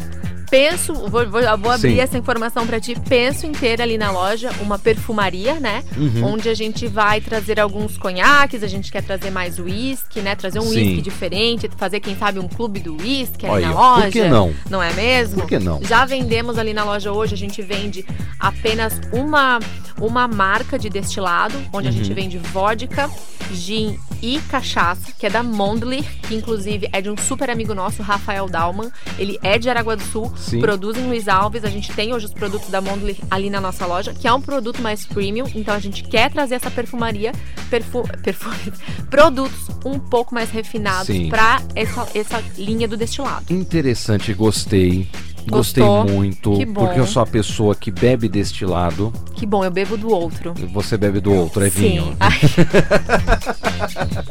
Penso, 0.50 0.94
vou, 0.94 1.28
vou, 1.30 1.42
vou 1.58 1.72
abrir 1.72 1.94
Sim. 1.96 2.00
essa 2.00 2.18
informação 2.18 2.66
pra 2.68 2.80
ti. 2.80 2.96
Penso 3.08 3.46
em 3.46 3.52
ter 3.52 3.82
ali 3.82 3.98
na 3.98 4.12
loja 4.12 4.52
uma 4.62 4.78
perfumaria, 4.80 5.60
né? 5.60 5.84
Uhum. 5.98 6.34
Onde 6.34 6.50
a 6.50 6.54
gente 6.54 6.88
vai 6.88 7.20
trazer 7.22 7.60
alguns 7.60 7.98
conhaques, 7.98 8.64
a 8.64 8.68
gente 8.68 8.92
quer 8.92 9.04
trazer 9.04 9.32
mais 9.32 9.60
uísque, 9.60 10.22
né? 10.22 10.36
Trazer 10.36 10.60
um 10.60 10.68
uísque 10.70 11.02
diferente, 11.02 11.70
fazer, 11.78 12.00
quem 12.00 12.16
sabe, 12.18 12.40
um 12.40 12.48
clube 12.48 12.80
do 12.80 12.96
uísque 13.02 13.46
ali 13.46 13.66
na 13.66 13.72
por 13.74 13.80
loja. 13.80 14.12
que 14.12 14.24
não? 14.28 14.54
Não 14.70 14.82
é 14.82 14.94
mesmo? 14.94 15.42
Por 15.42 15.48
que 15.48 15.60
não? 15.60 15.82
Já 15.84 16.06
vendemos 16.06 16.58
ali 16.58 16.74
na 16.74 16.84
loja 16.84 17.12
hoje, 17.12 17.34
a 17.34 17.38
gente 17.38 17.62
vende 17.62 18.06
apenas 18.40 19.00
uma, 19.12 19.60
uma 20.00 20.28
marca 20.28 20.78
de 20.78 20.90
destilado, 20.90 21.56
onde 21.74 21.88
a 21.88 21.92
gente 21.92 22.10
Uhum. 22.10 22.16
vende 22.16 22.38
vodka, 22.38 23.10
gin 23.52 23.98
e 24.22 24.40
cachaça, 24.50 25.12
que 25.18 25.26
é 25.26 25.30
da 25.30 25.44
Mondler, 25.44 26.04
que 26.28 26.36
inclusive 26.36 26.88
é 26.92 27.02
de 27.02 27.10
um 27.10 27.18
super 27.18 27.50
amigo 27.50 27.74
nosso, 27.76 28.02
Rafael 28.02 28.48
Dalman. 28.48 28.90
Ele 29.20 29.38
é 29.44 29.58
de 29.60 29.70
Aragua 29.70 29.96
do 29.96 30.04
Sul, 30.04 30.34
Sim. 30.46 30.60
produz 30.60 30.98
em 30.98 31.08
Luiz 31.08 31.28
Alves. 31.28 31.64
A 31.64 31.70
gente 31.70 31.92
tem 31.94 32.14
hoje 32.14 32.26
os 32.26 32.34
produtos 32.34 32.70
da 32.70 32.82
Mondler 32.82 33.16
ali 33.30 33.50
na 33.50 33.62
nossa 33.62 33.86
loja, 33.86 34.14
que 34.14 34.28
é 34.28 34.34
um 34.34 34.42
produto 34.42 34.82
mais 34.82 35.06
premium. 35.06 35.46
Então 35.56 35.74
a 35.74 35.80
gente 35.80 36.04
quer 36.04 36.32
trazer 36.32 36.56
essa 36.56 36.72
perfumaria, 36.72 37.32
perfu, 37.70 38.04
perfu- 38.24 38.50
produtos 39.10 39.68
um 39.86 40.00
pouco 40.00 40.34
mais 40.34 40.50
refinados 40.50 41.16
para 41.30 41.62
essa, 41.76 42.08
essa 42.16 42.44
linha 42.58 42.88
do 42.88 42.98
destilado. 42.98 43.46
interessante, 43.54 44.34
gostei. 44.34 45.08
Gostei 45.48 45.84
Gostou? 45.84 46.12
muito, 46.12 46.58
porque 46.74 47.00
eu 47.00 47.06
sou 47.06 47.22
a 47.22 47.26
pessoa 47.28 47.76
que 47.76 47.92
bebe 47.92 48.28
destilado, 48.28 49.14
Que 49.36 49.46
bom, 49.46 49.64
eu 49.64 49.70
bebo 49.70 49.96
do 49.96 50.10
outro. 50.10 50.56
você 50.74 50.98
bebe 50.98 51.20
do 51.20 51.32
outro, 51.32 51.64
é 51.64 51.70
vinho. 51.70 52.06
Sim. 52.06 52.16
Ai, 52.20 52.40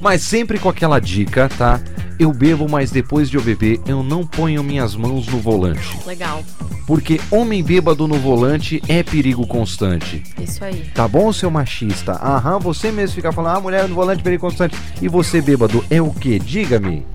Mas 0.00 0.22
sempre 0.22 0.58
com 0.58 0.68
aquela 0.68 0.98
dica, 1.00 1.48
tá? 1.50 1.80
Eu 2.18 2.32
bebo, 2.32 2.68
mas 2.68 2.90
depois 2.90 3.30
de 3.30 3.36
eu 3.36 3.42
beber, 3.42 3.80
eu 3.86 4.02
não 4.02 4.26
ponho 4.26 4.64
minhas 4.64 4.96
mãos 4.96 5.26
no 5.28 5.38
volante. 5.38 5.98
legal. 6.04 6.42
Porque 6.86 7.20
homem 7.30 7.62
bêbado 7.62 8.08
no 8.08 8.16
volante 8.16 8.82
é 8.88 9.02
perigo 9.02 9.46
constante. 9.46 10.22
Isso 10.40 10.64
aí. 10.64 10.90
Tá 10.94 11.06
bom, 11.06 11.32
seu 11.32 11.50
machista? 11.50 12.12
Aham, 12.12 12.58
você 12.58 12.90
mesmo 12.90 13.14
fica 13.14 13.30
falando, 13.30 13.56
ah, 13.56 13.60
mulher 13.60 13.86
no 13.86 13.94
volante, 13.94 14.22
perigo 14.22 14.40
constante. 14.40 14.76
E 15.00 15.08
você 15.08 15.40
bêbado 15.40 15.84
é 15.90 16.00
o 16.00 16.10
quê? 16.10 16.38
Diga-me. 16.38 17.06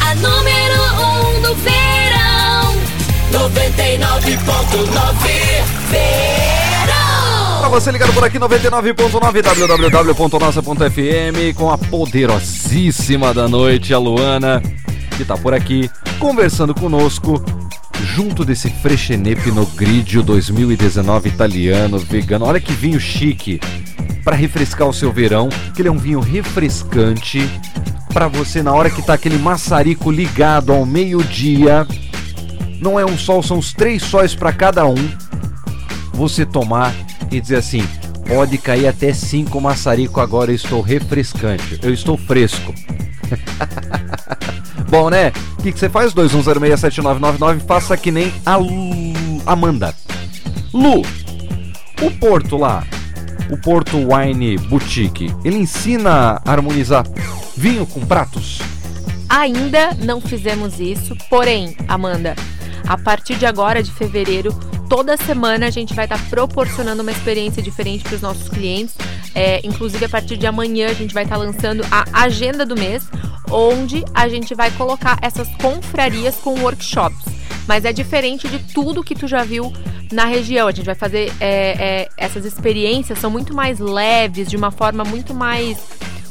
A 0.00 0.14
número 0.14 0.80
1 1.34 1.38
um 1.38 1.42
do 1.42 1.54
verão. 1.56 2.74
99.9 3.32 5.28
Verão. 5.90 6.47
Pra 7.58 7.68
você 7.68 7.90
ligado 7.90 8.12
por 8.12 8.22
aqui, 8.22 8.38
99.9 8.38 9.42
www.nossa.fm 9.42 11.56
com 11.56 11.70
a 11.70 11.76
poderosíssima 11.76 13.34
da 13.34 13.48
noite, 13.48 13.92
a 13.92 13.98
Luana, 13.98 14.62
que 15.16 15.24
tá 15.24 15.36
por 15.36 15.52
aqui 15.52 15.90
conversando 16.20 16.72
conosco. 16.72 17.42
Junto 18.00 18.44
desse 18.44 18.70
Freixenet 18.70 19.42
Pinot 19.42 19.72
Grigio 19.74 20.22
2019 20.22 21.28
italiano, 21.28 21.98
vegano. 21.98 22.44
Olha 22.44 22.60
que 22.60 22.72
vinho 22.72 23.00
chique 23.00 23.60
para 24.22 24.36
refrescar 24.36 24.88
o 24.88 24.94
seu 24.94 25.12
verão, 25.12 25.48
que 25.74 25.82
ele 25.82 25.88
é 25.88 25.92
um 25.92 25.98
vinho 25.98 26.20
refrescante 26.20 27.50
para 28.12 28.28
você 28.28 28.62
na 28.62 28.72
hora 28.72 28.88
que 28.88 29.02
tá 29.02 29.14
aquele 29.14 29.36
maçarico 29.36 30.12
ligado 30.12 30.72
ao 30.72 30.86
meio-dia. 30.86 31.84
Não 32.80 33.00
é 33.00 33.04
um 33.04 33.18
sol, 33.18 33.42
são 33.42 33.58
os 33.58 33.72
três 33.72 34.02
sóis 34.02 34.32
para 34.32 34.52
cada 34.52 34.86
um 34.86 35.10
você 36.12 36.46
tomar 36.46 36.94
e 37.30 37.40
dizer 37.40 37.56
assim: 37.56 37.86
pode 38.26 38.58
cair 38.58 38.86
até 38.86 39.12
5 39.12 39.60
maçarico 39.60 40.20
agora, 40.20 40.50
eu 40.50 40.54
estou 40.56 40.80
refrescante, 40.80 41.78
eu 41.82 41.92
estou 41.92 42.16
fresco. 42.16 42.74
Bom, 44.90 45.10
né? 45.10 45.32
O 45.58 45.62
que, 45.62 45.72
que 45.72 45.78
você 45.78 45.88
faz? 45.88 46.14
21067999, 46.14 47.60
faça 47.66 47.96
que 47.96 48.10
nem 48.10 48.32
a 48.44 48.56
Lu- 48.56 49.42
Amanda. 49.46 49.94
Lu, 50.72 51.02
o 52.02 52.10
Porto 52.18 52.56
lá, 52.56 52.84
o 53.50 53.56
Porto 53.58 53.96
Wine 53.98 54.56
Boutique, 54.56 55.34
ele 55.44 55.56
ensina 55.58 56.40
a 56.44 56.52
harmonizar 56.52 57.04
vinho 57.56 57.84
com 57.86 58.00
pratos? 58.00 58.60
Ainda 59.28 59.92
não 59.94 60.20
fizemos 60.22 60.80
isso, 60.80 61.14
porém, 61.28 61.76
Amanda, 61.86 62.34
a 62.86 62.96
partir 62.96 63.36
de 63.36 63.46
agora, 63.46 63.82
de 63.82 63.90
fevereiro, 63.90 64.52
toda 64.88 65.16
semana 65.16 65.66
a 65.66 65.70
gente 65.70 65.94
vai 65.94 66.06
estar 66.06 66.18
proporcionando 66.28 67.02
uma 67.02 67.10
experiência 67.10 67.62
diferente 67.62 68.04
para 68.04 68.14
os 68.14 68.22
nossos 68.22 68.48
clientes. 68.48 68.94
É, 69.34 69.60
inclusive, 69.64 70.04
a 70.04 70.08
partir 70.08 70.36
de 70.36 70.46
amanhã, 70.46 70.88
a 70.88 70.94
gente 70.94 71.14
vai 71.14 71.24
estar 71.24 71.36
lançando 71.36 71.84
a 71.90 72.22
agenda 72.22 72.64
do 72.64 72.74
mês, 72.74 73.08
onde 73.50 74.04
a 74.14 74.28
gente 74.28 74.54
vai 74.54 74.70
colocar 74.72 75.18
essas 75.22 75.48
confrarias 75.56 76.36
com 76.36 76.60
workshops. 76.60 77.24
Mas 77.66 77.84
é 77.84 77.92
diferente 77.92 78.48
de 78.48 78.58
tudo 78.72 79.04
que 79.04 79.14
tu 79.14 79.28
já 79.28 79.44
viu 79.44 79.72
na 80.10 80.24
região. 80.24 80.66
A 80.66 80.72
gente 80.72 80.86
vai 80.86 80.94
fazer 80.94 81.32
é, 81.38 81.76
é, 81.78 82.08
essas 82.16 82.44
experiências, 82.44 83.18
são 83.18 83.30
muito 83.30 83.54
mais 83.54 83.78
leves, 83.78 84.48
de 84.48 84.56
uma 84.56 84.70
forma 84.70 85.04
muito 85.04 85.34
mais 85.34 85.78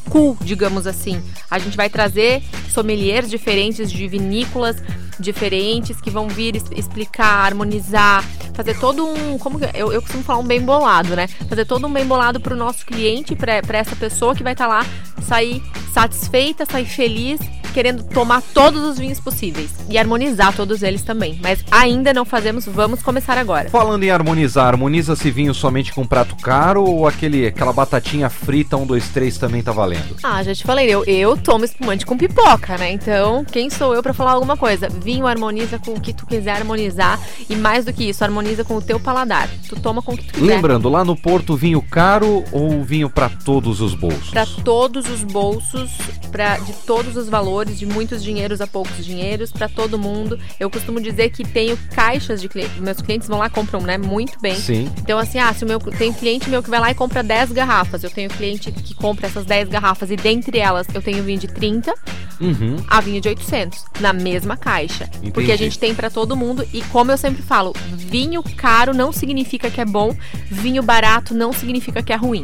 cool, 0.09 0.37
digamos 0.41 0.87
assim. 0.87 1.21
A 1.49 1.59
gente 1.59 1.77
vai 1.77 1.89
trazer 1.89 2.41
sommeliers 2.71 3.29
diferentes 3.29 3.91
de 3.91 4.07
vinícolas 4.07 4.77
diferentes 5.19 5.99
que 5.99 6.09
vão 6.09 6.27
vir 6.27 6.55
explicar, 6.75 7.45
harmonizar, 7.45 8.23
fazer 8.53 8.79
todo 8.79 9.05
um. 9.05 9.37
Como 9.37 9.59
eu, 9.73 9.91
eu 9.91 10.01
costumo 10.01 10.23
falar 10.23 10.39
um 10.39 10.45
bem 10.45 10.61
bolado, 10.61 11.15
né? 11.15 11.27
Fazer 11.49 11.65
todo 11.65 11.87
um 11.87 11.91
bem 11.91 12.05
bolado 12.05 12.39
para 12.39 12.53
o 12.53 12.57
nosso 12.57 12.85
cliente, 12.85 13.35
para 13.35 13.61
essa 13.77 13.95
pessoa 13.95 14.35
que 14.35 14.43
vai 14.43 14.53
estar 14.53 14.67
tá 14.67 14.77
lá, 14.79 14.85
sair 15.21 15.61
satisfeita, 15.93 16.65
sair 16.65 16.85
feliz 16.85 17.39
querendo 17.77 18.01
tomar 18.01 18.41
todos 18.55 18.83
os 18.83 18.97
vinhos 18.97 19.19
possíveis 19.19 19.69
e 19.87 19.99
harmonizar 19.99 20.51
todos 20.51 20.81
eles 20.81 21.03
também. 21.03 21.39
Mas 21.43 21.63
ainda 21.69 22.11
não 22.11 22.25
fazemos, 22.25 22.65
vamos 22.65 23.03
começar 23.03 23.37
agora. 23.37 23.69
Falando 23.69 24.01
em 24.01 24.09
harmonizar, 24.09 24.65
harmoniza-se 24.65 25.29
vinho 25.29 25.53
somente 25.53 25.93
com 25.93 26.03
prato 26.03 26.35
caro 26.37 26.83
ou 26.83 27.07
aquele, 27.07 27.45
aquela 27.45 27.71
batatinha 27.71 28.31
frita 28.31 28.75
1, 28.75 28.87
2, 28.87 29.09
3 29.09 29.37
também 29.37 29.61
tá 29.61 29.71
valendo? 29.71 30.15
Ah, 30.23 30.41
já 30.41 30.55
te 30.55 30.63
falei, 30.63 30.89
eu, 30.89 31.05
eu 31.05 31.37
tomo 31.37 31.65
espumante 31.65 32.03
com 32.03 32.17
pipoca, 32.17 32.79
né? 32.79 32.91
Então, 32.91 33.45
quem 33.45 33.69
sou 33.69 33.93
eu 33.93 34.01
para 34.01 34.11
falar 34.11 34.31
alguma 34.31 34.57
coisa? 34.57 34.89
Vinho 34.89 35.27
harmoniza 35.27 35.77
com 35.77 35.91
o 35.91 36.01
que 36.01 36.13
tu 36.13 36.25
quiser 36.25 36.57
harmonizar 36.57 37.19
e 37.47 37.55
mais 37.55 37.85
do 37.85 37.93
que 37.93 38.09
isso, 38.09 38.23
harmoniza 38.23 38.63
com 38.63 38.77
o 38.77 38.81
teu 38.81 38.99
paladar. 38.99 39.47
Tu 39.69 39.79
toma 39.79 40.01
com 40.01 40.13
o 40.13 40.17
que 40.17 40.25
tu 40.25 40.33
quiser. 40.33 40.47
Lembrando, 40.47 40.89
lá 40.89 41.05
no 41.05 41.15
Porto, 41.15 41.55
vinho 41.55 41.83
caro 41.83 42.43
ou 42.51 42.83
vinho 42.83 43.07
para 43.07 43.29
todos 43.29 43.81
os 43.81 43.93
bolsos? 43.93 44.31
Para 44.31 44.47
todos 44.47 45.07
os 45.07 45.21
bolsos, 45.21 45.91
para 46.31 46.57
de 46.57 46.73
todos 46.73 47.15
os 47.15 47.29
valores 47.29 47.66
de 47.75 47.85
muitos 47.85 48.23
dinheiros 48.23 48.61
a 48.61 48.67
poucos 48.67 49.05
dinheiros 49.05 49.51
para 49.51 49.67
todo 49.67 49.97
mundo. 49.97 50.39
Eu 50.59 50.69
costumo 50.69 51.01
dizer 51.01 51.29
que 51.29 51.43
tenho 51.43 51.77
caixas 51.93 52.41
de 52.41 52.47
clientes, 52.47 52.77
meus 52.77 53.01
clientes 53.01 53.27
vão 53.27 53.39
lá 53.39 53.47
e 53.47 53.49
compram, 53.49 53.81
né, 53.81 53.97
muito 53.97 54.39
bem. 54.39 54.55
Sim. 54.55 54.91
Então 54.99 55.17
assim, 55.17 55.39
ah, 55.39 55.53
se 55.53 55.63
o 55.63 55.67
meu 55.67 55.79
tem 55.79 56.13
cliente 56.13 56.49
meu 56.49 56.61
que 56.61 56.69
vai 56.69 56.79
lá 56.79 56.91
e 56.91 56.95
compra 56.95 57.23
10 57.23 57.51
garrafas, 57.51 58.03
eu 58.03 58.09
tenho 58.09 58.29
cliente 58.29 58.71
que 58.71 58.93
compra 58.93 59.27
essas 59.27 59.45
10 59.45 59.69
garrafas 59.69 60.11
e 60.11 60.15
dentre 60.15 60.59
elas 60.59 60.87
eu 60.93 61.01
tenho 61.01 61.23
vinho 61.23 61.39
de 61.39 61.47
30 61.47 61.93
uhum. 62.39 62.77
a 62.87 63.01
vinho 63.01 63.21
de 63.21 63.29
800 63.29 63.85
na 63.99 64.13
mesma 64.13 64.57
caixa. 64.57 65.05
Entendi. 65.05 65.31
Porque 65.31 65.51
a 65.51 65.57
gente 65.57 65.77
tem 65.79 65.93
para 65.93 66.09
todo 66.09 66.35
mundo 66.35 66.67
e 66.73 66.81
como 66.83 67.11
eu 67.11 67.17
sempre 67.17 67.41
falo, 67.41 67.73
vinho 67.93 68.43
caro 68.55 68.93
não 68.93 69.11
significa 69.11 69.69
que 69.69 69.81
é 69.81 69.85
bom, 69.85 70.15
vinho 70.49 70.83
barato 70.83 71.33
não 71.33 71.51
significa 71.53 72.03
que 72.03 72.13
é 72.13 72.15
ruim 72.15 72.43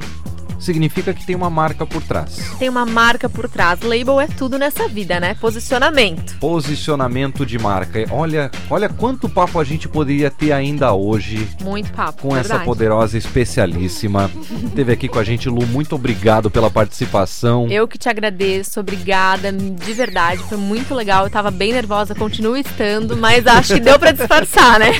significa 0.63 1.13
que 1.13 1.25
tem 1.25 1.35
uma 1.35 1.49
marca 1.49 1.85
por 1.85 2.01
trás. 2.01 2.55
Tem 2.57 2.69
uma 2.69 2.85
marca 2.85 3.29
por 3.29 3.49
trás. 3.49 3.81
Label 3.81 4.19
é 4.19 4.27
tudo 4.27 4.57
nessa 4.57 4.87
vida, 4.87 5.19
né? 5.19 5.35
Posicionamento. 5.35 6.37
Posicionamento 6.39 7.45
de 7.45 7.59
marca. 7.59 8.05
Olha, 8.09 8.49
olha 8.69 8.89
quanto 8.89 9.29
papo 9.29 9.59
a 9.59 9.63
gente 9.63 9.87
poderia 9.87 10.31
ter 10.31 10.51
ainda 10.51 10.93
hoje. 10.93 11.47
Muito 11.61 11.91
papo. 11.91 12.23
Com 12.23 12.33
verdade. 12.33 12.53
essa 12.53 12.63
poderosa 12.63 13.17
especialíssima. 13.17 14.31
Teve 14.75 14.93
aqui 14.93 15.07
com 15.07 15.19
a 15.19 15.23
gente, 15.23 15.49
Lu. 15.49 15.65
Muito 15.67 15.95
obrigado 15.95 16.49
pela 16.49 16.69
participação. 16.69 17.67
Eu 17.69 17.87
que 17.87 17.97
te 17.97 18.09
agradeço, 18.09 18.79
obrigada. 18.79 19.51
De 19.51 19.93
verdade, 19.93 20.41
foi 20.43 20.57
muito 20.57 20.95
legal. 20.95 21.25
Eu 21.25 21.29
tava 21.29 21.51
bem 21.51 21.73
nervosa, 21.73 22.15
continuo 22.15 22.57
estando, 22.57 23.17
mas 23.17 23.45
acho 23.45 23.73
que 23.75 23.79
deu 23.79 23.99
para 23.99 24.11
disfarçar, 24.11 24.79
né? 24.79 24.93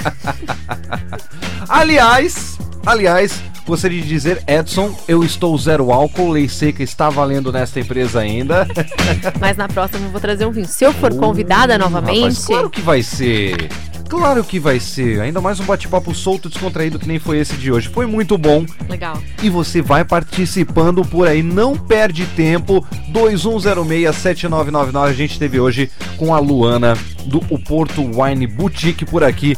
aliás, 1.69 2.57
aliás, 2.85 3.41
Gostaria 3.65 4.01
de 4.01 4.07
dizer, 4.07 4.43
Edson, 4.45 4.93
eu 5.07 5.23
estou 5.23 5.57
zero 5.57 5.91
álcool, 5.91 6.31
lei 6.31 6.49
seca 6.49 6.83
está 6.83 7.09
valendo 7.09 7.51
nesta 7.51 7.79
empresa 7.79 8.19
ainda. 8.19 8.67
Mas 9.39 9.55
na 9.55 9.67
próxima 9.69 10.05
eu 10.05 10.11
vou 10.11 10.19
trazer 10.19 10.45
um 10.45 10.51
vinho. 10.51 10.67
Se 10.67 10.83
eu 10.83 10.93
for 10.93 11.13
convidada 11.15 11.77
novamente. 11.77 12.19
Rapaz, 12.19 12.45
claro 12.45 12.69
que 12.69 12.81
vai 12.81 13.01
ser. 13.01 13.69
Claro 14.09 14.43
que 14.43 14.59
vai 14.59 14.79
ser. 14.79 15.21
Ainda 15.21 15.41
mais 15.41 15.59
um 15.59 15.65
bate-papo 15.65 16.13
solto, 16.13 16.49
descontraído 16.49 16.99
que 16.99 17.07
nem 17.07 17.17
foi 17.17 17.39
esse 17.39 17.55
de 17.55 17.71
hoje. 17.71 17.89
Foi 17.89 18.05
muito 18.05 18.37
bom. 18.37 18.65
Legal. 18.87 19.17
E 19.41 19.49
você 19.49 19.81
vai 19.81 20.05
participando 20.05 21.03
por 21.03 21.27
aí. 21.27 21.41
Não 21.41 21.75
perde 21.75 22.25
tempo. 22.27 22.85
2106-7999. 23.11 25.07
A 25.07 25.13
gente 25.13 25.39
teve 25.39 25.59
hoje 25.59 25.89
com 26.17 26.33
a 26.33 26.39
Luana 26.39 26.95
do 27.25 27.41
o 27.49 27.57
Porto 27.57 28.03
Wine 28.03 28.45
Boutique 28.45 29.05
por 29.05 29.23
aqui 29.23 29.57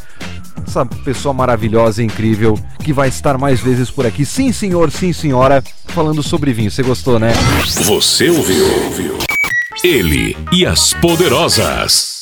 essa 0.66 0.84
pessoa 0.86 1.32
maravilhosa 1.32 2.02
e 2.02 2.06
incrível 2.06 2.58
que 2.82 2.92
vai 2.92 3.08
estar 3.08 3.38
mais 3.38 3.60
vezes 3.60 3.90
por 3.90 4.06
aqui. 4.06 4.24
Sim, 4.24 4.52
senhor, 4.52 4.90
sim, 4.90 5.12
senhora, 5.12 5.62
falando 5.86 6.22
sobre 6.22 6.52
vinho. 6.52 6.70
Você 6.70 6.82
gostou, 6.82 7.18
né? 7.18 7.32
Você 7.64 8.30
ouviu? 8.30 8.66
Ele 9.82 10.36
e 10.52 10.64
as 10.64 10.92
Poderosas. 10.94 12.15